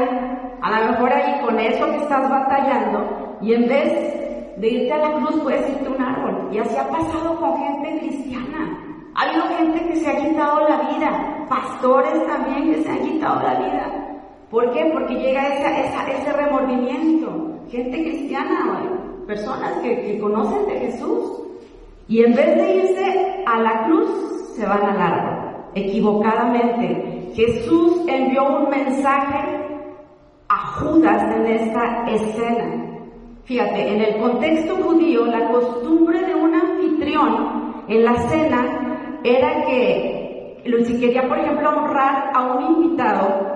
a 0.61 0.79
lo 0.79 0.91
mejor 0.91 1.13
ahí 1.13 1.41
con 1.41 1.59
eso 1.59 1.85
que 1.85 1.97
estás 1.97 2.29
batallando, 2.29 3.37
y 3.41 3.53
en 3.53 3.67
vez 3.67 4.23
de 4.57 4.67
irte 4.67 4.93
a 4.93 4.97
la 4.97 5.13
cruz 5.13 5.41
puedes 5.41 5.69
irte 5.69 5.87
a 5.87 5.91
un 5.91 6.01
árbol. 6.01 6.49
Y 6.51 6.59
así 6.59 6.75
ha 6.77 6.87
pasado 6.87 7.39
con 7.39 7.57
gente 7.57 7.99
cristiana. 7.99 8.79
Ha 9.15 9.21
habido 9.23 9.43
gente 9.57 9.87
que 9.87 9.95
se 9.97 10.09
ha 10.09 10.17
quitado 10.17 10.67
la 10.67 10.77
vida, 10.89 11.45
pastores 11.49 12.25
también 12.27 12.73
que 12.73 12.83
se 12.83 12.89
han 12.89 12.99
quitado 12.99 13.41
la 13.41 13.59
vida. 13.59 14.19
¿Por 14.49 14.71
qué? 14.71 14.89
Porque 14.93 15.15
llega 15.15 15.47
ese 15.47 16.33
remordimiento. 16.33 17.59
Gente 17.69 18.03
cristiana, 18.03 18.83
personas 19.25 19.71
que, 19.81 20.01
que 20.01 20.19
conocen 20.19 20.65
de 20.67 20.79
Jesús. 20.79 21.41
Y 22.07 22.23
en 22.23 22.35
vez 22.35 22.55
de 22.55 22.75
irse 22.75 23.43
a 23.47 23.59
la 23.59 23.85
cruz, 23.85 24.09
se 24.55 24.65
van 24.65 24.83
al 24.83 25.01
árbol, 25.01 25.55
equivocadamente. 25.73 27.22
Jesús 27.33 28.01
envió 28.07 28.43
un 28.43 28.69
mensaje 28.69 29.39
a 30.49 30.57
Judas 30.57 31.23
en 31.35 31.45
esta 31.47 32.05
escena. 32.07 32.83
Fíjate, 33.45 33.95
en 33.95 34.01
el 34.01 34.17
contexto 34.21 34.75
judío, 34.75 35.25
la 35.25 35.49
costumbre 35.49 36.21
de 36.23 36.35
un 36.35 36.53
anfitrión 36.53 37.83
en 37.87 38.05
la 38.05 38.15
cena 38.29 39.19
era 39.23 39.65
que 39.65 40.23
si 40.85 40.99
quería, 40.99 41.27
por 41.27 41.37
ejemplo, 41.37 41.69
honrar 41.69 42.31
a 42.33 42.53
un 42.53 42.75
invitado, 42.75 43.53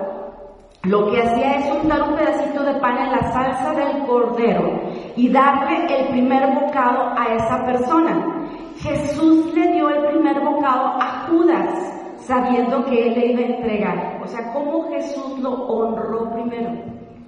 lo 0.84 1.10
que 1.10 1.20
hacía 1.20 1.56
es 1.56 1.82
untar 1.82 2.02
un 2.08 2.16
pedacito 2.16 2.62
de 2.64 2.74
pan 2.74 2.98
en 2.98 3.12
la 3.12 3.32
salsa 3.32 3.72
del 3.72 4.06
cordero 4.06 4.80
y 5.16 5.28
darle 5.28 5.86
el 5.94 6.08
primer 6.08 6.54
bocado 6.54 7.12
a 7.16 7.34
esa 7.34 7.66
persona. 7.66 8.48
Jesús 8.78 9.52
le 9.54 9.72
dio 9.72 9.88
el 9.90 10.06
primer 10.06 10.40
bocado 10.40 10.96
a 11.00 11.26
Judas, 11.28 11.97
sabiendo 12.28 12.84
que 12.84 13.08
él 13.08 13.14
le 13.14 13.26
iba 13.32 13.40
a 13.40 13.56
entregar. 13.56 14.20
O 14.22 14.28
sea, 14.28 14.52
cómo 14.52 14.88
Jesús 14.90 15.38
lo 15.40 15.50
honró 15.66 16.30
primero. 16.32 16.70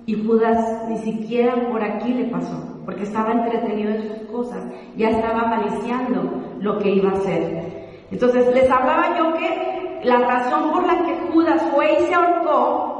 Y 0.04 0.14
Judas 0.24 0.84
ni 0.88 0.98
siquiera 0.98 1.54
por 1.70 1.82
aquí 1.82 2.12
le 2.12 2.24
pasó, 2.24 2.82
porque 2.84 3.04
estaba 3.04 3.32
entretenido 3.32 3.92
en 3.92 4.02
sus 4.02 4.18
cosas, 4.30 4.64
ya 4.96 5.10
estaba 5.10 5.44
maliciando 5.46 6.42
lo 6.60 6.78
que 6.78 6.90
iba 6.90 7.10
a 7.10 7.14
hacer. 7.14 7.96
Entonces 8.10 8.52
les 8.54 8.70
hablaba 8.70 9.16
yo 9.16 9.34
que 9.34 10.00
la 10.04 10.18
razón 10.18 10.72
por 10.72 10.86
la 10.86 11.04
que 11.04 11.14
Judas 11.32 11.62
fue 11.72 11.92
y 11.92 12.06
se 12.06 12.14
ahorcó 12.14 12.90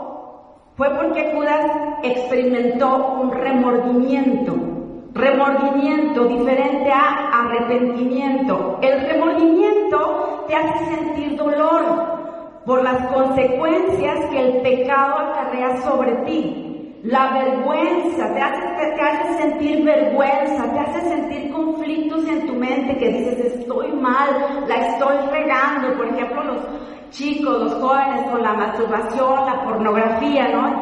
fue 0.76 0.88
porque 0.90 1.32
Judas 1.34 1.66
experimentó 2.02 3.18
un 3.20 3.32
remordimiento. 3.32 4.54
Remordimiento 5.12 6.24
diferente 6.26 6.90
a 6.92 7.42
arrepentimiento. 7.42 8.78
El 8.80 9.00
remordimiento 9.08 10.29
te 10.50 10.56
hace 10.56 10.84
sentir 10.96 11.36
dolor 11.36 12.62
por 12.66 12.82
las 12.82 13.06
consecuencias 13.12 14.18
que 14.30 14.40
el 14.40 14.62
pecado 14.62 15.14
acarrea 15.18 15.80
sobre 15.82 16.12
ti. 16.26 16.66
La 17.04 17.30
vergüenza 17.32 18.34
te 18.34 18.40
hace, 18.40 18.60
te 18.76 19.00
hace 19.00 19.42
sentir 19.42 19.84
vergüenza, 19.84 20.64
te 20.72 20.78
hace 20.80 21.08
sentir 21.08 21.52
conflictos 21.52 22.28
en 22.28 22.46
tu 22.48 22.54
mente 22.54 22.98
que 22.98 23.08
dices 23.08 23.54
estoy 23.54 23.92
mal, 23.92 24.66
la 24.66 24.74
estoy 24.74 25.16
regando. 25.30 25.96
Por 25.96 26.08
ejemplo, 26.08 26.42
los 26.42 26.58
chicos, 27.10 27.62
los 27.62 27.74
jóvenes 27.74 28.30
con 28.30 28.42
la 28.42 28.52
masturbación, 28.54 29.46
la 29.46 29.64
pornografía, 29.64 30.48
¿no? 30.48 30.80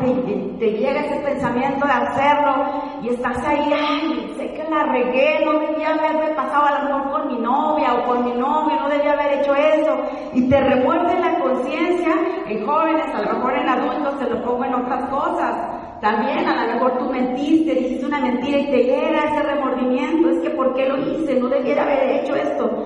Te, 0.59 0.73
llega 0.73 1.01
ese 1.01 1.21
pensamiento 1.21 1.87
de 1.87 1.93
hacerlo 1.93 2.67
y 3.03 3.09
estás 3.09 3.39
ahí, 3.47 3.73
ay, 3.73 4.35
sé 4.37 4.53
que 4.53 4.65
la 4.69 4.85
regué, 4.85 5.45
no 5.45 5.59
debía 5.61 5.95
haberme 5.95 6.35
pasado 6.35 6.67
a 6.67 6.83
lo 6.83 6.99
mejor 6.99 7.13
con 7.13 7.29
mi 7.29 7.41
novia 7.41 7.95
o 7.95 8.07
con 8.07 8.25
mi 8.25 8.33
novio, 8.33 8.81
no 8.81 8.89
debía 8.89 9.13
haber 9.13 9.41
hecho 9.41 9.55
eso. 9.55 9.97
Y 10.35 10.49
te 10.49 10.61
revuelve 10.61 11.19
la 11.19 11.39
conciencia 11.39 12.15
en 12.47 12.67
jóvenes, 12.67 13.07
a 13.15 13.23
lo 13.23 13.33
mejor 13.35 13.57
en 13.57 13.69
adultos 13.69 14.15
se 14.19 14.31
lo 14.31 14.43
pongo 14.43 14.65
en 14.65 14.75
otras 14.75 15.09
cosas. 15.09 15.55
También 16.01 16.47
a 16.47 16.67
lo 16.67 16.75
mejor 16.75 16.99
tú 16.99 17.11
mentiste, 17.11 17.75
dijiste 17.75 18.07
una 18.07 18.21
mentira 18.21 18.59
y 18.59 18.71
te 18.71 18.85
llega 18.85 19.25
ese 19.25 19.43
remordimiento, 19.43 20.31
es 20.31 20.41
que 20.41 20.51
¿por 20.51 20.75
qué 20.75 20.89
lo 20.89 20.97
hice? 20.97 21.41
No 21.41 21.49
debiera 21.49 21.83
haber 21.83 22.23
hecho 22.23 22.37
esto. 22.37 22.85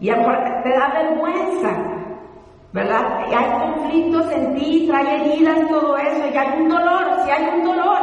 Y 0.00 0.08
te 0.08 0.70
da 0.70 0.92
vergüenza, 0.94 2.02
¿verdad? 2.72 3.26
Y 3.30 3.34
hay 3.34 3.60
conflictos 3.60 4.32
en 4.32 4.54
ti, 4.54 4.86
trae 4.88 5.20
heridas, 5.20 5.68
todo 5.68 5.96
eso, 5.96 6.26
y 6.32 6.36
hay 6.36 6.60
un 6.60 6.68
dolor, 6.68 7.04
si 7.24 7.30
hay 7.30 7.58
un 7.58 7.64
dolor. 7.64 7.98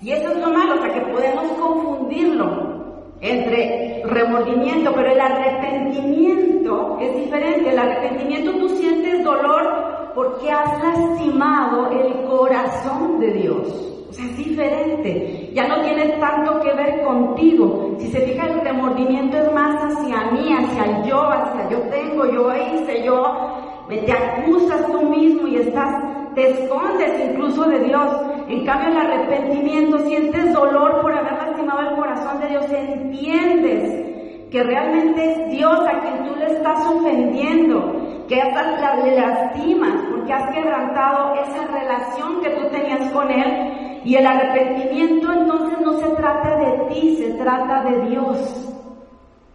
Y 0.00 0.12
eso 0.12 0.30
es 0.30 0.38
lo 0.38 0.50
malo, 0.50 0.74
o 0.74 0.82
que 0.82 1.00
podemos 1.12 1.44
confundirlo 1.52 2.76
entre 3.20 4.02
remordimiento, 4.04 4.92
pero 4.94 5.10
el 5.10 5.20
arrepentimiento 5.20 6.98
es 7.00 7.14
diferente. 7.16 7.70
El 7.70 7.78
arrepentimiento 7.78 8.52
tú 8.58 8.68
sientes 8.70 9.24
dolor 9.24 10.12
porque 10.14 10.50
has 10.50 10.82
lastimado 10.82 11.90
el 11.90 12.24
corazón 12.24 13.20
de 13.20 13.32
Dios. 13.32 13.92
O 14.08 14.12
sea, 14.12 14.24
es 14.24 14.36
diferente. 14.36 15.50
Ya 15.52 15.66
no 15.66 15.82
tiene 15.82 16.08
tanto 16.20 16.60
que 16.60 16.72
ver 16.72 17.02
contigo. 17.02 17.96
Si 17.98 18.08
se 18.08 18.20
fija, 18.20 18.46
el 18.46 18.60
remordimiento 18.60 19.36
es 19.36 19.52
más 19.52 19.76
hacia 19.76 20.30
mí, 20.30 20.52
hacia 20.52 20.84
el 20.84 21.04
yo, 21.04 21.22
hacia 21.22 21.68
yo 21.68 21.80
tengo, 21.90 22.24
yo 22.26 22.52
hice, 22.54 23.04
yo. 23.04 23.65
Te 23.88 24.12
acusas 24.12 24.84
tú 24.86 25.00
mismo 25.02 25.46
y 25.46 25.56
estás, 25.58 26.02
te 26.34 26.50
escondes 26.50 27.30
incluso 27.30 27.64
de 27.64 27.78
Dios. 27.80 28.16
En 28.48 28.64
cambio, 28.64 28.90
el 28.90 28.96
arrepentimiento 28.96 29.98
sientes 30.00 30.52
dolor 30.52 31.00
por 31.02 31.12
haber 31.12 31.32
lastimado 31.32 31.80
el 31.90 31.96
corazón 31.96 32.40
de 32.40 32.48
Dios. 32.48 32.66
Entiendes 32.70 34.50
que 34.50 34.62
realmente 34.62 35.32
es 35.32 35.50
Dios 35.50 35.80
a 35.80 36.00
quien 36.00 36.24
tú 36.24 36.36
le 36.36 36.46
estás 36.46 36.84
ofendiendo, 36.86 38.24
que 38.28 38.40
hasta 38.40 38.96
le 39.04 39.16
lastimas 39.20 40.02
porque 40.10 40.32
has 40.32 40.52
quebrantado 40.52 41.34
esa 41.34 41.66
relación 41.66 42.40
que 42.40 42.50
tú 42.50 42.68
tenías 42.70 43.10
con 43.12 43.30
Él. 43.30 44.00
Y 44.04 44.16
el 44.16 44.26
arrepentimiento 44.26 45.32
entonces 45.32 45.80
no 45.80 45.92
se 45.94 46.08
trata 46.10 46.56
de 46.56 46.94
ti, 46.94 47.16
se 47.16 47.34
trata 47.34 47.84
de 47.84 48.08
Dios. 48.08 48.72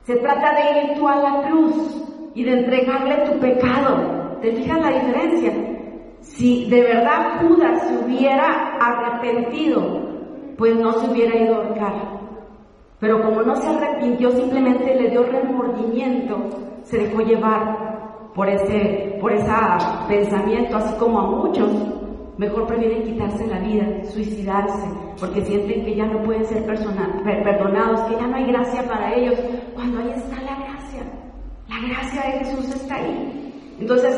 Se 0.04 0.15
trata 0.17 0.54
de 0.54 0.82
ir 0.82 0.98
tú 0.98 1.08
a 1.08 1.15
la 1.15 1.41
cruz 1.48 2.04
y 2.34 2.44
de 2.44 2.60
entregarle 2.60 3.17
tu 3.30 3.39
pecado. 3.39 4.21
¿Te 4.41 4.51
fijas 4.54 4.82
la 4.82 4.89
diferencia? 4.89 5.54
Si 6.21 6.69
de 6.69 6.82
verdad 6.82 7.41
Judas 7.41 7.88
se 7.88 7.97
hubiera 7.97 8.75
arrepentido, 8.80 10.10
pues 10.58 10.75
no 10.75 10.93
se 10.93 11.10
hubiera 11.10 11.36
ido 11.36 11.56
a 11.56 11.58
ahorcar. 11.58 12.21
Pero 12.99 13.21
como 13.21 13.41
no 13.43 13.56
se 13.56 13.67
arrepintió, 13.67 14.32
simplemente 14.32 14.95
le 14.95 15.10
dio 15.10 15.23
remordimiento, 15.23 16.38
se 16.84 16.99
dejó 16.99 17.21
llevar 17.21 18.32
por 18.34 18.47
ese, 18.49 19.17
por 19.19 19.32
ese 19.32 19.51
pensamiento, 20.08 20.77
así 20.77 20.95
como 20.97 21.19
a 21.19 21.27
muchos, 21.27 21.69
mejor 22.38 22.65
prefieren 22.65 23.04
quitarse 23.04 23.45
la 23.47 23.60
vida, 23.60 24.04
suicidarse, 24.06 24.88
porque 25.19 25.43
sienten 25.45 25.86
que 25.86 25.95
ya 25.95 26.06
no 26.06 26.23
pueden 26.23 26.45
ser 26.45 26.65
perdonados, 26.65 28.01
que 28.01 28.15
ya 28.15 28.27
no 28.27 28.36
hay 28.38 28.45
gracia 28.45 28.84
para 28.88 29.13
ellos, 29.13 29.36
cuando 29.75 29.99
ahí 29.99 30.13
está 30.15 30.41
la 30.41 30.56
gracia. 30.56 31.04
La 31.67 31.88
gracia 31.88 32.21
de 32.23 32.45
Jesús 32.45 32.75
está 32.75 32.95
ahí. 32.95 33.40
Entonces, 33.82 34.15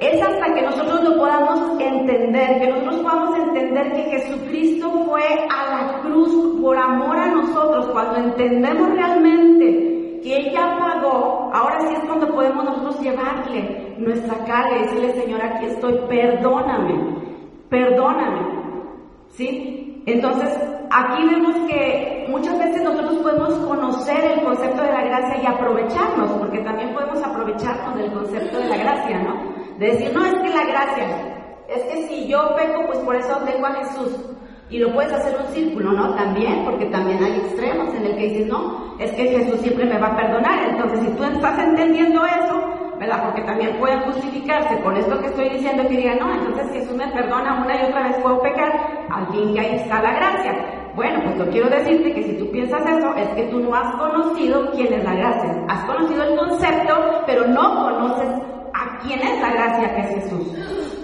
es 0.00 0.20
hasta 0.20 0.54
que 0.54 0.62
nosotros 0.62 1.04
lo 1.04 1.16
podamos 1.16 1.80
entender, 1.80 2.60
que 2.60 2.66
nosotros 2.66 2.96
podamos 2.96 3.38
entender 3.38 3.92
que 3.92 4.02
Jesucristo 4.10 4.90
fue 5.06 5.22
a 5.48 5.70
la 5.70 6.00
cruz 6.00 6.60
por 6.60 6.76
amor 6.76 7.16
a 7.16 7.30
nosotros, 7.30 7.86
cuando 7.92 8.16
entendemos 8.16 8.90
realmente 8.90 10.20
que 10.22 10.36
Él 10.36 10.52
ya 10.52 10.76
pagó, 10.78 11.50
ahora 11.54 11.80
sí 11.82 11.94
es 11.94 12.00
cuando 12.06 12.34
podemos 12.34 12.64
nosotros 12.64 13.00
llevarle 13.00 13.94
nuestra 13.98 14.44
carga 14.44 14.78
y 14.78 14.82
decirle, 14.82 15.12
Señor, 15.12 15.42
aquí 15.42 15.66
estoy, 15.66 15.94
perdóname, 16.08 16.94
perdóname. 17.68 18.40
¿Sí? 19.28 19.83
Entonces, 20.06 20.50
aquí 20.90 21.22
vemos 21.24 21.56
que 21.68 22.26
muchas 22.28 22.58
veces 22.58 22.82
nosotros 22.82 23.18
podemos 23.18 23.54
conocer 23.66 24.32
el 24.32 24.44
concepto 24.44 24.82
de 24.82 24.92
la 24.92 25.04
gracia 25.04 25.42
y 25.42 25.46
aprovecharnos, 25.46 26.30
porque 26.32 26.58
también 26.58 26.92
podemos 26.92 27.22
aprovecharnos 27.22 27.96
del 27.96 28.12
concepto 28.12 28.58
de 28.58 28.68
la 28.68 28.76
gracia, 28.76 29.18
¿no? 29.22 29.54
De 29.78 29.86
decir, 29.86 30.12
no, 30.12 30.24
es 30.24 30.34
que 30.34 30.50
la 30.50 30.64
gracia, 30.66 31.06
es 31.68 31.82
que 31.84 32.08
si 32.08 32.28
yo 32.28 32.54
peco, 32.54 32.86
pues 32.86 32.98
por 32.98 33.16
eso 33.16 33.36
tengo 33.46 33.66
a 33.66 33.74
Jesús. 33.74 34.12
Y 34.70 34.78
lo 34.78 34.92
puedes 34.92 35.12
hacer 35.12 35.36
un 35.38 35.54
círculo, 35.54 35.92
¿no? 35.92 36.14
También, 36.14 36.64
porque 36.64 36.86
también 36.86 37.22
hay 37.22 37.36
extremos 37.36 37.94
en 37.94 38.06
el 38.06 38.16
que 38.16 38.28
dices, 38.28 38.46
no, 38.46 38.94
es 38.98 39.10
que 39.12 39.28
Jesús 39.28 39.60
siempre 39.60 39.86
me 39.86 39.98
va 39.98 40.08
a 40.08 40.16
perdonar. 40.16 40.68
Entonces, 40.68 41.00
si 41.00 41.10
tú 41.16 41.24
estás 41.24 41.58
entendiendo 41.58 42.24
eso, 42.26 42.83
¿verdad? 43.04 43.24
Porque 43.24 43.42
también 43.42 43.76
puede 43.78 43.98
justificarse 43.98 44.80
con 44.80 44.96
esto 44.96 45.20
que 45.20 45.26
estoy 45.26 45.48
diciendo 45.50 45.82
que 45.82 45.96
diga, 45.96 46.14
no, 46.14 46.32
entonces 46.32 46.72
Jesús 46.72 46.96
me 46.96 47.06
perdona 47.08 47.62
una 47.62 47.76
y 47.76 47.84
otra 47.84 48.08
vez 48.08 48.16
puedo 48.22 48.40
pecar, 48.40 48.72
al 49.10 49.26
fin 49.28 49.52
que 49.52 49.60
ahí 49.60 49.74
está 49.76 50.02
la 50.02 50.12
gracia. 50.14 50.54
Bueno, 50.94 51.20
pues 51.24 51.36
yo 51.36 51.50
quiero 51.50 51.68
decirte 51.68 52.14
que 52.14 52.22
si 52.22 52.32
tú 52.38 52.50
piensas 52.50 52.80
eso, 52.86 53.14
es 53.16 53.28
que 53.30 53.44
tú 53.44 53.60
no 53.60 53.74
has 53.74 53.94
conocido 53.96 54.70
quién 54.72 54.92
es 54.92 55.04
la 55.04 55.14
gracia. 55.14 55.64
Has 55.68 55.84
conocido 55.84 56.22
el 56.22 56.38
concepto, 56.38 57.22
pero 57.26 57.46
no 57.48 57.74
conoces 57.74 58.28
a 58.72 58.98
quién 59.02 59.20
es 59.20 59.40
la 59.40 59.50
gracia 59.50 59.94
que 59.94 60.00
es 60.00 60.08
Jesús. 60.22 60.46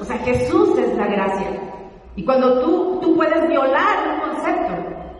O 0.01 0.05
sea, 0.05 0.17
Jesús 0.19 0.79
es 0.79 0.97
la 0.97 1.07
gracia. 1.07 1.49
Y 2.17 2.25
cuando 2.25 2.61
tú, 2.61 2.99
tú 3.03 3.17
puedes 3.17 3.47
violar 3.49 3.97
un 4.15 4.31
concepto, 4.31 4.73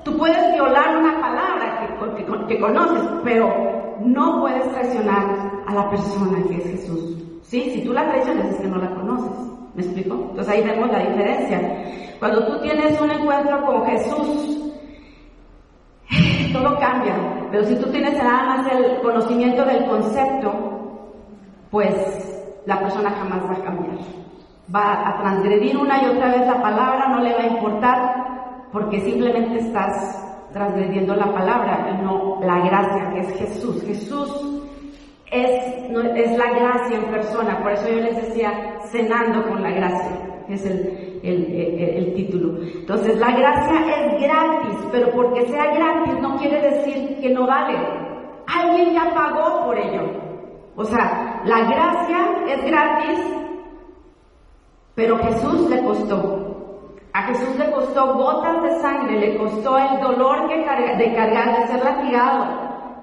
tú 0.05 0.17
puedes 0.17 0.53
violar 0.55 0.97
una 0.97 1.21
palabra 1.21 1.97
que, 2.17 2.25
que, 2.47 2.61
conoces, 2.61 3.03
pero 3.25 3.80
no 4.01 4.41
puedes 4.41 4.71
traicionar 4.73 5.63
a 5.67 5.75
la 5.75 5.91
persona 5.91 6.39
que 6.49 6.57
es 6.57 6.65
Jesús. 6.65 7.17
¿Sí? 7.43 7.71
Si 7.75 7.85
tú 7.85 7.93
la 7.93 8.09
traicionas 8.09 8.47
es 8.47 8.57
que 8.57 8.69
no 8.69 8.79
la 8.79 8.95
conoces. 8.95 9.37
¿Me 9.75 9.83
explico? 9.83 10.15
Entonces 10.31 10.49
ahí 10.49 10.63
vemos 10.63 10.91
la 10.91 10.99
diferencia. 10.99 11.85
Cuando 12.19 12.47
tú 12.47 12.61
tienes 12.61 13.01
un 13.01 13.11
encuentro 13.11 13.65
con 13.65 13.87
Jesús, 13.87 14.73
todo 16.53 16.79
cambia. 16.79 17.15
Pero 17.51 17.65
si 17.65 17.77
tú 17.77 17.91
tienes 17.91 18.17
nada 18.23 18.45
más 18.45 18.73
el 18.73 19.01
conocimiento 19.01 19.65
del 19.65 19.85
concepto, 19.87 20.53
pues 21.71 21.95
la 22.67 22.81
persona 22.81 23.11
jamás 23.11 23.49
va 23.49 23.55
a 23.55 23.65
cambiar 23.65 24.21
va 24.75 25.09
a 25.09 25.21
transgredir 25.21 25.77
una 25.77 26.03
y 26.03 26.07
otra 26.07 26.29
vez 26.29 26.47
la 26.47 26.63
palabra, 26.63 27.09
no 27.09 27.21
le 27.21 27.35
va 27.35 27.41
a 27.41 27.47
importar, 27.47 28.69
porque 28.73 29.01
simplemente 29.01 29.59
estás 29.59 30.30
transgrediendo 30.53 31.15
la 31.15 31.33
palabra 31.33 31.91
y 31.93 32.05
no 32.05 32.41
la 32.43 32.59
gracia, 32.61 33.11
que 33.13 33.21
es 33.21 33.39
Jesús. 33.39 33.83
Jesús 33.85 34.61
es, 35.31 35.65
es 36.17 36.39
la 36.39 36.51
gracia 36.53 36.97
en 36.97 37.05
persona, 37.11 37.61
por 37.63 37.73
eso 37.73 37.89
yo 37.89 38.01
les 38.01 38.17
decía, 38.17 38.79
cenando 38.91 39.49
con 39.49 39.63
la 39.63 39.71
gracia, 39.71 40.45
es 40.49 40.67
el, 40.67 41.21
el, 41.23 42.15
título. 42.15 42.61
Entonces, 42.63 43.19
la 43.19 43.31
gracia 43.31 43.81
es 43.97 44.23
gratis, 44.23 44.79
pero 44.91 45.11
porque 45.13 45.47
sea 45.47 45.67
gratis 45.75 46.21
no 46.21 46.37
quiere 46.39 46.61
decir 46.61 47.21
que 47.21 47.31
no 47.31 47.47
vale. 47.47 47.79
Alguien 48.47 48.95
ya 48.95 49.15
pagó 49.15 49.67
por 49.67 49.79
ello. 49.79 50.11
O 50.77 50.85
sea, 50.85 51.43
la 51.45 51.61
gracia 51.61 52.19
es 52.49 52.65
gratis, 52.65 53.21
pero 54.95 55.19
Jesús 55.19 55.71
le 55.71 55.83
costó. 55.85 56.50
A 57.13 57.23
Jesús 57.23 57.57
le 57.59 57.71
costó 57.73 58.15
gotas 58.15 58.63
de 58.63 58.71
sangre, 58.81 59.19
le 59.19 59.37
costó 59.37 59.77
el 59.79 60.01
dolor 60.01 60.49
de 60.49 60.65
cargar, 60.65 61.61
de 61.61 61.67
ser 61.67 61.85
latigado. 61.85 62.47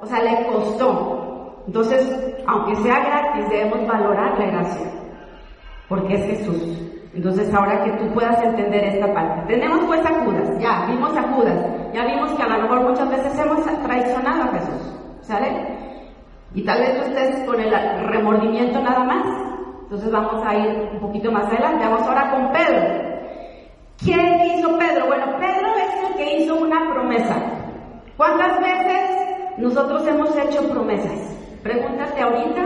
O 0.02 0.06
sea, 0.06 0.22
le 0.22 0.46
costó. 0.48 1.64
Entonces, 1.68 2.36
aunque 2.48 2.76
sea 2.78 3.00
gratis, 3.00 3.50
debemos 3.50 3.86
valorar 3.86 4.40
la 4.40 4.46
gracia. 4.46 4.88
Porque 5.90 6.14
es 6.14 6.26
Jesús. 6.26 6.88
Entonces, 7.14 7.54
ahora 7.54 7.84
que 7.84 7.92
tú 7.94 8.14
puedas 8.14 8.42
entender 8.44 8.86
esta 8.86 9.14
parte. 9.14 9.54
Tenemos 9.54 9.86
pues 9.86 10.06
a 10.06 10.24
Judas, 10.24 10.58
ya, 10.60 10.86
vimos 10.88 11.16
a 11.18 11.24
Judas. 11.24 11.58
Ya 11.94 12.06
vimos 12.06 12.32
que 12.34 12.44
a 12.44 12.48
lo 12.48 12.62
mejor 12.64 12.82
muchas 12.90 13.10
veces 13.10 13.40
hemos 13.40 13.64
traicionado 13.84 14.44
a 14.44 14.48
Jesús. 14.54 14.94
¿Sale? 15.22 15.48
Y 16.54 16.64
tal 16.64 16.80
vez 16.80 17.08
estés 17.08 17.46
con 17.46 17.60
el 17.60 17.74
remordimiento 18.08 18.80
nada 18.82 19.04
más. 19.04 19.26
Entonces 19.84 20.12
vamos 20.12 20.46
a 20.46 20.56
ir 20.56 20.90
un 20.94 21.00
poquito 21.00 21.32
más 21.32 21.46
adelante. 21.48 21.86
Vamos 21.86 22.08
ahora 22.08 22.32
con 22.32 22.52
Pedro. 22.52 23.17
¿Quién 24.04 24.42
hizo 24.46 24.78
Pedro? 24.78 25.08
Bueno, 25.08 25.26
Pedro 25.40 25.68
es 25.76 26.10
el 26.10 26.16
que 26.16 26.38
hizo 26.38 26.56
una 26.56 26.94
promesa. 26.94 27.36
¿Cuántas 28.16 28.60
veces 28.60 29.10
nosotros 29.58 30.06
hemos 30.08 30.36
hecho 30.38 30.70
promesas? 30.70 31.36
Pregúntate 31.64 32.22
ahorita, 32.22 32.62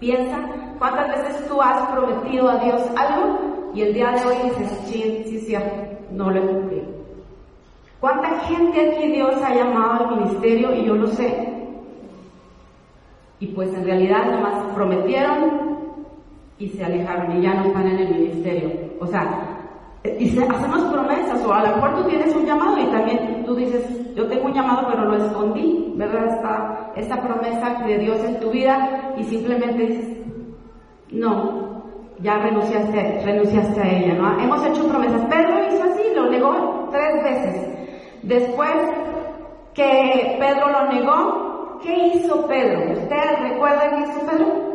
piensa, 0.00 0.38
¿cuántas 0.78 1.08
veces 1.08 1.48
tú 1.48 1.60
has 1.62 1.88
prometido 1.90 2.48
a 2.48 2.56
Dios 2.56 2.82
algo 2.96 3.70
y 3.74 3.82
el 3.82 3.94
día 3.94 4.10
de 4.10 4.24
hoy 4.26 4.36
dices, 4.44 4.70
sí, 4.86 5.22
sí, 5.26 5.40
sí, 5.40 5.56
no 6.10 6.30
lo 6.30 6.42
he 6.42 6.46
cumplido? 6.46 6.86
¿Cuánta 8.00 8.40
gente 8.40 8.92
aquí 8.92 9.08
Dios 9.12 9.34
ha 9.42 9.54
llamado 9.54 10.08
al 10.08 10.16
ministerio 10.16 10.74
y 10.74 10.84
yo 10.84 10.94
lo 10.94 11.06
sé? 11.08 11.54
Y 13.40 13.46
pues 13.48 13.72
en 13.74 13.84
realidad 13.84 14.26
nomás 14.30 14.74
prometieron, 14.74 15.68
y 16.58 16.68
se 16.70 16.84
alejaron 16.84 17.38
y 17.38 17.42
ya 17.42 17.54
no 17.54 17.66
están 17.66 17.86
en 17.86 17.98
el 17.98 18.14
ministerio. 18.14 18.70
O 19.00 19.06
sea, 19.06 19.47
y 20.04 20.38
hacemos 20.38 20.84
promesas, 20.92 21.44
o 21.44 21.52
a 21.52 21.62
lo 21.62 21.76
mejor 21.76 21.94
tú 21.96 22.08
tienes 22.08 22.34
un 22.34 22.46
llamado 22.46 22.78
y 22.78 22.86
también 22.86 23.44
tú 23.44 23.54
dices, 23.56 24.14
yo 24.14 24.28
tengo 24.28 24.46
un 24.46 24.54
llamado 24.54 24.86
pero 24.88 25.04
lo 25.06 25.16
escondí, 25.16 25.92
¿verdad? 25.96 26.26
Esta, 26.26 26.92
esta 26.96 27.20
promesa 27.20 27.82
de 27.84 27.98
Dios 27.98 28.18
en 28.24 28.40
tu 28.40 28.50
vida 28.50 29.14
y 29.16 29.24
simplemente 29.24 29.86
dices, 29.86 30.18
no, 31.10 31.82
ya 32.20 32.38
renunciaste, 32.38 33.22
renunciaste 33.24 33.80
a 33.80 33.88
ella, 33.88 34.14
¿no? 34.14 34.40
Hemos 34.40 34.64
hecho 34.66 34.88
promesas. 34.88 35.22
Pedro 35.26 35.66
hizo 35.68 35.82
así, 35.84 36.02
lo 36.14 36.30
negó 36.30 36.88
tres 36.90 37.24
veces. 37.24 37.78
Después 38.22 38.74
que 39.74 40.36
Pedro 40.38 40.68
lo 40.70 40.92
negó, 40.92 41.78
¿qué 41.82 42.08
hizo 42.14 42.46
Pedro? 42.46 42.92
¿Ustedes 42.92 43.40
recuerdan 43.40 43.96
qué 43.96 44.10
hizo 44.10 44.26
Pedro? 44.26 44.67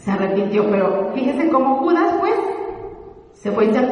Se 0.00 0.10
arrepintió, 0.10 0.68
pero 0.70 1.10
fíjese 1.14 1.50
cómo 1.50 1.76
Judas 1.76 2.16
pues 2.20 2.34
se 3.34 3.52
fue 3.52 3.66
y 3.66 3.72
se 3.72 3.88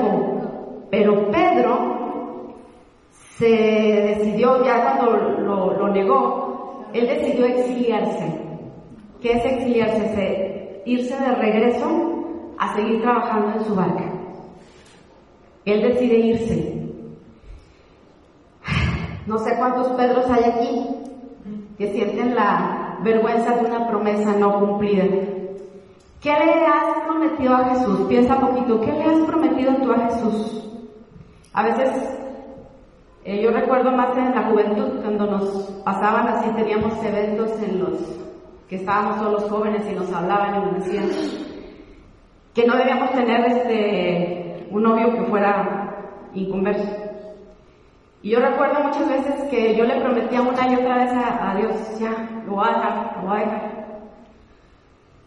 Pero 0.90 1.30
Pedro 1.30 2.54
se 3.36 3.46
decidió, 3.46 4.64
ya 4.64 4.82
cuando 4.82 5.16
lo, 5.40 5.88
negó, 5.88 6.86
él 6.92 7.06
decidió 7.06 7.46
exiliarse. 7.46 8.40
¿Qué 9.20 9.32
es 9.32 9.44
exiliarse? 9.44 10.48
irse 10.86 11.14
de 11.14 11.34
regreso 11.34 11.86
a 12.56 12.74
seguir 12.74 13.02
trabajando 13.02 13.58
en 13.58 13.64
su 13.66 13.74
barca. 13.74 14.04
Él 15.66 15.82
decide 15.82 16.16
irse. 16.16 16.74
No 19.26 19.36
sé 19.38 19.54
cuántos 19.58 19.88
Pedros 19.88 20.30
hay 20.30 20.44
aquí 20.44 20.86
que 21.76 21.92
sienten 21.92 22.34
la 22.34 22.98
vergüenza 23.02 23.56
de 23.56 23.66
una 23.66 23.86
promesa 23.86 24.32
no 24.32 24.58
cumplida. 24.58 25.04
¿Qué 26.20 26.30
le 26.30 26.66
has 26.66 27.04
prometido 27.06 27.54
a 27.54 27.64
Jesús? 27.66 28.00
Piensa 28.08 28.34
un 28.34 28.48
poquito, 28.48 28.80
¿qué 28.80 28.92
le 28.92 29.04
has 29.04 29.20
prometido 29.26 29.72
tú 29.76 29.92
a 29.92 29.98
Jesús? 30.08 30.64
A 31.52 31.62
veces, 31.62 31.90
eh, 33.24 33.40
yo 33.40 33.52
recuerdo 33.52 33.92
más 33.92 34.16
en 34.16 34.34
la 34.34 34.42
juventud, 34.50 35.00
cuando 35.00 35.26
nos 35.26 35.48
pasaban 35.84 36.26
así, 36.26 36.50
teníamos 36.56 36.92
eventos 37.04 37.50
en 37.62 37.78
los 37.78 37.98
que 38.68 38.76
estábamos 38.76 39.18
todos 39.18 39.32
los 39.32 39.50
jóvenes 39.50 39.84
y 39.90 39.94
nos 39.94 40.12
hablaban 40.12 40.56
y 40.56 40.58
nos 40.66 40.84
decían 40.84 41.08
que 42.52 42.66
no 42.66 42.76
debíamos 42.76 43.10
tener 43.12 43.46
este, 43.46 44.66
un 44.72 44.82
novio 44.82 45.14
que 45.14 45.22
fuera 45.22 46.30
inconverso. 46.34 46.88
Y 48.22 48.30
yo 48.30 48.40
recuerdo 48.40 48.82
muchas 48.82 49.08
veces 49.08 49.44
que 49.48 49.76
yo 49.76 49.84
le 49.84 50.00
prometía 50.00 50.42
una 50.42 50.68
y 50.68 50.74
otra 50.74 50.96
vez 50.96 51.12
a, 51.12 51.50
a 51.50 51.54
Dios, 51.54 52.00
ya, 52.00 52.42
lo 52.44 52.56
voy 52.56 52.66
a 52.66 52.72
dejar, 52.72 53.16
lo 53.22 53.28
voy 53.28 53.36
a 53.36 53.44
dejar. 53.44 53.67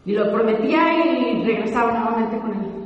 Y 0.04 0.12
lo 0.12 0.32
prometía 0.32 1.04
y 1.04 1.44
regresaba 1.44 1.92
nuevamente 1.92 2.38
con 2.38 2.50
él. 2.50 2.82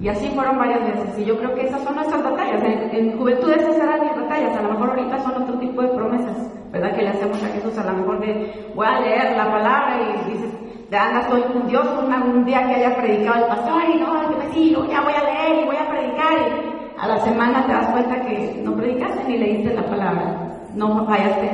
Y 0.00 0.08
así 0.08 0.28
fueron 0.28 0.56
varias 0.56 0.80
veces. 0.80 1.18
Y 1.18 1.24
yo 1.24 1.36
creo 1.36 1.54
que 1.54 1.66
esas 1.66 1.82
son 1.82 1.94
nuestras 1.94 2.22
batallas. 2.22 2.62
En, 2.92 3.18
juventud 3.18 3.50
esas 3.50 3.76
eran 3.76 4.00
mis 4.00 4.16
batallas. 4.16 4.56
A 4.56 4.62
lo 4.62 4.70
mejor 4.70 4.90
ahorita 4.90 5.18
son 5.22 5.42
otro 5.42 5.58
tipo 5.58 5.82
de 5.82 5.88
promesas, 5.88 6.50
¿verdad? 6.72 6.94
Que 6.94 7.02
le 7.02 7.08
hacemos 7.08 7.42
a 7.42 7.48
Jesús. 7.48 7.76
A 7.76 7.84
lo 7.84 7.98
mejor 7.98 8.20
de, 8.20 8.72
voy 8.74 8.86
a 8.86 9.00
leer 9.00 9.36
la 9.36 9.50
palabra 9.50 9.98
y 10.00 10.30
dices, 10.30 10.50
de 10.90 10.96
anda, 10.96 11.28
soy 11.28 11.42
un 11.54 11.68
Dios 11.68 11.86
un, 11.98 12.44
día 12.44 12.66
que 12.66 12.74
haya 12.76 12.96
predicado 12.96 13.44
el 13.44 13.48
pastor 13.48 13.82
y 13.94 14.00
no, 14.00 14.30
que 14.30 14.46
me 14.46 14.54
sigo, 14.54 14.86
ya 14.86 15.02
voy 15.02 15.12
a 15.12 15.24
leer 15.24 15.62
y 15.62 15.66
voy 15.66 15.76
a 15.76 15.90
predicar. 15.90 16.32
Y 16.38 16.98
a 16.98 17.08
la 17.08 17.18
semana 17.20 17.66
te 17.66 17.72
das 17.72 17.86
cuenta 17.88 18.22
que 18.22 18.60
no 18.64 18.74
predicaste 18.76 19.24
ni 19.28 19.38
leíste 19.38 19.74
la 19.74 19.84
palabra. 19.84 20.60
No 20.74 21.04
fallaste. 21.04 21.50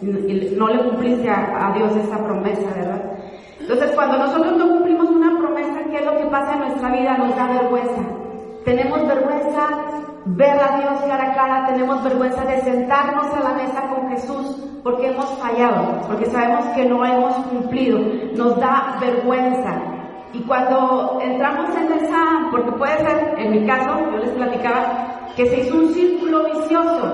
Y, 0.00 0.54
no 0.56 0.68
le 0.68 0.82
cumpliste 0.82 1.28
a 1.28 1.72
Dios 1.76 1.94
esa 1.96 2.24
promesa, 2.24 2.70
¿verdad? 2.74 3.11
Entonces, 3.62 3.92
cuando 3.92 4.18
nosotros 4.18 4.56
no 4.56 4.68
cumplimos 4.68 5.08
una 5.08 5.38
promesa, 5.38 5.80
¿qué 5.88 5.98
es 5.98 6.04
lo 6.04 6.16
que 6.18 6.26
pasa 6.26 6.54
en 6.54 6.60
nuestra 6.60 6.90
vida? 6.90 7.16
Nos 7.16 7.36
da 7.36 7.46
vergüenza. 7.46 8.02
Tenemos 8.64 9.06
vergüenza 9.06 9.68
ver 10.24 10.50
a 10.50 10.78
Dios 10.78 11.00
cara 11.06 11.30
a 11.30 11.34
cara, 11.34 11.66
tenemos 11.66 12.02
vergüenza 12.02 12.44
de 12.44 12.60
sentarnos 12.62 13.26
a 13.34 13.40
la 13.40 13.54
mesa 13.54 13.88
con 13.88 14.08
Jesús, 14.10 14.56
porque 14.82 15.08
hemos 15.08 15.26
fallado, 15.38 16.00
porque 16.08 16.26
sabemos 16.26 16.64
que 16.74 16.84
no 16.84 17.04
hemos 17.04 17.34
cumplido, 17.46 18.00
nos 18.34 18.58
da 18.58 18.96
vergüenza. 19.00 19.80
Y 20.32 20.40
cuando 20.40 21.20
entramos 21.22 21.70
en 21.76 21.92
esa, 21.92 22.48
porque 22.50 22.72
puede 22.72 22.98
ser, 22.98 23.34
en 23.38 23.50
mi 23.52 23.66
caso, 23.66 23.98
yo 24.10 24.18
les 24.18 24.30
platicaba, 24.30 25.28
que 25.36 25.46
se 25.46 25.60
hizo 25.60 25.76
un 25.76 25.94
círculo 25.94 26.44
vicioso, 26.44 27.12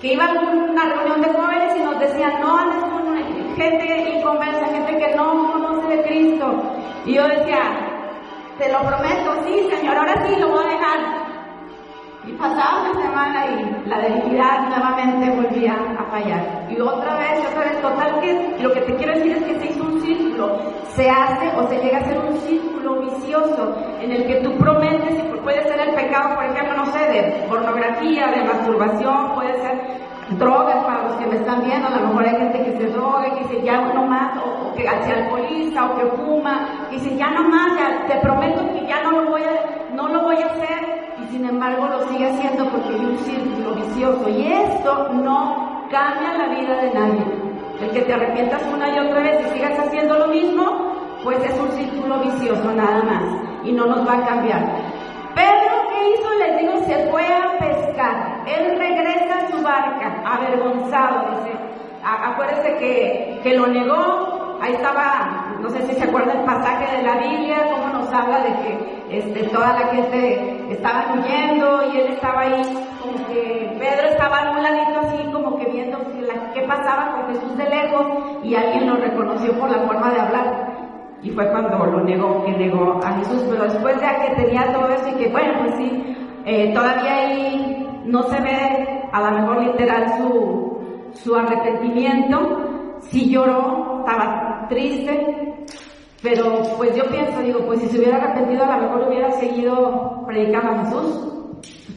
que 0.00 0.14
iba 0.14 0.24
a 0.24 0.30
una 0.30 0.84
reunión 0.84 1.20
de 1.20 1.28
jóvenes 1.28 1.76
y 1.76 1.84
nos 1.84 2.00
decían, 2.00 2.40
no 2.40 2.56
andes 2.56 2.82
con 2.84 3.09
gente 3.56 4.18
inconversa, 4.18 4.66
gente 4.66 4.98
que 4.98 5.14
no 5.16 5.52
conoce 5.52 5.96
de 5.96 6.02
Cristo. 6.02 6.62
Y 7.06 7.14
yo 7.14 7.26
decía, 7.26 7.60
te 8.58 8.70
lo 8.70 8.80
prometo, 8.80 9.34
sí, 9.46 9.68
Señor, 9.74 9.96
ahora 9.96 10.26
sí 10.26 10.36
lo 10.36 10.48
voy 10.48 10.64
a 10.64 10.68
dejar. 10.68 11.20
Y 12.26 12.32
pasaba 12.32 12.82
una 12.82 13.00
semana 13.00 13.46
y 13.46 13.88
la 13.88 13.98
debilidad 13.98 14.68
nuevamente 14.68 15.30
volvía 15.30 15.74
a 15.98 16.04
fallar. 16.10 16.66
Y 16.68 16.78
otra 16.80 17.16
vez, 17.16 17.46
otra 17.50 17.64
vez, 17.64 17.80
total 17.80 18.20
que 18.20 18.62
lo 18.62 18.72
que 18.72 18.80
te 18.82 18.94
quiero 18.96 19.14
decir 19.14 19.32
es 19.32 19.42
que 19.44 19.58
se 19.58 19.66
hizo 19.72 19.84
un 19.84 20.00
círculo. 20.02 20.58
Se 20.94 21.08
hace 21.08 21.48
o 21.56 21.66
se 21.68 21.78
llega 21.78 21.98
a 21.98 22.04
ser 22.04 22.18
un 22.18 22.36
círculo 22.40 23.00
vicioso 23.00 23.74
en 24.00 24.12
el 24.12 24.26
que 24.26 24.36
tú 24.42 24.56
prometes 24.58 25.18
y 25.18 25.30
puede 25.40 25.62
ser 25.62 25.80
el 25.80 25.94
pecado, 25.94 26.34
por 26.34 26.44
ejemplo, 26.44 26.76
no 26.76 26.86
sé, 26.86 26.98
de 26.98 27.46
pornografía, 27.48 28.26
de 28.28 28.44
masturbación, 28.44 29.34
puede 29.34 29.54
ser 29.62 30.09
drogas 30.38 30.84
para 30.84 31.04
los 31.04 31.14
que 31.14 31.26
me 31.26 31.36
están 31.36 31.64
viendo, 31.64 31.88
a 31.88 31.90
lo 31.90 32.08
mejor 32.08 32.24
hay 32.24 32.36
gente 32.36 32.64
que 32.64 32.78
se 32.78 32.86
droga 32.86 33.28
y 33.28 33.30
que 33.32 33.48
dice 33.48 33.62
ya 33.62 33.80
no 33.80 34.06
más, 34.06 34.38
o, 34.38 34.74
que 34.74 34.82
se 34.82 35.12
alcoholiza 35.12 35.84
o 35.84 35.96
que 35.96 36.06
fuma, 36.16 36.86
y 36.90 36.94
dice 36.94 37.16
ya 37.16 37.30
no 37.30 37.48
más, 37.48 37.72
te 38.06 38.16
prometo 38.16 38.62
que 38.72 38.86
ya 38.86 39.02
no 39.02 39.12
lo 39.12 39.30
voy 39.30 39.42
a, 39.42 39.94
no 39.94 40.08
lo 40.08 40.22
voy 40.22 40.36
a 40.36 40.46
hacer, 40.46 41.00
sin 41.30 41.48
embargo 41.48 41.86
lo 41.88 42.08
sigue 42.08 42.28
haciendo 42.28 42.68
porque 42.70 42.88
hay 42.88 43.04
un 43.04 43.18
círculo 43.18 43.74
vicioso. 43.74 44.28
Y 44.28 44.52
esto 44.52 45.08
no 45.12 45.86
cambia 45.90 46.34
la 46.34 46.48
vida 46.48 46.76
de 46.82 46.94
nadie. 46.94 47.24
El 47.80 47.90
que 47.90 48.02
te 48.02 48.12
arrepientas 48.12 48.62
una 48.74 48.88
y 48.94 48.98
otra 48.98 49.22
vez 49.22 49.46
y 49.46 49.54
sigas 49.54 49.78
haciendo 49.78 50.18
lo 50.18 50.26
mismo, 50.26 51.20
pues 51.24 51.38
es 51.44 51.58
un 51.58 51.70
círculo 51.72 52.18
vicioso 52.18 52.72
nada 52.72 53.02
más. 53.04 53.24
Y 53.64 53.72
no 53.72 53.86
nos 53.86 54.06
va 54.06 54.14
a 54.14 54.26
cambiar. 54.26 54.60
Pedro, 55.34 55.76
¿qué 55.88 56.10
hizo? 56.10 56.34
Les 56.38 56.58
digo, 56.58 56.86
se 56.86 57.10
fue 57.10 57.22
a 57.26 57.58
pescar. 57.58 58.42
Él 58.46 58.76
regresa 58.78 59.29
barca, 59.62 60.22
avergonzado, 60.24 61.30
dice. 61.30 61.56
Acuérdese 62.02 62.76
que, 62.78 63.40
que 63.42 63.54
lo 63.54 63.66
negó, 63.66 64.56
ahí 64.60 64.72
estaba, 64.72 65.56
no 65.60 65.68
sé 65.68 65.82
si 65.86 65.94
se 65.94 66.04
acuerda 66.04 66.32
el 66.32 66.44
pasaje 66.44 66.96
de 66.96 67.02
la 67.02 67.16
Biblia, 67.16 67.68
cómo 67.70 67.92
nos 67.92 68.12
habla 68.12 68.40
de 68.40 68.48
que 68.62 69.18
este, 69.18 69.42
toda 69.48 69.72
la 69.72 69.86
gente 69.88 70.66
estaba 70.70 71.06
huyendo 71.14 71.92
y 71.92 71.98
él 71.98 72.06
estaba 72.12 72.40
ahí, 72.42 72.62
como 73.02 73.26
que 73.28 73.76
Pedro 73.78 74.08
estaba 74.08 74.38
a 74.38 74.50
un 74.52 74.62
ladito 74.62 75.00
así, 75.00 75.32
como 75.32 75.58
que 75.58 75.66
viendo 75.66 75.98
qué 76.54 76.62
pasaba 76.62 77.12
con 77.12 77.34
Jesús 77.34 77.56
de 77.56 77.68
lejos 77.68 78.06
y 78.42 78.54
alguien 78.54 78.86
lo 78.88 78.96
reconoció 78.96 79.52
por 79.58 79.70
la 79.70 79.80
forma 79.80 80.10
de 80.10 80.20
hablar. 80.20 80.70
Y 81.22 81.30
fue 81.30 81.50
cuando 81.50 81.84
lo 81.84 82.00
negó, 82.00 82.44
que 82.44 82.52
negó 82.52 82.98
a 83.04 83.12
Jesús, 83.18 83.44
pero 83.50 83.64
después 83.64 83.96
de 84.00 84.06
que 84.06 84.42
tenía 84.42 84.72
todo 84.72 84.88
eso 84.88 85.08
y 85.08 85.22
que 85.22 85.28
bueno, 85.28 85.52
pues 85.60 85.74
sí, 85.76 86.16
eh, 86.46 86.72
todavía 86.72 87.14
ahí 87.14 87.69
no 88.10 88.22
se 88.24 88.40
ve 88.40 89.08
a 89.12 89.20
lo 89.20 89.38
mejor 89.38 89.62
literal 89.64 90.18
su, 90.18 90.78
su 91.12 91.34
arrepentimiento, 91.34 92.98
sí 93.00 93.30
lloró, 93.30 94.00
estaba 94.00 94.66
triste, 94.68 95.66
pero 96.22 96.62
pues 96.76 96.94
yo 96.94 97.04
pienso, 97.08 97.40
digo, 97.40 97.60
pues 97.66 97.80
si 97.80 97.88
se 97.88 97.98
hubiera 97.98 98.18
arrepentido 98.18 98.64
a 98.64 98.76
lo 98.76 98.82
mejor 98.82 99.08
hubiera 99.08 99.30
seguido 99.32 100.24
predicando 100.26 100.72
a 100.72 100.84
Jesús. 100.84 101.26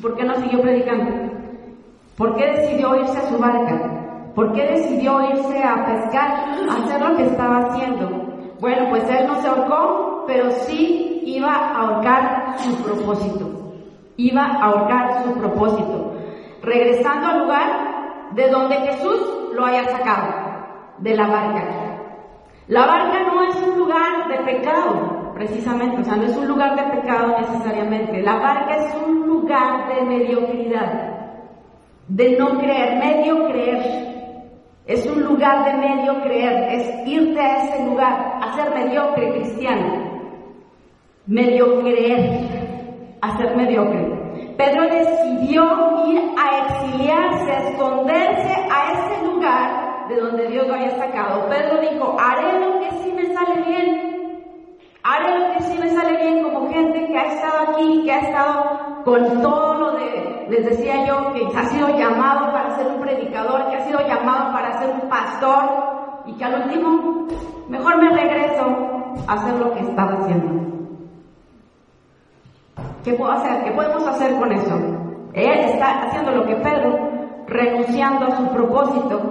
¿Por 0.01 0.15
qué 0.15 0.23
no 0.23 0.35
siguió 0.35 0.61
predicando? 0.61 1.33
¿Por 2.17 2.35
qué 2.35 2.45
decidió 2.51 2.95
irse 2.95 3.17
a 3.17 3.29
su 3.29 3.37
barca? 3.37 4.31
¿Por 4.35 4.53
qué 4.53 4.63
decidió 4.63 5.21
irse 5.29 5.63
a 5.63 5.85
pescar, 5.85 6.31
a 6.69 6.83
hacer 6.83 7.01
lo 7.01 7.15
que 7.15 7.23
estaba 7.23 7.59
haciendo? 7.67 8.09
Bueno, 8.59 8.87
pues 8.89 9.03
él 9.09 9.27
no 9.27 9.35
se 9.41 9.47
ahorcó, 9.47 10.23
pero 10.25 10.49
sí 10.51 11.21
iba 11.25 11.53
a 11.53 11.81
ahorcar 11.81 12.57
su 12.59 12.75
propósito. 12.83 13.52
Iba 14.17 14.45
a 14.45 14.63
ahorcar 14.65 15.23
su 15.23 15.33
propósito. 15.33 16.13
Regresando 16.61 17.27
al 17.27 17.39
lugar 17.39 18.29
de 18.31 18.49
donde 18.49 18.75
Jesús 18.75 19.51
lo 19.53 19.65
haya 19.65 19.85
sacado, 19.85 20.33
de 20.99 21.15
la 21.15 21.27
barca. 21.27 21.63
La 22.67 22.85
barca 22.85 23.19
no 23.23 23.43
es 23.43 23.55
un 23.61 23.77
lugar 23.77 24.27
de 24.29 24.37
pecado, 24.53 25.31
precisamente, 25.33 26.01
o 26.01 26.03
sea, 26.03 26.15
no 26.15 26.23
es 26.23 26.37
un 26.37 26.47
lugar 26.47 26.75
de 26.75 26.97
pecado 26.97 27.35
necesariamente. 27.39 28.21
La 28.21 28.37
barca 28.37 28.77
es 28.77 28.95
un 29.05 29.27
lugar 29.27 29.93
de 29.93 30.01
mediocridad, 30.03 31.13
de 32.07 32.37
no 32.37 32.57
creer, 32.59 32.99
medio 32.99 33.47
creer. 33.47 34.13
Es 34.85 35.05
un 35.05 35.23
lugar 35.23 35.65
de 35.65 35.73
medio 35.73 36.21
creer, 36.23 36.73
es 36.73 37.07
irte 37.07 37.39
a 37.39 37.63
ese 37.63 37.85
lugar, 37.85 38.39
a 38.41 38.53
ser 38.55 38.73
mediocre 38.73 39.31
cristiano. 39.33 40.11
Medio 41.25 41.81
creer, 41.81 42.52
a 43.23 43.37
ser 43.37 43.55
mediocre. 43.55 44.53
Pedro 44.57 44.83
decidió 44.83 45.63
ir 46.07 46.21
a 46.37 46.57
exiliarse, 46.57 47.51
a 47.51 47.69
esconderse 47.69 48.53
a 48.69 48.91
ese 48.91 49.25
lugar 49.25 50.07
de 50.09 50.19
donde 50.19 50.47
Dios 50.49 50.67
lo 50.67 50.73
había 50.73 50.97
sacado. 50.97 51.47
Pedro 51.47 51.79
dijo, 51.79 52.17
haré 52.19 52.59
lo 52.59 52.81
que 52.81 52.91
sí 53.01 53.13
me 53.15 53.33
sale 53.33 53.61
bien. 53.65 54.13
Haré 55.03 55.39
lo 55.39 55.53
que 55.53 55.63
sí 55.63 55.77
me 55.79 55.89
sale 55.89 56.17
bien 56.17 56.43
como 56.43 56.69
gente 56.69 57.07
que 57.07 57.17
ha 57.17 57.33
estado 57.33 57.71
aquí, 57.71 58.01
que 58.03 58.11
ha 58.11 58.19
estado 58.19 59.03
con 59.05 59.41
todo 59.41 59.73
lo 59.75 59.91
de, 59.93 60.47
les 60.49 60.65
decía 60.65 61.05
yo, 61.05 61.33
que 61.33 61.47
ha 61.57 61.63
sido 61.63 61.97
llamado 61.97 62.51
para 62.51 62.75
ser 62.75 62.87
un 62.87 63.01
predicador, 63.01 63.69
que 63.69 63.77
ha 63.77 63.85
sido 63.85 63.99
llamado 64.05 64.51
para 64.51 64.79
ser 64.79 64.89
un 65.01 65.09
pastor 65.09 66.23
y 66.25 66.33
que 66.33 66.43
al 66.43 66.63
último 66.63 67.27
mejor 67.69 68.01
me 68.01 68.09
regreso 68.09 68.65
a 69.27 69.33
hacer 69.33 69.55
lo 69.55 69.73
que 69.73 69.79
estaba 69.79 70.13
haciendo. 70.13 70.72
¿Qué 73.03 73.13
puedo 73.15 73.33
hacer? 73.33 73.65
¿Qué 73.65 73.71
podemos 73.71 74.07
hacer 74.07 74.33
con 74.39 74.51
eso? 74.51 74.75
Él 75.33 75.59
está 75.59 76.03
haciendo 76.03 76.31
lo 76.31 76.45
que 76.45 76.55
Pedro, 76.55 76.97
renunciando 77.47 78.27
a 78.27 78.37
su 78.37 78.47
propósito, 78.49 79.21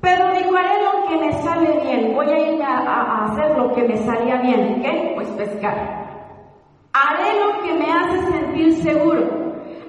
pero 0.00 0.30
dijo, 0.32 0.54
haré 0.54 0.82
lo 0.84 1.08
que 1.08 1.16
me 1.16 1.32
sale 1.42 1.80
bien, 1.82 2.14
voy 2.14 2.28
a 2.28 2.38
ir 2.38 2.62
a, 2.62 3.24
hacer 3.24 3.56
lo 3.56 3.72
que 3.72 3.82
me 3.82 3.96
salía 3.96 4.36
bien. 4.42 4.82
¿Qué? 4.82 5.12
Pues 5.14 5.28
pescar. 5.30 5.74
Haré 6.92 7.40
lo 7.40 7.62
que 7.62 7.74
me 7.74 7.90
hace 7.90 8.18
sentir 8.30 8.72
seguro. 8.82 9.22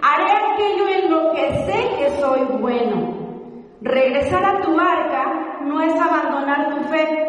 Haré 0.02 0.32
aquello 0.54 0.88
en 0.88 1.12
lo 1.12 1.32
que 1.34 1.52
sé 1.66 1.90
que 1.98 2.10
soy 2.22 2.40
bueno. 2.60 3.18
Regresar 3.82 4.46
a 4.46 4.62
tu 4.62 4.76
barca 4.76 5.60
no 5.62 5.82
es 5.82 5.94
abandonar 5.94 6.70
tu 6.70 6.84
fe, 6.86 7.28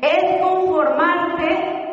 es 0.00 0.42
conformarte 0.42 1.85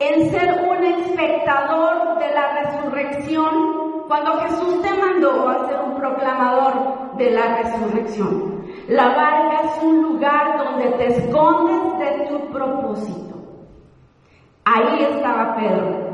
en 0.00 0.30
ser 0.30 0.66
un 0.66 0.82
espectador 0.82 2.18
de 2.18 2.34
la 2.34 2.62
resurrección 2.62 4.04
cuando 4.08 4.38
Jesús 4.40 4.82
te 4.82 4.94
mandó 4.98 5.48
a 5.48 5.68
ser 5.68 5.78
un 5.86 5.94
proclamador 5.94 7.16
de 7.16 7.30
la 7.30 7.58
resurrección. 7.58 8.64
La 8.88 9.08
barca 9.08 9.60
es 9.64 9.82
un 9.82 10.02
lugar 10.02 10.56
donde 10.56 10.88
te 10.96 11.06
escondes 11.06 11.98
de 11.98 12.26
tu 12.28 12.50
propósito. 12.50 13.36
Ahí 14.64 15.04
estaba 15.12 15.54
Pedro. 15.56 16.10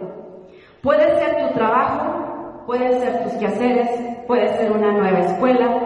Puede 0.83 1.19
ser 1.19 1.47
tu 1.47 1.55
trabajo, 1.55 2.65
puede 2.67 2.99
ser 2.99 3.23
tus 3.23 3.35
quehaceres, 3.35 3.89
puede 4.27 4.49
ser 4.59 4.73
una 4.73 4.93
nueva 4.93 5.21
escuela, 5.21 5.81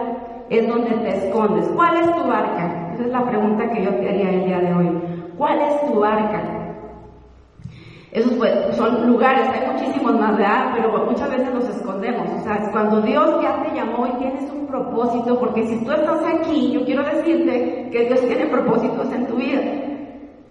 es 0.49 0.67
donde 0.67 0.89
te 0.89 1.27
escondes. 1.27 1.67
¿Cuál 1.75 1.97
es 1.97 2.15
tu 2.15 2.27
barca? 2.27 2.93
Esa 2.93 3.03
es 3.03 3.09
la 3.09 3.25
pregunta 3.25 3.69
que 3.69 3.83
yo 3.83 3.91
te 3.91 4.09
haría 4.09 4.29
el 4.31 4.45
día 4.45 4.59
de 4.59 4.73
hoy. 4.73 5.31
¿Cuál 5.37 5.61
es 5.61 5.81
tu 5.85 5.99
barca? 5.99 6.60
Esos 8.11 8.33
pues, 8.33 8.51
son 8.75 9.07
lugares, 9.07 9.47
hay 9.47 9.71
muchísimos 9.71 10.19
más, 10.19 10.37
¿verdad? 10.37 10.71
Pero 10.75 11.05
muchas 11.05 11.29
veces 11.29 11.53
los 11.53 11.63
escondemos. 11.69 12.29
O 12.29 12.43
sea, 12.43 12.69
cuando 12.71 13.01
Dios 13.01 13.41
ya 13.41 13.63
te 13.63 13.73
llamó 13.73 14.05
y 14.05 14.19
tienes 14.19 14.51
un 14.51 14.67
propósito, 14.67 15.39
porque 15.39 15.65
si 15.65 15.85
tú 15.85 15.91
estás 15.93 16.19
aquí, 16.25 16.71
yo 16.73 16.83
quiero 16.83 17.03
decirte 17.03 17.89
que 17.89 18.05
Dios 18.05 18.19
tiene 18.27 18.47
propósitos 18.47 19.09
en 19.13 19.27
tu 19.27 19.35
vida. 19.35 19.61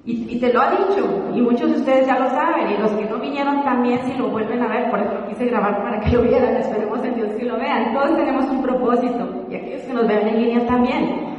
Y, 0.06 0.40
te 0.40 0.50
lo 0.52 0.62
ha 0.62 0.70
dicho, 0.70 1.06
y 1.34 1.42
muchos 1.42 1.70
de 1.70 1.76
ustedes 1.76 2.06
ya 2.06 2.18
lo 2.18 2.30
saben, 2.30 2.70
y 2.70 2.78
los 2.78 2.90
que 2.92 3.04
no 3.04 3.18
vinieron 3.18 3.62
también 3.62 4.00
si 4.06 4.14
lo 4.14 4.28
vuelven 4.30 4.62
a 4.62 4.66
ver, 4.66 4.90
por 4.90 4.98
eso 4.98 5.12
lo 5.12 5.28
quise 5.28 5.44
grabar 5.44 5.82
para 5.82 6.00
que 6.00 6.10
lo 6.16 6.22
vieran, 6.22 6.56
esperemos 6.56 7.04
en 7.04 7.14
Dios 7.14 7.28
que 7.34 7.44
lo 7.44 7.58
vean. 7.58 7.92
Todos 7.92 8.16
tenemos 8.16 8.46
un 8.46 8.62
propósito, 8.62 9.44
y 9.50 9.56
aquellos 9.56 9.82
que 9.82 9.92
nos 9.92 10.08
ven 10.08 10.26
en 10.28 10.42
línea 10.42 10.66
también. 10.66 11.36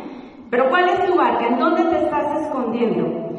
Pero 0.52 0.70
¿cuál 0.70 0.88
es 0.88 1.06
tu 1.08 1.18
barca? 1.18 1.48
¿En 1.48 1.58
dónde 1.58 1.84
te 1.86 2.04
estás 2.04 2.42
escondiendo? 2.44 3.32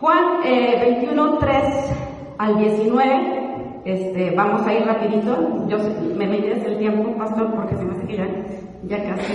Juan 0.00 0.40
eh, 0.44 0.78
21, 0.80 1.38
3 1.38 2.09
al 2.40 2.56
19, 2.56 3.82
este, 3.84 4.30
vamos 4.34 4.66
a 4.66 4.72
ir 4.72 4.86
rapidito. 4.86 5.66
Yo 5.68 5.76
me 6.16 6.26
mides 6.26 6.64
el 6.64 6.78
tiempo, 6.78 7.14
pastor, 7.18 7.54
porque 7.54 7.76
se 7.76 7.84
me 7.84 7.92
hace 7.92 8.06
que 8.06 8.16
ya, 8.16 8.26
ya 8.84 9.04
casi 9.10 9.34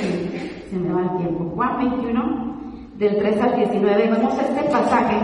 se 0.72 0.76
me 0.76 0.92
va 0.92 1.04
el 1.04 1.18
tiempo. 1.18 1.52
Juan 1.54 1.78
21, 1.78 2.56
del 2.98 3.18
3 3.18 3.42
al 3.42 3.56
19, 3.58 4.08
vemos 4.08 4.40
este 4.40 4.64
pasaje. 4.72 5.18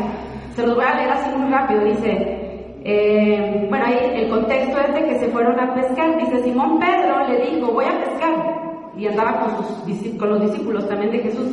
Se 0.55 0.67
los 0.67 0.75
voy 0.75 0.85
a 0.85 0.93
leer 0.93 1.09
así 1.09 1.35
muy 1.35 1.51
rápido. 1.51 1.83
Dice, 1.85 2.77
eh, 2.83 3.65
bueno, 3.67 3.85
ahí 3.87 3.97
el 4.13 4.29
contexto 4.29 4.79
es 4.79 4.93
de 4.93 5.03
que 5.03 5.19
se 5.19 5.27
fueron 5.29 5.59
a 5.59 5.73
pescar. 5.73 6.17
Dice, 6.19 6.43
Simón 6.43 6.77
Pedro 6.77 7.27
le 7.29 7.49
dijo, 7.49 7.71
voy 7.71 7.85
a 7.85 7.99
pescar. 7.99 8.61
Y 8.95 9.07
andaba 9.07 9.39
con, 9.39 9.57
sus, 9.57 10.15
con 10.19 10.29
los 10.29 10.41
discípulos 10.41 10.87
también 10.87 11.13
de 11.13 11.19
Jesús. 11.19 11.47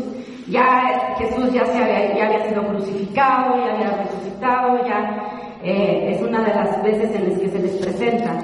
Ya 0.47 1.14
Jesús 1.16 1.51
ya, 1.55 1.64
se 1.64 1.83
había, 1.83 2.14
ya 2.14 2.26
había 2.26 2.49
sido 2.49 2.66
crucificado, 2.66 3.57
ya 3.57 3.74
había 3.74 4.03
resucitado, 4.03 4.87
ya 4.87 5.38
eh, 5.62 6.14
es 6.14 6.22
una 6.22 6.42
de 6.42 6.54
las 6.54 6.82
veces 6.82 7.14
en 7.14 7.30
las 7.30 7.38
que 7.38 7.48
se 7.48 7.59
les 7.59 7.72
presenta. 7.76 8.40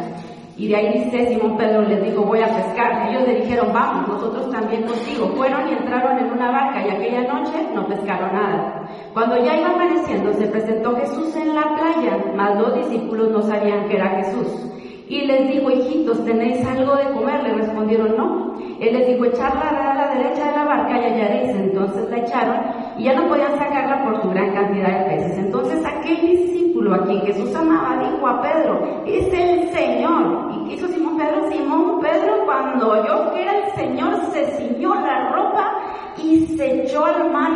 Y 0.57 0.69
de 0.69 0.77
ahí 0.77 1.05
dice 1.05 1.35
Simón 1.35 1.57
Pedro 1.57 1.83
les 1.83 2.03
dijo, 2.03 2.23
voy 2.23 2.41
a 2.41 2.47
pescar. 2.47 3.09
Ellos 3.09 3.27
le 3.27 3.41
dijeron, 3.41 3.73
vamos, 3.73 4.09
nosotros 4.09 4.51
también 4.51 4.85
contigo. 4.85 5.29
Fueron 5.37 5.69
y 5.69 5.73
entraron 5.73 6.19
en 6.19 6.31
una 6.31 6.51
barca 6.51 6.87
y 6.87 6.91
aquella 6.91 7.23
noche 7.23 7.69
no 7.75 7.87
pescaron 7.89 8.33
nada. 8.33 8.89
Cuando 9.13 9.37
ya 9.45 9.59
iba 9.59 9.71
amaneciendo, 9.71 10.33
se 10.35 10.47
presentó 10.47 10.95
Jesús 10.97 11.35
en 11.37 11.55
la 11.55 11.63
playa, 11.63 12.25
mas 12.37 12.57
los 12.57 12.75
discípulos 12.77 13.31
no 13.31 13.43
sabían 13.43 13.89
que 13.89 13.97
era 13.97 14.23
Jesús. 14.23 14.74
Y 15.09 15.27
les 15.27 15.49
dijo, 15.53 15.71
hijitos, 15.71 16.25
¿tenéis 16.25 16.67
algo 16.67 16.97
de 16.97 17.13
comer? 17.13 17.43
Le 17.43 17.55
respondieron, 17.55 18.17
no. 18.17 18.55
Él 18.81 18.95
les 18.97 19.07
dijo, 19.07 19.27
echarla 19.27 19.69
a 19.69 19.95
la 19.95 20.15
derecha 20.15 20.47
de 20.47 20.57
la 20.57 20.65
barca 20.65 20.99
y 20.99 21.05
hallaréis. 21.05 21.51
Entonces 21.57 22.11
la 22.11 22.19
echaron 22.19 22.57
y 22.99 23.05
ya 23.05 23.15
no 23.15 23.29
podían 23.29 23.59
sacarla 23.59 24.05
por 24.05 24.23
su 24.23 24.31
gran 24.31 24.53
cantidad 24.55 25.01
de 25.01 25.17
peces. 25.17 25.39
Entonces 25.39 25.85
aquel 25.85 26.21
discípulo 26.21 26.95
a 26.95 27.05
quien 27.05 27.21
Jesús 27.21 27.55
amaba 27.55 28.11
dijo 28.11 28.27
a 28.27 28.43
Pedro, 28.43 29.05
es 29.07 29.27
el 29.33 29.69
Señor. 29.73 30.51
¿Y 30.53 30.69
qué 30.69 30.75
hizo 30.75 30.89
Simón 30.89 31.19
Pedro? 31.19 31.51
Simón 31.51 32.01
Pedro 32.01 32.45
cuando 32.47 32.93
oyó 32.93 33.33
que 33.33 33.43
era 33.43 33.53
el 33.59 33.73
Señor 33.73 34.15
se 34.33 34.47
ciñó 34.57 34.95
la 34.95 35.33
ropa 35.33 35.73
y 36.17 36.47
se 36.57 36.83
echó 36.83 37.05
al 37.05 37.31
mar. 37.31 37.53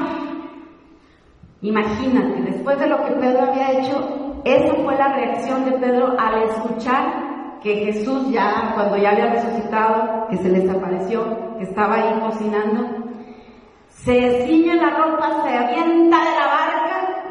Imagínate, 1.62 2.42
después 2.42 2.78
de 2.78 2.86
lo 2.86 3.05
que 3.05 3.12
Pedro 3.12 3.42
había 3.42 3.72
hecho, 3.72 4.42
esa 4.44 4.74
fue 4.74 4.96
la 4.96 5.14
reacción 5.14 5.64
de 5.64 5.72
Pedro 5.72 6.14
al 6.18 6.42
escuchar 6.44 7.28
que 7.62 7.74
Jesús 7.92 8.30
ya, 8.30 8.72
cuando 8.74 8.96
ya 8.96 9.11
había 9.11 9.32
resucitado, 9.32 10.26
que 10.28 10.36
se 10.36 10.48
les 10.48 10.68
apareció, 10.70 11.56
que 11.59 11.64
estaba 11.64 11.94
ahí 11.94 12.20
cocinando, 12.20 13.09
se 13.88 14.46
ciñe 14.46 14.74
la 14.76 14.90
ropa, 14.90 15.42
se 15.44 15.56
avienta 15.56 16.18
de 16.18 16.30
la 16.38 16.46
barca 16.46 16.78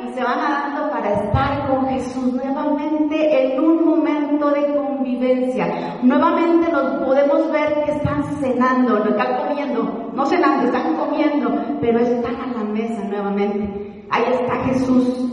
y 0.04 0.14
se 0.14 0.24
van 0.24 0.38
nadando 0.38 0.92
para 0.92 1.14
estar 1.14 1.68
con 1.70 1.88
Jesús 1.88 2.34
nuevamente 2.34 3.54
en 3.54 3.64
un 3.64 3.86
momento 3.86 4.52
de 4.52 4.76
convivencia. 4.76 5.98
Nuevamente 6.04 6.72
los 6.72 7.04
podemos 7.06 7.52
ver 7.52 7.84
que 7.86 7.92
están 7.92 8.24
cenando, 8.40 9.00
no 9.00 9.10
están 9.10 9.48
comiendo, 9.48 10.12
no 10.14 10.26
cenando, 10.26 10.66
están 10.66 10.96
comiendo, 10.96 11.50
pero 11.80 12.00
están 12.00 12.36
a 12.36 12.48
la 12.58 12.64
mesa 12.66 13.02
nuevamente. 13.06 14.06
Ahí 14.10 14.24
está 14.34 14.56
Jesús 14.66 15.32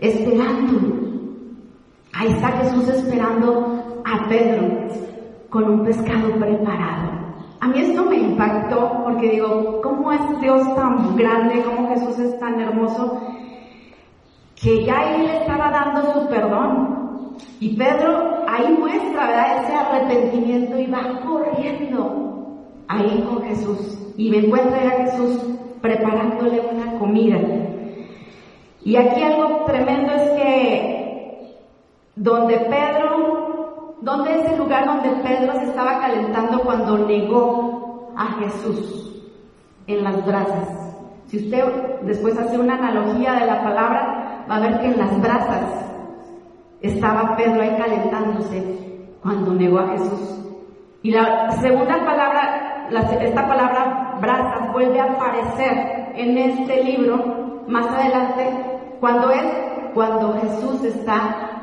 esperando. 0.00 1.04
Ahí 2.14 2.28
está 2.28 2.48
Jesús 2.52 2.88
esperando 2.88 3.83
a 4.04 4.28
Pedro 4.28 4.88
con 5.50 5.64
un 5.64 5.84
pescado 5.84 6.32
preparado. 6.38 7.24
A 7.60 7.68
mí 7.68 7.80
esto 7.80 8.04
me 8.04 8.16
impactó 8.16 9.02
porque 9.04 9.30
digo, 9.30 9.80
¿cómo 9.82 10.12
es 10.12 10.40
Dios 10.40 10.62
tan 10.74 11.16
grande? 11.16 11.62
¿Cómo 11.62 11.88
Jesús 11.88 12.18
es 12.18 12.38
tan 12.38 12.60
hermoso? 12.60 13.20
Que 14.54 14.84
ya 14.84 15.14
Él 15.14 15.26
estaba 15.30 15.70
dando 15.70 16.12
su 16.12 16.28
perdón. 16.28 17.36
Y 17.60 17.76
Pedro 17.76 18.44
ahí 18.46 18.76
muestra. 18.78 19.62
Ese 19.62 19.74
arrepentimiento 19.74 20.78
y 20.78 20.86
va 20.86 21.20
corriendo 21.24 22.58
ahí 22.88 23.24
con 23.28 23.42
Jesús. 23.44 23.98
Y 24.16 24.30
me 24.30 24.38
encuentra 24.38 24.78
a 24.78 25.04
Jesús 25.04 25.40
preparándole 25.80 26.60
una 26.60 26.98
comida. 26.98 27.38
Y 28.84 28.96
aquí 28.96 29.22
algo 29.22 29.64
tremendo 29.64 30.12
es 30.12 30.30
que 30.30 31.64
donde 32.16 32.58
Pedro 32.58 33.43
¿Dónde 34.04 34.38
es 34.38 34.52
el 34.52 34.58
lugar 34.58 34.84
donde 34.84 35.08
Pedro 35.22 35.54
se 35.54 35.64
estaba 35.64 35.98
calentando 35.98 36.60
cuando 36.60 36.98
negó 36.98 38.12
a 38.14 38.26
Jesús? 38.38 39.24
En 39.86 40.04
las 40.04 40.24
brasas. 40.26 40.68
Si 41.26 41.38
usted 41.38 41.64
después 42.02 42.38
hace 42.38 42.58
una 42.58 42.74
analogía 42.74 43.32
de 43.32 43.46
la 43.46 43.64
palabra, 43.64 44.44
va 44.48 44.56
a 44.56 44.60
ver 44.60 44.78
que 44.80 44.88
en 44.88 44.98
las 44.98 45.22
brasas 45.22 45.64
estaba 46.82 47.34
Pedro 47.34 47.62
ahí 47.62 47.74
calentándose 47.78 49.08
cuando 49.22 49.54
negó 49.54 49.78
a 49.78 49.88
Jesús. 49.92 50.38
Y 51.02 51.10
la 51.10 51.52
segunda 51.52 52.04
palabra, 52.04 52.88
esta 53.22 53.48
palabra 53.48 54.18
brasas 54.20 54.70
vuelve 54.74 55.00
a 55.00 55.12
aparecer 55.12 56.12
en 56.14 56.36
este 56.36 56.84
libro 56.84 57.64
más 57.68 57.86
adelante 57.86 58.50
cuando 59.00 59.30
es 59.30 59.44
cuando 59.94 60.34
Jesús 60.40 60.84
está 60.84 61.53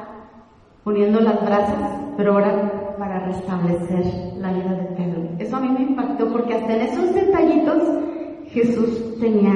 poniendo 0.83 1.19
las 1.19 1.43
brasas 1.45 2.01
pero 2.17 2.33
ahora 2.33 2.95
para 2.97 3.19
restablecer 3.19 4.05
la 4.37 4.51
vida 4.51 4.73
de 4.73 4.95
Pedro. 4.95 5.21
Eso 5.39 5.57
a 5.57 5.59
mí 5.59 5.69
me 5.69 5.81
impactó 5.81 6.27
porque 6.31 6.53
hasta 6.53 6.75
en 6.75 6.81
esos 6.81 7.13
detallitos 7.13 7.81
Jesús 8.49 9.19
tenía, 9.19 9.53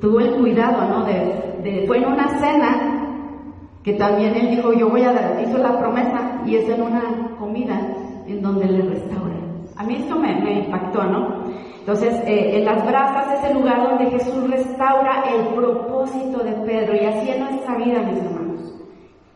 tuvo 0.00 0.20
el 0.20 0.34
cuidado, 0.34 0.86
¿no? 0.88 1.04
De, 1.04 1.84
fue 1.86 1.98
en 1.98 2.06
una 2.06 2.28
cena 2.38 3.24
que 3.82 3.94
también 3.94 4.34
él 4.34 4.50
dijo, 4.50 4.72
yo 4.72 4.90
voy 4.90 5.02
a 5.02 5.12
dar, 5.12 5.40
hizo 5.42 5.58
la 5.58 5.78
promesa 5.78 6.42
y 6.44 6.56
es 6.56 6.68
en 6.68 6.82
una 6.82 7.36
comida 7.38 7.80
en 8.26 8.42
donde 8.42 8.66
le 8.66 8.82
restaura. 8.82 9.36
A 9.76 9.84
mí 9.84 9.96
eso 10.04 10.18
me, 10.18 10.52
impactó, 10.52 11.04
¿no? 11.04 11.44
Entonces, 11.78 12.14
eh, 12.26 12.58
en 12.58 12.64
las 12.66 12.84
brasas 12.84 13.38
es 13.38 13.50
el 13.50 13.56
lugar 13.56 13.82
donde 13.82 14.10
Jesús 14.10 14.50
restaura 14.50 15.22
el 15.32 15.54
propósito 15.54 16.40
de 16.44 16.52
Pedro 16.52 16.96
y 16.96 17.06
así 17.06 17.30
en 17.30 17.40
nuestra 17.40 17.76
vida, 17.76 18.02
mis 18.02 18.18
hermanos. 18.18 18.47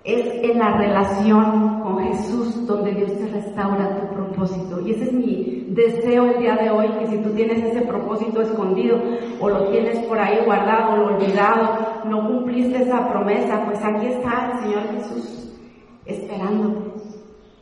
Es 0.04 0.26
en 0.42 0.58
la 0.58 0.76
relación 0.78 1.80
con 1.80 1.98
Jesús 2.04 2.66
donde 2.66 2.90
Dios 2.92 3.12
te 3.12 3.28
restaura 3.28 4.00
tu 4.00 4.14
propósito. 4.14 4.80
Y 4.84 4.92
ese 4.92 5.04
es 5.04 5.12
mi 5.12 5.66
deseo 5.68 6.24
el 6.26 6.38
día 6.40 6.56
de 6.56 6.70
hoy, 6.70 6.88
que 6.98 7.06
si 7.06 7.18
tú 7.18 7.30
tienes 7.30 7.62
ese 7.62 7.82
propósito 7.82 8.42
escondido 8.42 8.98
o 9.40 9.48
lo 9.48 9.68
tienes 9.68 9.98
por 10.06 10.18
ahí 10.18 10.38
guardado, 10.44 10.96
lo 10.96 11.14
olvidado, 11.14 11.78
no 12.04 12.26
cumpliste 12.26 12.82
esa 12.82 13.08
promesa, 13.08 13.64
pues 13.64 13.78
aquí 13.84 14.06
está 14.06 14.52
el 14.52 14.64
Señor 14.64 14.82
Jesús 14.92 15.56
esperándote. 16.04 16.90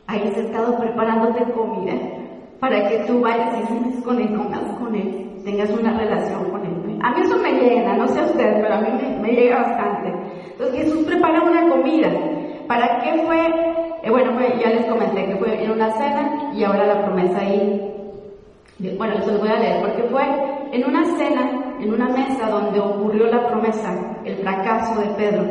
Ahí 0.07 0.31
se 0.33 0.41
ha 0.41 0.43
estado 0.43 0.77
preparándote 0.79 1.43
comida 1.53 1.93
para 2.59 2.89
que 2.89 3.03
tú 3.05 3.21
vayas 3.21 3.55
y 3.59 3.67
sientes 3.67 4.03
con 4.03 4.19
Él, 4.19 4.35
comas 4.35 4.77
con 4.79 4.95
Él, 4.95 5.41
tengas 5.45 5.69
una 5.69 5.97
relación 5.97 6.49
con 6.49 6.65
Él. 6.65 6.99
A 7.03 7.11
mí 7.11 7.21
eso 7.21 7.37
me 7.37 7.53
llena, 7.53 7.97
no 7.97 8.07
sé 8.07 8.21
usted, 8.21 8.61
pero 8.61 8.73
a 8.73 8.81
mí 8.81 8.87
me, 8.91 9.19
me 9.19 9.31
llega 9.31 9.63
bastante. 9.63 10.13
Entonces 10.51 10.85
Jesús 10.85 11.05
prepara 11.05 11.41
una 11.41 11.69
comida. 11.69 12.09
¿Para 12.71 13.01
qué 13.01 13.21
fue? 13.25 13.37
Eh, 14.01 14.09
bueno, 14.09 14.31
ya 14.57 14.69
les 14.69 14.85
comenté 14.85 15.25
que 15.25 15.35
fue 15.35 15.61
en 15.61 15.71
una 15.71 15.91
cena 15.91 16.53
y 16.55 16.63
ahora 16.63 16.87
la 16.87 17.03
promesa 17.03 17.39
ahí. 17.39 17.81
Bueno, 18.97 19.21
se 19.21 19.29
los 19.29 19.41
voy 19.41 19.49
a 19.49 19.59
leer, 19.59 19.81
porque 19.81 20.03
fue 20.03 20.23
en 20.71 20.85
una 20.85 21.03
cena, 21.17 21.75
en 21.81 21.93
una 21.93 22.07
mesa 22.07 22.49
donde 22.49 22.79
ocurrió 22.79 23.25
la 23.25 23.45
promesa, 23.45 24.21
el 24.23 24.37
fracaso 24.37 25.01
de 25.01 25.07
Pedro, 25.15 25.43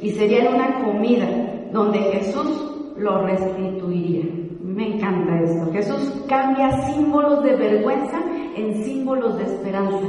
y 0.00 0.12
sería 0.12 0.46
en 0.46 0.54
una 0.54 0.82
comida 0.82 1.26
donde 1.72 1.98
Jesús 1.98 2.94
lo 2.96 3.18
restituiría. 3.26 4.24
Me 4.62 4.94
encanta 4.94 5.42
esto. 5.42 5.70
Jesús 5.74 6.24
cambia 6.26 6.70
símbolos 6.86 7.44
de 7.44 7.54
vergüenza 7.54 8.18
en 8.56 8.82
símbolos 8.82 9.36
de 9.36 9.44
esperanza. 9.44 10.06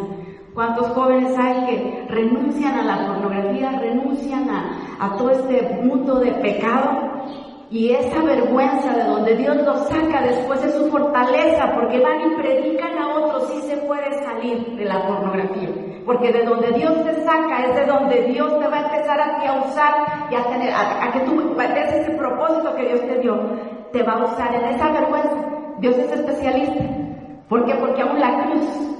¿Cuántos 0.54 0.88
jóvenes 0.89 1.36
hay 1.36 1.66
que 1.66 2.06
renuncian 2.10 2.78
a 2.78 2.84
la 2.84 3.08
pornografía, 3.08 3.72
renuncian 3.72 4.47
a, 4.49 5.18
todo 5.18 5.32
este 5.32 5.82
mundo 5.82 6.20
de 6.20 6.32
pecado? 6.32 6.91
Y 7.72 7.89
esa 7.89 8.22
vergüenza 8.22 8.93
de 8.93 9.04
donde 9.06 9.36
Dios 9.36 9.58
los 9.66 9.88
saca 9.88 10.22
después 10.22 10.64
es 10.64 10.76
su 10.76 10.91
fortaleza, 10.91 11.74
porque 11.74 11.99
van 11.99 12.22
y 12.22 12.36
predican 12.36 12.99
a 12.99 13.16
otros, 13.16 13.49
sí 13.49 13.62
se 13.64 13.78
puede 13.78 14.24
salir 14.24 14.76
de 14.78 14.86
la 14.86 15.08
pornografía. 15.08 15.70
Porque 16.06 16.32
de 16.32 16.43
donde 16.43 16.72
Dios 16.74 17.04
te 17.04 17.16
saca 17.24 17.66
es 17.66 17.76
de 17.76 17.86
donde 17.88 18.22
Dios 18.26 18.60
te 18.60 18.68
va 18.68 18.78
a 18.78 18.84
empezar 18.84 19.20
a 19.20 19.39
ti 19.39 19.47
a 19.47 19.60
usar 19.60 20.28
y 20.30 20.36
a 20.36 20.43
tener, 20.43 20.72
a, 20.72 21.12
que 21.14 21.22
tú 21.22 21.56
veas 21.58 21.93
ese 21.95 22.12
propósito 22.12 22.76
que 22.76 22.89
Dios 22.89 23.01
te 23.01 23.20
dio, 23.22 23.39
te 23.91 24.04
va 24.04 24.14
a 24.14 24.26
usar 24.26 24.54
en 24.54 24.66
esa 24.66 24.91
vergüenza. 24.91 25.36
Dios 25.80 25.97
es 25.97 26.12
especialista. 26.12 26.84
¿Por 27.49 27.66
qué? 27.66 27.74
Porque 27.74 28.04
aún 28.04 28.20
la 28.20 28.43
cruz 28.43 28.93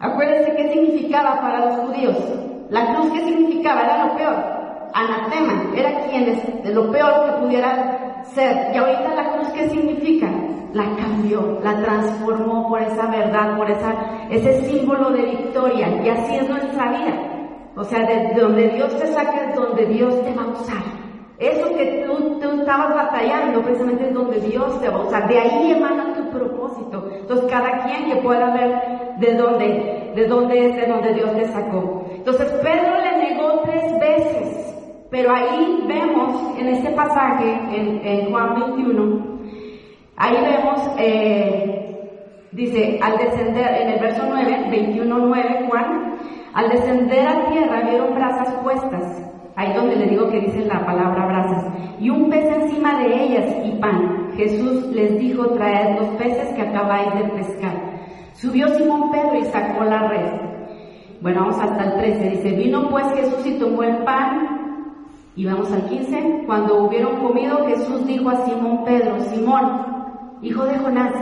Acuérdense 0.00 0.56
qué 0.56 0.72
significaba 0.72 1.40
para 1.42 1.66
los 1.66 1.76
judíos. 1.80 2.16
La 2.70 2.94
cruz, 2.94 3.12
¿qué 3.12 3.20
significaba? 3.20 3.82
Era 3.82 4.06
lo 4.06 4.16
peor. 4.16 4.34
Anatema, 4.94 5.70
era 5.76 6.06
quienes, 6.08 6.64
de 6.64 6.74
lo 6.74 6.90
peor 6.90 7.26
que 7.26 7.32
pudiera 7.42 8.22
ser. 8.24 8.74
Y 8.74 8.78
ahorita 8.78 9.14
la 9.14 9.32
cruz, 9.32 9.48
¿qué 9.50 9.68
significa? 9.68 10.28
La 10.72 10.84
cambió, 10.96 11.60
la 11.62 11.82
transformó 11.82 12.68
por 12.68 12.80
esa 12.80 13.06
verdad, 13.06 13.58
por 13.58 13.70
esa, 13.70 13.92
ese 14.30 14.62
símbolo 14.62 15.10
de 15.10 15.22
victoria. 15.22 15.88
Y 16.02 16.08
así 16.08 16.36
es 16.36 16.48
nuestra 16.48 16.90
vida. 16.90 17.30
O 17.76 17.84
sea, 17.84 18.06
de 18.06 18.40
donde 18.40 18.68
Dios 18.68 18.96
te 18.98 19.06
saca 19.08 19.50
es 19.50 19.54
donde 19.54 19.84
Dios 19.86 20.14
te 20.24 20.34
va 20.34 20.44
a 20.44 20.48
usar. 20.48 20.82
Eso 21.38 21.74
que 21.76 22.04
tú, 22.06 22.38
tú, 22.38 22.50
estabas 22.60 22.94
batallando 22.94 23.62
precisamente 23.62 24.08
es 24.08 24.14
donde 24.14 24.40
Dios 24.40 24.80
te 24.80 24.88
va 24.88 24.96
a 24.96 25.06
usar. 25.06 25.28
De 25.28 25.38
ahí 25.38 25.72
emana 25.72 26.14
tu 26.14 26.30
propósito. 26.30 26.49
Entonces 27.20 27.50
cada 27.50 27.84
quien 27.84 28.10
que 28.10 28.16
pueda 28.22 28.52
ver 28.52 29.16
de 29.18 29.34
dónde, 29.34 30.12
de 30.14 30.26
dónde 30.26 30.66
es 30.66 30.76
de 30.76 30.86
donde 30.86 31.14
Dios 31.14 31.34
te 31.36 31.46
sacó. 31.46 32.04
Entonces 32.14 32.50
Pedro 32.62 33.00
le 33.00 33.28
negó 33.28 33.60
tres 33.64 33.98
veces. 33.98 34.66
Pero 35.10 35.34
ahí 35.34 35.84
vemos 35.88 36.56
en 36.58 36.68
este 36.68 36.90
pasaje, 36.90 37.58
en, 37.72 38.30
Juan 38.30 38.54
21, 38.60 39.40
ahí 40.16 40.36
vemos 40.40 40.80
eh, 40.98 41.80
Dice, 42.52 42.98
al 43.00 43.16
descender, 43.16 43.82
en 43.82 43.90
el 43.90 44.00
verso 44.00 44.22
9, 44.28 44.66
21, 44.70 45.18
9, 45.18 45.66
Juan, 45.68 46.16
al 46.52 46.68
descender 46.68 47.28
a 47.28 47.48
tierra 47.48 47.82
vieron 47.88 48.12
brasas 48.16 48.52
puestas, 48.64 49.22
ahí 49.56 49.72
donde 49.74 49.96
le 49.96 50.06
digo 50.06 50.28
que 50.30 50.40
dice 50.40 50.64
la 50.66 50.84
palabra 50.84 51.26
brasas, 51.26 51.64
y 52.00 52.10
un 52.10 52.30
pez 52.30 52.44
encima 52.44 52.98
de 53.00 53.24
ellas 53.24 53.54
y 53.64 53.72
pan. 53.80 54.30
Jesús 54.36 54.86
les 54.92 55.18
dijo, 55.18 55.46
traed 55.50 55.98
los 55.98 56.08
peces 56.16 56.48
que 56.54 56.62
acabáis 56.62 57.14
de 57.14 57.24
pescar. 57.30 57.74
Subió 58.34 58.68
Simón 58.68 59.10
Pedro 59.10 59.38
y 59.38 59.44
sacó 59.44 59.84
la 59.84 60.08
red. 60.08 60.50
Bueno, 61.20 61.40
vamos 61.40 61.58
hasta 61.58 61.84
el 61.84 61.96
13, 61.98 62.30
dice, 62.30 62.50
vino 62.52 62.88
pues 62.88 63.04
Jesús 63.14 63.46
y 63.46 63.58
tomó 63.58 63.82
el 63.82 63.98
pan, 63.98 64.60
y 65.36 65.44
vamos 65.44 65.70
al 65.72 65.84
15, 65.86 66.44
cuando 66.46 66.84
hubieron 66.84 67.16
comido 67.20 67.66
Jesús 67.66 68.06
dijo 68.06 68.30
a 68.30 68.44
Simón 68.46 68.84
Pedro, 68.84 69.20
Simón, 69.20 70.36
hijo 70.42 70.64
de 70.64 70.78
Jonás, 70.78 71.14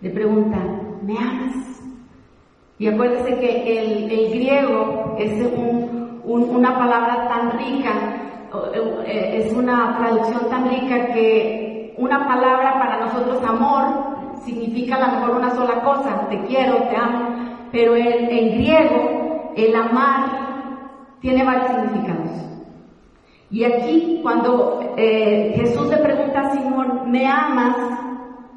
le 0.00 0.10
pregunta, 0.10 0.58
¿me 1.02 1.18
amas? 1.18 1.82
Y 2.78 2.88
acuérdese 2.88 3.38
que 3.38 3.78
el, 3.78 4.30
griego 4.30 5.14
es 5.18 5.38
una 6.34 6.78
palabra 6.78 7.28
tan 7.28 7.58
rica, 7.58 7.92
eh, 9.06 9.44
es 9.44 9.52
una 9.52 9.96
traducción 9.98 10.48
tan 10.48 10.68
rica 10.68 11.12
que 11.12 11.94
una 11.98 12.26
palabra 12.26 12.74
para 12.74 13.00
nosotros 13.00 13.42
amor 13.44 14.36
significa 14.44 14.96
a 14.96 15.00
lo 15.00 15.20
mejor 15.20 15.36
una 15.36 15.50
sola 15.50 15.82
cosa, 15.82 16.26
te 16.28 16.40
quiero, 16.44 16.76
te 16.88 16.96
amo, 16.96 17.28
pero 17.72 17.94
en, 17.94 18.30
en 18.30 18.58
griego 18.58 19.52
el 19.56 19.74
amar 19.74 20.40
tiene 21.20 21.44
varios 21.44 21.66
significados. 21.66 22.30
Y 23.50 23.64
aquí 23.64 24.20
cuando 24.22 24.94
eh, 24.96 25.54
Jesús 25.56 25.88
le 25.88 25.96
pregunta 25.96 26.40
a 26.40 26.50
Simón, 26.52 27.10
¿me 27.10 27.26
amas? 27.26 27.76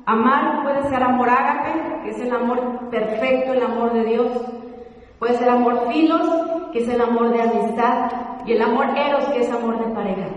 Amar 0.05 0.63
puede 0.63 0.84
ser 0.89 1.01
amor 1.01 1.30
ágape, 1.30 2.03
que 2.03 2.09
es 2.11 2.19
el 2.19 2.32
amor 2.32 2.89
perfecto, 2.91 3.53
el 3.53 3.63
amor 3.63 3.93
de 3.93 4.03
Dios. 4.03 4.28
Puede 5.17 5.38
ser 5.38 5.49
amor 5.49 5.88
filos, 5.91 6.21
que 6.74 6.80
es 6.80 6.89
el 6.89 6.99
amor 6.99 7.30
de 7.30 7.41
amistad. 7.41 8.11
Y 8.45 8.51
el 8.51 8.61
amor 8.61 8.88
eros, 8.97 9.24
que 9.30 9.39
es 9.39 9.51
amor 9.51 9.80
de 9.80 9.93
pareja. 9.93 10.28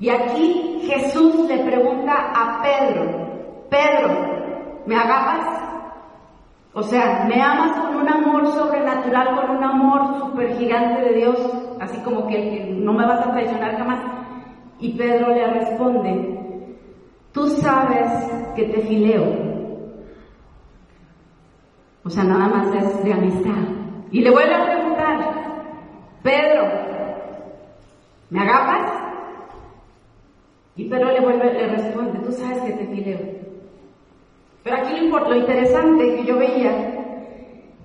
Y 0.00 0.08
aquí 0.08 0.80
Jesús 0.86 1.46
le 1.46 1.58
pregunta 1.58 2.14
a 2.34 2.62
Pedro, 2.62 3.66
Pedro, 3.68 4.82
¿me 4.86 4.96
agapas? 4.96 5.62
O 6.72 6.82
sea, 6.82 7.26
¿me 7.28 7.40
amas 7.40 7.72
con 7.72 7.96
un 7.96 8.08
amor 8.08 8.46
sobrenatural, 8.46 9.36
con 9.36 9.56
un 9.58 9.62
amor 9.62 10.18
super 10.18 10.56
gigante 10.56 11.02
de 11.02 11.14
Dios? 11.14 11.36
Así 11.80 11.98
como 11.98 12.26
que 12.26 12.74
no 12.78 12.94
me 12.94 13.06
vas 13.06 13.26
a 13.26 13.32
traicionar 13.32 13.76
jamás. 13.76 14.00
Y 14.80 14.96
Pedro 14.96 15.28
le 15.28 15.46
responde, 15.48 16.34
Tú 17.34 17.48
sabes 17.48 18.08
que 18.54 18.62
te 18.66 18.80
fileo. 18.82 19.24
O 22.04 22.08
sea, 22.08 22.22
nada 22.22 22.46
más 22.46 22.72
es 22.76 23.04
de 23.04 23.12
amistad. 23.12 23.64
Y 24.12 24.20
le 24.20 24.30
vuelve 24.30 24.54
a 24.54 24.64
preguntar, 24.64 25.33
Pedro, 26.24 26.70
¿me 28.30 28.40
agapas? 28.40 28.90
Y 30.74 30.84
Pedro 30.84 31.12
le 31.12 31.20
vuelve, 31.20 31.52
le 31.52 31.66
responde, 31.66 32.18
tú 32.20 32.32
sabes 32.32 32.62
que 32.62 32.72
te 32.72 32.86
fileo. 32.86 33.18
Pero 34.62 34.76
aquí 34.76 35.06
lo, 35.06 35.18
lo 35.18 35.36
interesante 35.36 36.16
que 36.16 36.24
yo 36.24 36.38
veía 36.38 36.72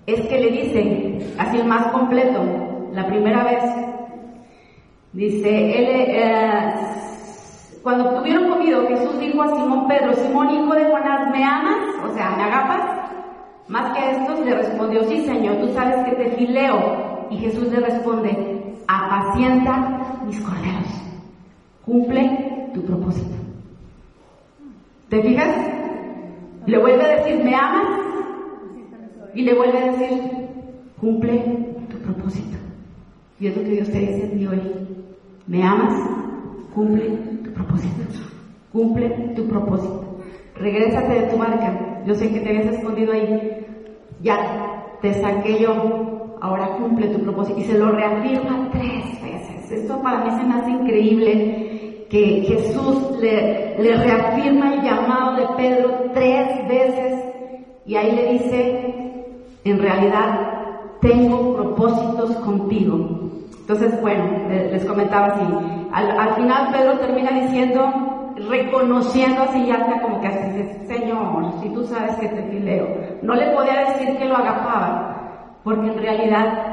es 0.07 0.21
que 0.21 0.39
le 0.39 0.51
dice, 0.51 1.35
así 1.37 1.57
el 1.57 1.65
más 1.65 1.87
completo, 1.87 2.41
la 2.93 3.05
primera 3.07 3.43
vez, 3.43 3.63
dice, 5.11 5.49
él, 5.49 5.87
eh, 5.89 6.73
cuando 7.83 8.21
tuvieron 8.21 8.49
comido, 8.51 8.87
Jesús 8.87 9.19
dijo 9.19 9.43
a 9.43 9.53
Simón 9.53 9.85
Pedro, 9.89 10.13
Simón 10.13 10.49
hijo 10.49 10.73
de 10.75 10.85
Jonás, 10.85 11.29
¿me 11.29 11.43
amas? 11.43 12.09
O 12.09 12.13
sea, 12.13 12.29
¿me 12.37 12.43
agapas? 12.43 13.11
Más 13.67 13.97
que 13.97 14.11
esto, 14.11 14.45
le 14.45 14.55
respondió, 14.55 15.03
sí 15.03 15.25
Señor, 15.25 15.57
tú 15.57 15.73
sabes 15.73 16.05
que 16.05 16.11
te 16.13 16.29
fileo. 16.37 17.08
Y 17.31 17.37
Jesús 17.37 17.71
le 17.71 17.79
responde, 17.79 18.75
apacienta 18.87 20.21
mis 20.25 20.39
corderos, 20.41 20.87
cumple 21.85 22.69
tu 22.73 22.83
propósito. 22.83 23.35
¿Te 25.09 25.21
fijas? 25.21 25.55
Le 26.65 26.77
vuelve 26.77 27.03
a 27.03 27.21
decir, 27.21 27.43
¿me 27.43 27.55
amas? 27.55 27.87
Y 29.33 29.41
le 29.43 29.53
vuelve 29.55 29.77
a 29.77 29.91
decir, 29.91 30.21
cumple 30.99 31.39
tu 31.89 31.97
propósito. 31.99 32.57
Y 33.39 33.47
es 33.47 33.57
lo 33.57 33.63
que 33.63 33.69
Dios 33.69 33.89
te 33.89 33.99
dice 33.99 34.47
hoy. 34.47 34.61
¿Me 35.47 35.63
amas? 35.63 35.93
Cumple 36.73 37.39
propósito. 37.59 38.19
Cumple 38.71 39.09
tu 39.35 39.47
propósito. 39.47 40.19
Regrésate 40.55 41.13
de 41.13 41.27
tu 41.27 41.37
marca. 41.37 42.03
Yo 42.05 42.15
sé 42.15 42.31
que 42.31 42.39
te 42.39 42.49
habías 42.49 42.73
escondido 42.75 43.13
ahí. 43.13 43.65
Ya 44.21 44.97
te 45.01 45.13
saqué 45.13 45.59
yo. 45.59 46.18
Ahora 46.41 46.77
cumple 46.77 47.07
tu 47.07 47.19
propósito. 47.19 47.59
Y 47.59 47.63
se 47.63 47.77
lo 47.77 47.91
reafirma 47.91 48.69
tres 48.71 49.21
veces. 49.21 49.71
Esto 49.71 50.01
para 50.01 50.25
mí 50.25 50.31
se 50.31 50.47
me 50.47 50.53
hace 50.55 50.71
increíble 50.71 52.05
que 52.09 52.43
Jesús 52.47 53.19
le, 53.19 53.77
le 53.77 53.95
reafirma 53.95 54.73
el 54.73 54.81
llamado 54.81 55.35
de 55.35 55.47
Pedro 55.57 55.89
tres 56.13 56.67
veces. 56.67 57.23
Y 57.85 57.95
ahí 57.95 58.15
le 58.15 58.33
dice, 58.33 58.93
en 59.63 59.79
realidad, 59.79 60.59
tengo 61.01 61.55
propósitos 61.55 62.31
contigo. 62.37 63.29
Entonces, 63.61 64.01
bueno, 64.01 64.47
les 64.49 64.83
comentaba 64.85 65.27
así, 65.27 65.43
al, 65.91 66.35
final 66.35 66.71
Pedro 66.71 66.99
termina 66.99 67.31
diciendo, 67.31 68.33
reconociendo 68.49 69.43
así 69.43 69.65
ya 69.65 70.01
como 70.01 70.19
que 70.21 70.27
así 70.27 70.87
Señor, 70.87 71.53
si 71.61 71.69
tú 71.69 71.83
sabes 71.85 72.15
que 72.15 72.29
te 72.29 72.43
fileo, 72.43 72.87
no 73.21 73.35
le 73.35 73.51
podía 73.51 73.91
decir 73.91 74.17
que 74.17 74.25
lo 74.25 74.37
agapaba, 74.37 75.18
porque 75.63 75.87
en 75.87 75.97
realidad 75.97 76.69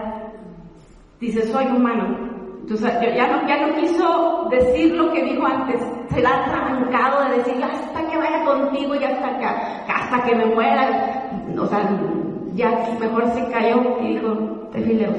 dice, 1.20 1.46
soy 1.46 1.66
humano. 1.66 2.26
Entonces, 2.62 2.92
ya 3.14 3.28
no, 3.28 3.46
ya 3.46 3.66
no 3.66 3.74
quiso 3.76 4.48
decir 4.50 4.94
lo 4.94 5.12
que 5.12 5.22
dijo 5.22 5.46
antes, 5.46 5.80
se 6.10 6.20
la 6.20 6.30
ha 6.30 6.44
arrancado 6.44 7.28
de 7.28 7.36
decir, 7.38 7.62
hasta 7.62 8.08
que 8.08 8.16
vaya 8.16 8.44
contigo 8.44 8.94
y 8.94 9.04
hasta 9.04 9.38
que, 9.38 9.44
hasta 9.44 10.22
que 10.24 10.34
me 10.34 10.46
muera. 10.46 11.30
O 11.58 11.66
sea, 11.66 11.88
ya 12.54 12.70
mejor 12.98 13.26
se 13.32 13.46
cayó 13.50 14.00
y 14.00 14.14
dijo, 14.14 14.32
te 14.72 14.82
fileo. 14.82 15.12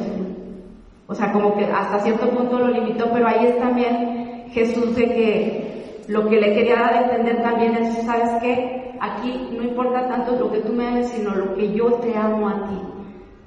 O 1.07 1.15
sea, 1.15 1.31
como 1.31 1.55
que 1.55 1.63
hasta 1.65 1.99
cierto 1.99 2.29
punto 2.29 2.59
lo 2.59 2.67
limitó, 2.67 3.09
pero 3.13 3.27
ahí 3.27 3.45
es 3.45 3.57
también 3.59 4.47
Jesús 4.51 4.95
de 4.95 5.05
que 5.05 6.03
lo 6.07 6.27
que 6.29 6.39
le 6.39 6.53
quería 6.53 6.75
dar 6.75 6.93
a 6.93 7.01
entender 7.03 7.41
también 7.41 7.75
es, 7.77 8.05
¿sabes 8.05 8.29
qué? 8.41 8.93
Aquí 8.99 9.49
no 9.55 9.63
importa 9.63 10.07
tanto 10.07 10.37
lo 10.37 10.51
que 10.51 10.59
tú 10.59 10.73
me 10.73 10.87
ames, 10.87 11.09
sino 11.09 11.33
lo 11.35 11.53
que 11.55 11.71
yo 11.71 11.93
te 11.95 12.17
amo 12.17 12.49
a 12.49 12.67
ti. 12.67 12.77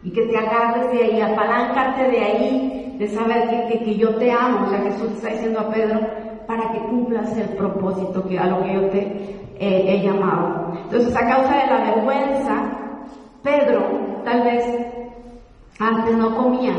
Y 0.03 0.11
que 0.11 0.23
te 0.23 0.37
agarres 0.37 0.91
de 0.93 1.05
ahí, 1.05 1.21
apalancarte 1.21 2.11
de 2.11 2.21
ahí, 2.21 2.97
de 2.99 3.09
saber 3.09 3.69
que, 3.69 3.85
que, 3.85 3.97
yo 3.97 4.15
te 4.17 4.31
amo. 4.33 4.67
O 4.67 4.71
sea, 4.71 4.79
Jesús 4.81 5.11
está 5.13 5.29
diciendo 5.29 5.61
a 5.61 5.71
Pedro, 5.71 6.01
para 6.47 6.73
que 6.73 6.79
cumplas 6.81 7.37
el 7.37 7.49
propósito 7.51 8.27
que, 8.27 8.39
a 8.39 8.47
lo 8.47 8.63
que 8.63 8.75
yo 8.75 8.89
te 8.89 9.01
eh, 9.59 9.85
he 9.87 10.03
llamado. 10.03 10.73
Entonces, 10.85 11.15
a 11.15 11.29
causa 11.29 11.57
de 11.57 11.67
la 11.67 11.95
vergüenza, 11.95 12.63
Pedro 13.43 13.83
tal 14.25 14.43
vez 14.43 14.65
antes 15.79 16.17
no 16.17 16.37
comía, 16.37 16.75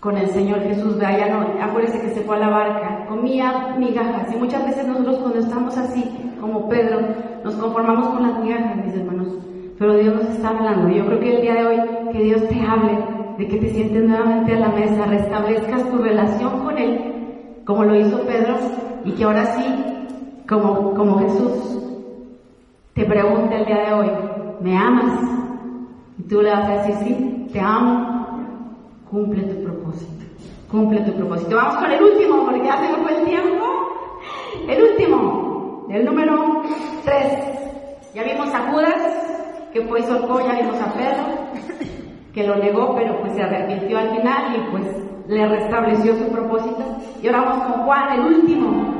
con 0.00 0.16
el 0.16 0.28
Señor 0.28 0.60
Jesús, 0.60 1.00
vaya, 1.00 1.28
no, 1.28 1.62
acuérdese 1.62 2.00
que 2.00 2.10
se 2.10 2.20
fue 2.20 2.36
a 2.36 2.40
la 2.40 2.48
barca, 2.48 3.06
comía 3.08 3.74
migajas, 3.78 4.32
y 4.32 4.36
muchas 4.36 4.64
veces 4.64 4.86
nosotros 4.86 5.18
cuando 5.18 5.38
estamos 5.38 5.76
así, 5.76 6.04
como 6.40 6.68
Pedro, 6.68 7.00
nos 7.42 7.54
conformamos 7.56 8.08
con 8.08 8.22
las 8.22 8.38
migajas, 8.38 8.76
mis 8.76 8.94
hermanos, 8.94 9.28
pero 9.78 9.94
Dios 9.94 10.14
nos 10.14 10.24
está 10.24 10.48
hablando, 10.48 10.88
yo 10.88 11.06
creo 11.06 11.20
que 11.20 11.36
el 11.36 11.42
día 11.42 11.54
de 11.54 11.66
hoy, 11.66 11.80
que 12.12 12.22
Dios 12.22 12.48
te 12.48 12.60
hable, 12.60 12.98
de 13.38 13.48
que 13.48 13.58
te 13.58 13.68
sientes 13.70 14.02
nuevamente 14.04 14.54
a 14.54 14.60
la 14.60 14.68
mesa, 14.68 15.06
restablezcas 15.06 15.90
tu 15.90 15.98
relación 15.98 16.64
con 16.64 16.78
Él, 16.78 17.62
como 17.64 17.84
lo 17.84 17.94
hizo 17.96 18.20
Pedro, 18.22 18.56
y 19.04 19.12
que 19.12 19.24
ahora 19.24 19.44
sí, 19.56 19.64
como, 20.48 20.94
como 20.94 21.18
Jesús, 21.18 21.82
te 22.94 23.04
pregunte 23.04 23.56
el 23.56 23.66
día 23.66 23.86
de 23.86 23.92
hoy, 23.92 24.10
¿me 24.60 24.76
amas? 24.76 25.20
Y 26.18 26.22
tú 26.22 26.40
le 26.40 26.50
vas 26.50 26.68
a 26.68 26.72
decir, 26.76 26.94
sí, 27.04 27.48
te 27.52 27.60
amo, 27.60 28.26
cumple 29.10 29.42
tu 29.42 29.62
propósito. 29.62 30.24
Cumple 30.70 31.00
tu 31.02 31.12
propósito. 31.12 31.56
Vamos 31.56 31.76
con 31.76 31.90
el 31.90 32.02
último, 32.02 32.44
porque 32.44 32.64
ya 32.64 32.76
se 32.78 33.02
me 33.02 33.18
el 33.18 33.24
tiempo. 33.24 33.64
El 34.66 34.82
último, 34.82 35.86
el 35.90 36.04
número 36.04 36.62
3. 37.04 38.14
Ya 38.14 38.24
vimos 38.24 38.52
a 38.52 38.72
Judas, 38.72 39.35
que 39.72 39.82
fue 39.82 40.02
solcó, 40.02 40.40
ya 40.40 40.60
vimos 40.60 40.80
a 40.80 40.92
Pedro, 40.92 41.24
que 42.34 42.46
lo 42.46 42.56
negó, 42.56 42.94
pero 42.94 43.20
pues 43.20 43.32
se 43.34 43.42
arrepintió 43.42 43.98
al 43.98 44.10
final 44.16 44.56
y 44.56 44.70
pues 44.70 44.86
le 45.28 45.46
restableció 45.46 46.14
su 46.16 46.28
propósito. 46.30 46.82
Y 47.22 47.26
ahora 47.28 47.42
vamos 47.42 47.64
con 47.64 47.82
Juan, 47.84 48.12
el 48.12 48.20
último. 48.34 48.94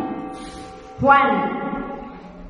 Juan. 1.01 1.65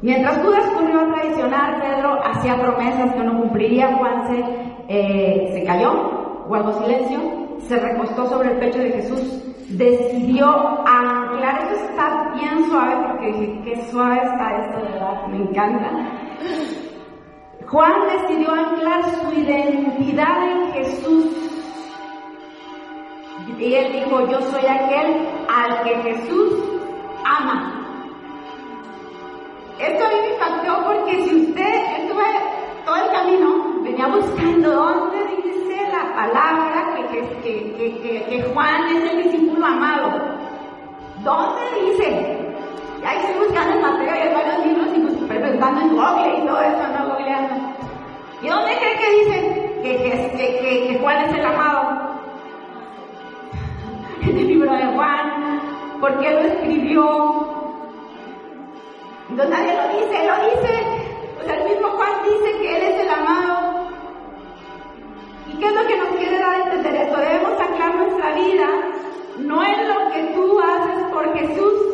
Mientras 0.03 0.39
Judas 0.39 0.65
corrió 0.75 1.01
a 1.01 1.15
traicionar, 1.15 1.81
Pedro 1.81 2.21
hacía 2.25 2.61
promesas 2.61 3.15
que 3.15 3.23
no 3.23 3.41
cumpliría. 3.41 3.97
Juan 3.97 4.27
se, 4.29 4.45
eh, 4.89 5.51
se 5.53 5.65
cayó, 5.65 6.45
guardó 6.47 6.73
silencio 6.81 7.47
se 7.69 7.79
recostó 7.79 8.29
sobre 8.29 8.53
el 8.53 8.59
pecho 8.59 8.79
de 8.79 8.93
Jesús, 8.93 9.21
decidió 9.71 10.47
anclar, 10.87 11.63
eso 11.63 11.85
está 11.87 12.33
bien 12.35 12.65
suave 12.71 12.97
porque 13.09 13.27
dije, 13.27 13.61
qué 13.65 13.91
suave 13.91 14.21
está 14.23 14.57
esto, 14.57 14.81
verdad, 14.83 15.27
me 15.29 15.37
encanta. 15.39 15.91
Juan 17.69 17.95
decidió 18.13 18.53
anclar 18.53 19.03
su 19.05 19.33
identidad 19.41 20.51
en 20.51 20.73
Jesús. 20.73 21.27
Y 23.59 23.75
él 23.75 23.93
dijo, 23.93 24.21
yo 24.29 24.41
soy 24.43 24.67
aquel 24.67 25.27
al 25.49 25.83
que 25.83 25.97
Jesús 26.03 26.55
ama. 27.25 27.73
Esto 29.79 30.05
a 30.05 30.09
mí 30.09 30.15
me 30.21 30.33
impactó 30.35 30.85
porque 30.85 31.25
si 31.25 31.49
usted, 31.49 31.75
estuve 31.99 32.25
todo 32.85 32.97
el 32.97 33.11
camino, 33.11 33.83
venía 33.83 34.07
buscando 34.07 34.71
dónde 34.71 35.19
dice 35.37 35.83
la 35.91 36.15
palabra 36.15 36.95
que, 37.43 38.27
que, 38.29 38.43
Juan 38.55 38.97
es 38.97 39.11
el 39.11 39.23
discípulo 39.25 39.67
amado. 39.67 40.21
¿Dónde 41.25 41.63
dice? 41.81 42.37
Ahí 43.07 43.19
estoy 43.19 43.47
buscando 43.47 43.77
en 43.77 43.83
Mateo 43.83 44.15
y 44.15 44.27
en 44.27 44.35
varios 44.35 44.67
libros 44.67 44.89
y 44.97 45.01
pues, 45.01 45.15
preguntando 45.29 45.81
en 45.81 45.89
Google 45.97 46.39
y 46.39 46.47
todo 46.47 46.61
eso, 46.61 46.89
no 46.99 47.09
googleando. 47.09 47.55
¿Y 48.43 48.49
dónde 48.49 48.77
cree 48.77 48.97
que 48.97 49.11
dice 49.11 49.81
que, 49.83 50.89
que 50.89 50.99
Juan 51.01 51.25
es 51.25 51.35
el 51.35 51.47
amado? 51.47 52.17
En 54.23 54.37
el 54.37 54.49
libro 54.49 54.73
de 54.73 54.87
Juan, 54.87 55.61
porque 56.01 56.31
lo 56.33 56.41
escribió 56.41 57.57
entonces 59.29 59.59
nadie 59.59 59.75
lo 59.75 59.89
dice, 59.89 60.27
lo 60.27 60.37
dice. 60.51 60.73
O 61.41 61.45
sea, 61.45 61.57
el 61.57 61.69
mismo 61.69 61.89
Juan 61.89 62.11
dice 62.25 62.59
que 62.59 62.77
Él 62.77 62.83
es 62.85 63.01
el 63.01 63.11
amado. 63.11 63.89
¿Y 65.53 65.59
qué 65.59 65.67
es 65.67 65.75
lo 65.75 65.87
que 65.87 65.97
nos 65.97 66.09
quiere 66.17 66.39
dar 66.39 66.55
a 66.55 66.63
entender 66.63 66.95
esto? 66.95 67.17
Debemos 67.19 67.61
anclar 67.61 67.95
nuestra 67.97 68.33
vida 68.35 68.69
no 69.39 69.63
en 69.63 69.89
lo 69.89 70.11
que 70.13 70.23
tú 70.35 70.59
haces 70.61 71.05
por 71.13 71.37
Jesús, 71.37 71.86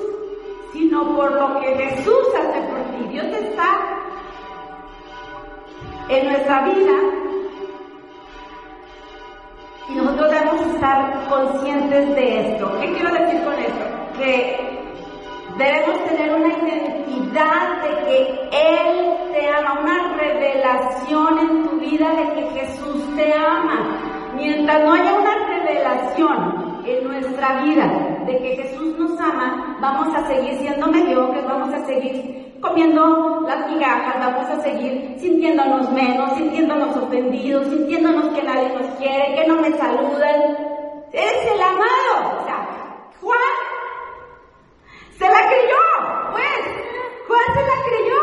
sino 0.73 1.17
por 1.17 1.33
lo 1.33 1.61
que 1.61 1.75
Jesús 1.75 2.27
hace 2.39 2.61
por 2.63 2.81
ti. 2.97 3.09
Dios 3.09 3.27
está 3.27 3.79
en 6.09 6.29
nuestra 6.29 6.63
vida 6.63 6.93
y 9.89 9.95
nosotros 9.95 10.31
debemos 10.31 10.61
estar 10.75 11.29
conscientes 11.29 12.15
de 12.15 12.53
esto. 12.53 12.81
¿Qué 12.81 12.93
quiero 12.93 13.13
decir 13.13 13.43
con 13.45 13.55
esto? 13.55 14.19
Que 14.19 14.73
Debemos 15.57 16.05
tener 16.07 16.35
una 16.35 16.49
identidad 16.49 17.83
de 17.83 18.05
que 18.07 18.49
Él 18.53 19.33
te 19.33 19.49
ama, 19.49 19.81
una 19.83 20.17
revelación 20.17 21.39
en 21.39 21.63
tu 21.65 21.77
vida 21.79 22.09
de 22.09 22.35
que 22.35 22.61
Jesús 22.61 23.17
te 23.17 23.35
ama. 23.35 24.33
Mientras 24.35 24.83
no 24.83 24.95
haya 24.95 25.13
una 25.13 25.47
revelación 25.47 26.83
en 26.87 27.05
nuestra 27.07 27.63
vida 27.65 28.12
de 28.27 28.39
que 28.39 28.57
Jesús 28.57 28.99
nos 28.99 29.19
ama, 29.21 29.77
vamos 29.81 30.15
a 30.15 30.27
seguir 30.27 30.55
siendo 30.59 30.87
mediocres, 30.87 31.45
vamos 31.45 31.73
a 31.75 31.85
seguir 31.87 32.43
comiendo 32.63 33.41
las 33.47 33.69
migajas, 33.71 34.15
vamos 34.21 34.49
a 34.49 34.63
seguir 34.63 35.17
sintiéndonos 35.19 35.91
menos, 35.93 36.33
sintiéndonos 36.37 36.97
ofendidos, 36.97 37.67
sintiéndonos 37.69 38.29
que 38.29 38.43
nadie 38.43 38.69
nos 38.71 38.87
quiere, 38.97 39.35
que 39.35 39.47
no 39.49 39.57
me 39.57 39.73
saludan. 39.77 40.57
Eres 41.13 41.53
el 41.53 41.61
amado. 41.61 42.41
O 42.41 42.45
sea, 42.47 43.09
Juan 43.21 43.39
se 45.19 45.29
la 45.29 45.49
creyó, 45.49 45.83
pues. 46.31 46.63
Juan 47.27 47.47
se 47.55 47.63
la 47.63 47.77
creyó. 47.89 48.23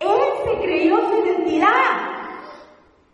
Él 0.00 0.20
se 0.44 0.64
creyó 0.64 0.96
su 1.08 1.26
identidad. 1.26 1.90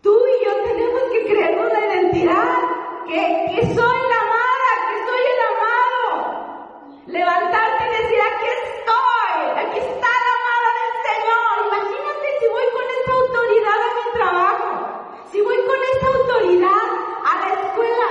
Tú 0.01 0.17
y 0.17 0.45
yo 0.45 0.53
tenemos 0.65 1.03
que 1.13 1.25
creernos 1.27 1.73
la 1.73 1.95
identidad. 1.95 2.59
Que, 3.07 3.55
que 3.55 3.63
soy 3.75 3.99
la 4.09 4.21
amada, 4.27 4.62
que 4.93 4.99
soy 5.09 5.23
el 5.33 5.41
amado. 5.53 6.09
Levantarte 7.07 7.83
y 7.85 8.03
decir, 8.03 8.21
aquí 8.21 8.49
estoy, 8.61 9.41
aquí 9.63 9.79
está 9.79 10.11
la 10.27 10.33
amada 10.41 10.71
del 10.81 10.95
Señor. 11.09 11.53
Imagínate 11.67 12.27
si 12.41 12.47
voy 12.49 12.67
con 12.77 12.87
esta 12.97 13.13
autoridad 13.21 13.79
a 13.89 13.91
mi 13.99 14.07
trabajo, 14.13 14.69
si 15.31 15.41
voy 15.41 15.57
con 15.57 15.79
esta 15.93 16.07
autoridad 16.19 16.87
a 17.25 17.33
la 17.41 17.49
escuela, 17.61 18.09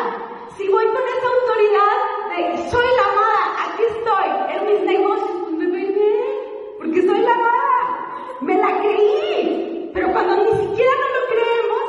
si 0.57 0.67
voy 0.69 0.85
con 0.89 1.03
esta 1.07 1.27
autoridad 1.27 1.97
de 2.29 2.69
soy 2.71 2.87
la 2.97 3.05
amada, 3.13 3.43
aquí 3.65 3.83
estoy, 3.83 4.27
en 4.55 4.65
mis 4.65 4.81
negocios, 4.81 5.37
pues 5.41 5.53
me 5.53 5.67
voy 5.67 5.85
bien, 5.93 6.31
porque 6.79 7.01
soy 7.05 7.19
la 7.21 7.33
amada, 7.33 7.81
me 8.41 8.55
la 8.55 8.79
creí, 8.79 9.91
pero 9.93 10.11
cuando 10.11 10.35
ni 10.37 10.51
siquiera 10.65 10.91
no 11.01 11.07
lo 11.19 11.27
creemos, 11.29 11.80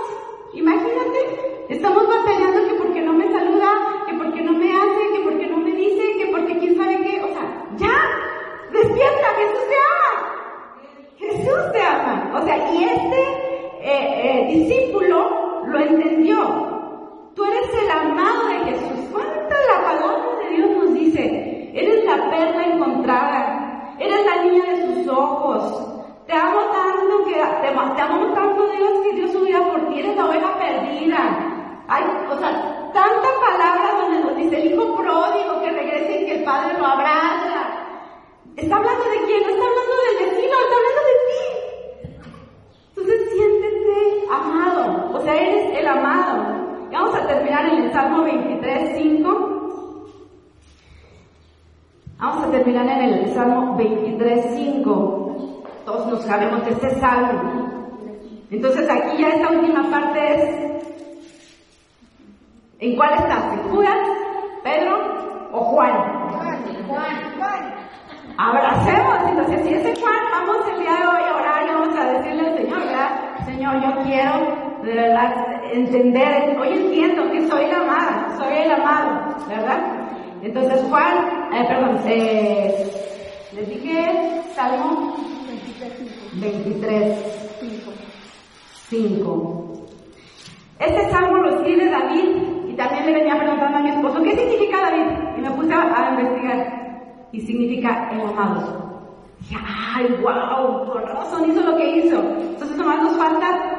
significa 98.13 98.23
el 98.23 98.39
amado. 98.39 98.93
Dije, 99.41 99.57
ay, 99.95 100.19
wow, 100.23 100.87
por 100.87 101.03
razón 101.03 101.51
hizo 101.51 101.63
lo 101.63 101.77
que 101.77 101.97
hizo. 101.97 102.21
Entonces 102.21 102.77
nomás 102.77 103.03
nos 103.03 103.17
falta 103.17 103.79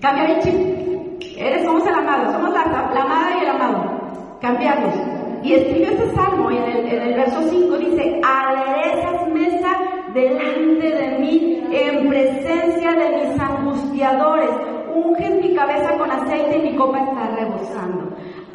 Cambiar 0.00 0.30
el 0.30 0.40
chip. 0.40 1.36
Eres, 1.36 1.64
somos 1.64 1.84
el 1.84 1.94
amado, 1.94 2.30
somos 2.32 2.52
la, 2.52 2.62
amada 2.62 3.36
y 3.36 3.42
el 3.42 3.50
amado. 3.50 4.38
Cambiarlos. 4.40 4.94
Y 5.42 5.54
escribió 5.54 5.88
este 5.88 6.14
salmo 6.14 6.50
en 6.50 6.62
el, 6.62 6.86
en 6.86 7.02
el 7.02 7.14
verso 7.14 7.42
5, 7.42 7.78
dice, 7.78 8.20
aderezas 8.24 9.28
mesa 9.28 9.76
delante 10.14 10.88
de 10.88 11.18
mí 11.18 11.64
en 11.72 12.08
presencia 12.08 12.92
de 12.92 13.10
mis 13.10 13.40
angustiadores. 13.40 14.50
Unges 14.94 15.42
mi 15.42 15.54
cabeza 15.54 15.98
con 15.98 16.10
aceite 16.10 16.58
y 16.58 16.70
mi 16.70 16.76
copa 16.76 17.00
está 17.00 17.26
rebosando. 17.36 18.07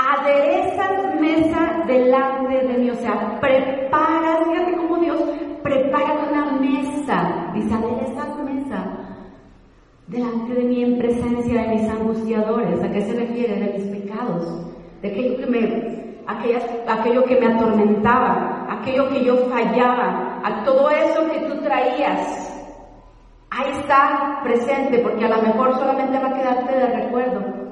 Aderezas 0.05 1.15
mesa 1.21 1.83
delante 1.87 2.67
de 2.67 2.77
mí, 2.77 2.89
o 2.89 2.95
sea, 2.95 3.39
preparas, 3.39 4.47
fíjate 4.49 4.75
cómo 4.75 4.97
Dios 4.97 5.21
prepara 5.63 6.13
una 6.29 6.51
mesa. 6.59 7.51
Dice, 7.53 7.73
aderezas 7.73 8.37
mesa 8.43 8.83
delante 10.07 10.53
de 10.55 10.63
mí 10.65 10.83
en 10.83 10.97
presencia 10.97 11.61
de 11.61 11.67
mis 11.69 11.89
angustiadores. 11.89 12.83
¿A 12.83 12.91
qué 12.91 13.01
se 13.01 13.13
refiere? 13.13 13.55
De 13.55 13.77
mis 13.77 14.01
pecados, 14.01 14.67
de 15.01 15.07
aquello 15.07 15.37
que 15.37 15.45
me, 15.45 16.03
aquello 16.27 17.23
que 17.23 17.39
me 17.39 17.47
atormentaba, 17.47 18.67
aquello 18.69 19.07
que 19.09 19.23
yo 19.23 19.37
fallaba, 19.49 20.41
a 20.43 20.63
todo 20.65 20.89
eso 20.89 21.31
que 21.31 21.39
tú 21.47 21.61
traías. 21.63 22.49
Ahí 23.51 23.71
está 23.79 24.41
presente, 24.43 24.99
porque 24.99 25.23
a 25.23 25.29
lo 25.29 25.41
mejor 25.43 25.73
solamente 25.75 26.19
va 26.19 26.27
a 26.27 26.33
quedarte 26.33 26.75
de 26.75 26.87
recuerdo. 26.87 27.62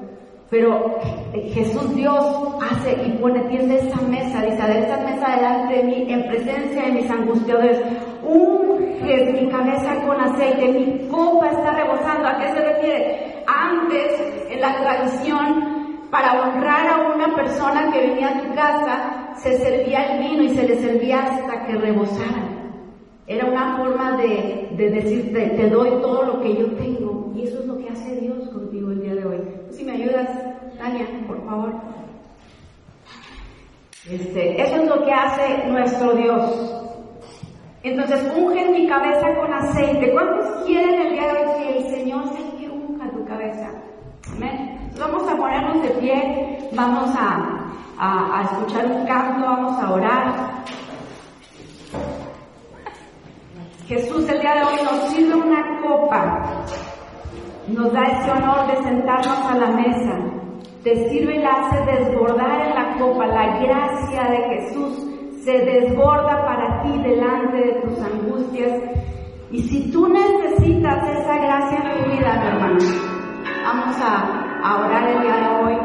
Pero 0.52 0.98
Jesús 1.32 1.94
Dios 1.96 2.14
hace 2.60 2.92
y 3.06 3.12
pone, 3.12 3.40
tiende 3.44 3.78
esa 3.78 4.02
mesa, 4.02 4.42
dice, 4.42 4.62
de 4.62 4.80
esta 4.80 4.98
mesa 4.98 5.36
delante 5.36 5.76
de 5.76 5.82
mí, 5.84 6.06
en 6.12 6.28
presencia 6.28 6.82
de 6.82 6.92
mis 6.92 7.10
angustiadores, 7.10 7.80
unge 8.22 9.32
mi 9.32 9.48
cabeza 9.48 9.96
con 10.06 10.20
aceite, 10.20 10.68
mi 10.68 11.08
copa 11.08 11.48
está 11.48 11.70
rebosando. 11.70 12.28
¿A 12.28 12.36
qué 12.36 12.48
se 12.48 12.60
refiere? 12.60 13.44
Antes, 13.46 14.50
en 14.50 14.60
la 14.60 14.76
tradición, 14.76 16.08
para 16.10 16.42
honrar 16.42 16.86
a 16.86 17.14
una 17.14 17.34
persona 17.34 17.90
que 17.90 18.08
venía 18.08 18.28
a 18.28 18.42
tu 18.42 18.54
casa, 18.54 19.34
se 19.36 19.56
servía 19.56 20.02
el 20.12 20.28
vino 20.28 20.42
y 20.42 20.50
se 20.50 20.68
le 20.68 20.76
servía 20.76 21.20
hasta 21.20 21.64
que 21.64 21.76
rebosara. 21.76 22.76
Era 23.26 23.46
una 23.46 23.78
forma 23.78 24.18
de, 24.18 24.68
de 24.76 24.90
decirte, 24.90 25.48
te 25.56 25.70
doy 25.70 25.88
todo 26.02 26.24
lo 26.24 26.42
que 26.42 26.54
yo 26.56 26.66
tengo. 26.72 27.32
Y 27.34 27.44
eso 27.44 27.60
es 27.60 27.64
lo 27.64 27.78
que 27.78 27.88
hace 27.88 28.20
Dios 28.20 28.50
contigo 28.50 28.90
el 28.90 29.00
día 29.00 29.14
de 29.14 29.24
hoy. 29.24 29.61
Si 29.82 29.88
me 29.88 29.94
ayudas, 29.94 30.28
Tania, 30.78 31.04
por 31.26 31.44
favor. 31.44 31.72
Este, 34.08 34.62
eso 34.62 34.76
es 34.76 34.88
lo 34.88 35.04
que 35.04 35.12
hace 35.12 35.66
nuestro 35.66 36.12
Dios. 36.12 36.84
Entonces, 37.82 38.32
unge 38.36 38.70
mi 38.70 38.86
cabeza 38.86 39.34
con 39.34 39.52
aceite. 39.52 40.12
¿Cuántos 40.12 40.64
quieren 40.66 41.00
el 41.00 41.12
día 41.14 41.22
de 41.22 41.32
hoy 41.32 41.58
que 41.58 41.78
el 41.78 41.90
Señor 41.90 42.24
se 42.28 42.70
unja 42.70 43.10
tu 43.10 43.24
cabeza? 43.24 43.70
Amén. 44.36 44.88
Vamos 45.00 45.28
a 45.28 45.36
ponernos 45.36 45.82
de 45.82 45.88
pie, 45.88 46.68
vamos 46.74 47.12
a, 47.16 47.72
a 47.98 48.42
escuchar 48.42 48.86
un 48.86 49.04
canto, 49.04 49.44
vamos 49.44 49.82
a 49.82 49.94
orar. 49.94 50.62
Jesús 53.88 54.28
el 54.28 54.40
día 54.40 54.54
de 54.54 54.62
hoy 54.62 54.84
nos 54.84 55.10
sirve 55.10 55.34
una 55.34 55.80
copa, 55.82 56.64
nos 57.68 57.92
da 57.92 58.02
ese 58.02 58.30
honor 58.30 58.66
de 58.66 58.82
sentarnos 58.82 59.38
a 59.50 59.56
la 59.56 59.70
mesa, 59.70 60.18
te 60.82 61.08
sirve 61.08 61.36
y 61.36 61.44
hace 61.44 61.84
desbordar 61.84 62.60
en 62.60 62.74
la 62.74 62.98
copa 62.98 63.26
la 63.26 63.58
gracia 63.60 64.24
de 64.24 64.36
Jesús 64.48 65.12
se 65.44 65.52
desborda 65.52 66.44
para 66.44 66.82
ti 66.82 66.98
delante 67.02 67.56
de 67.56 67.72
tus 67.82 67.98
angustias. 68.00 68.80
Y 69.50 69.62
si 69.62 69.90
tú 69.90 70.08
necesitas 70.08 71.08
esa 71.08 71.36
gracia 71.36 71.78
en 71.78 72.04
tu 72.04 72.10
vida, 72.10 72.40
mi 72.40 72.46
hermano, 72.46 72.78
vamos 73.64 73.96
a, 74.00 74.84
orar 74.84 75.08
el 75.08 75.20
día 75.20 75.36
de 75.36 75.64
hoy. 75.64 75.76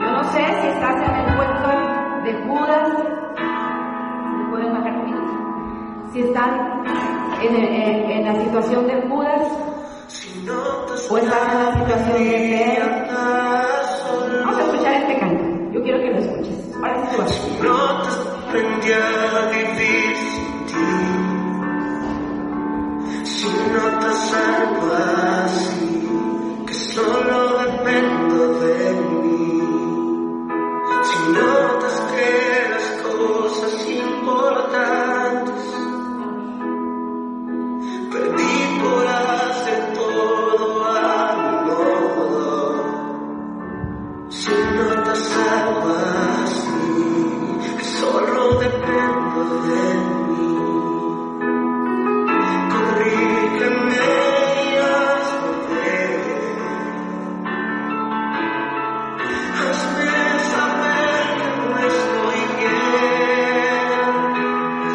Yo 0.00 0.10
no 0.10 0.24
sé 0.24 0.44
si 0.60 0.66
estás 0.68 0.96
en 1.08 1.14
el 1.14 1.36
puesto 1.36 1.68
de 2.24 2.34
Judas, 2.46 2.88
pueden 4.50 4.72
bajar 4.72 5.04
Si 6.12 6.20
están 6.20 6.84
en, 7.40 8.10
en, 8.10 8.24
la 8.24 8.34
situación 8.42 8.86
de 8.86 9.02
Judas, 9.08 9.42
Cuéntame 11.08 11.54
la 11.54 11.72
situación 11.72 12.16
que. 12.22 12.78
Vamos 14.44 14.58
a 14.58 14.62
escuchar 14.62 14.94
este 14.94 15.18
canto. 15.18 15.44
Yo 15.72 15.82
quiero 15.82 15.98
que 16.00 16.10
lo 16.10 16.18
escuches. 16.18 16.74
Ahora 16.76 17.10
sí 17.10 17.16
tú 17.16 17.64
No 17.64 18.02
te 18.02 18.10
aprendí. 18.48 18.88
Si 23.24 23.46
no 23.46 23.98
te 24.00 24.12
salvo 24.12 24.92
así, 24.92 26.64
que 26.66 26.74
solo 26.74 27.58
dependo 27.58 28.58
de 28.60 28.92
mí. 28.92 29.60
Si 31.04 31.18
no 31.32 31.78
te 31.78 31.88
las 32.70 32.86
cosas 33.02 33.88
importantes. 33.88 34.97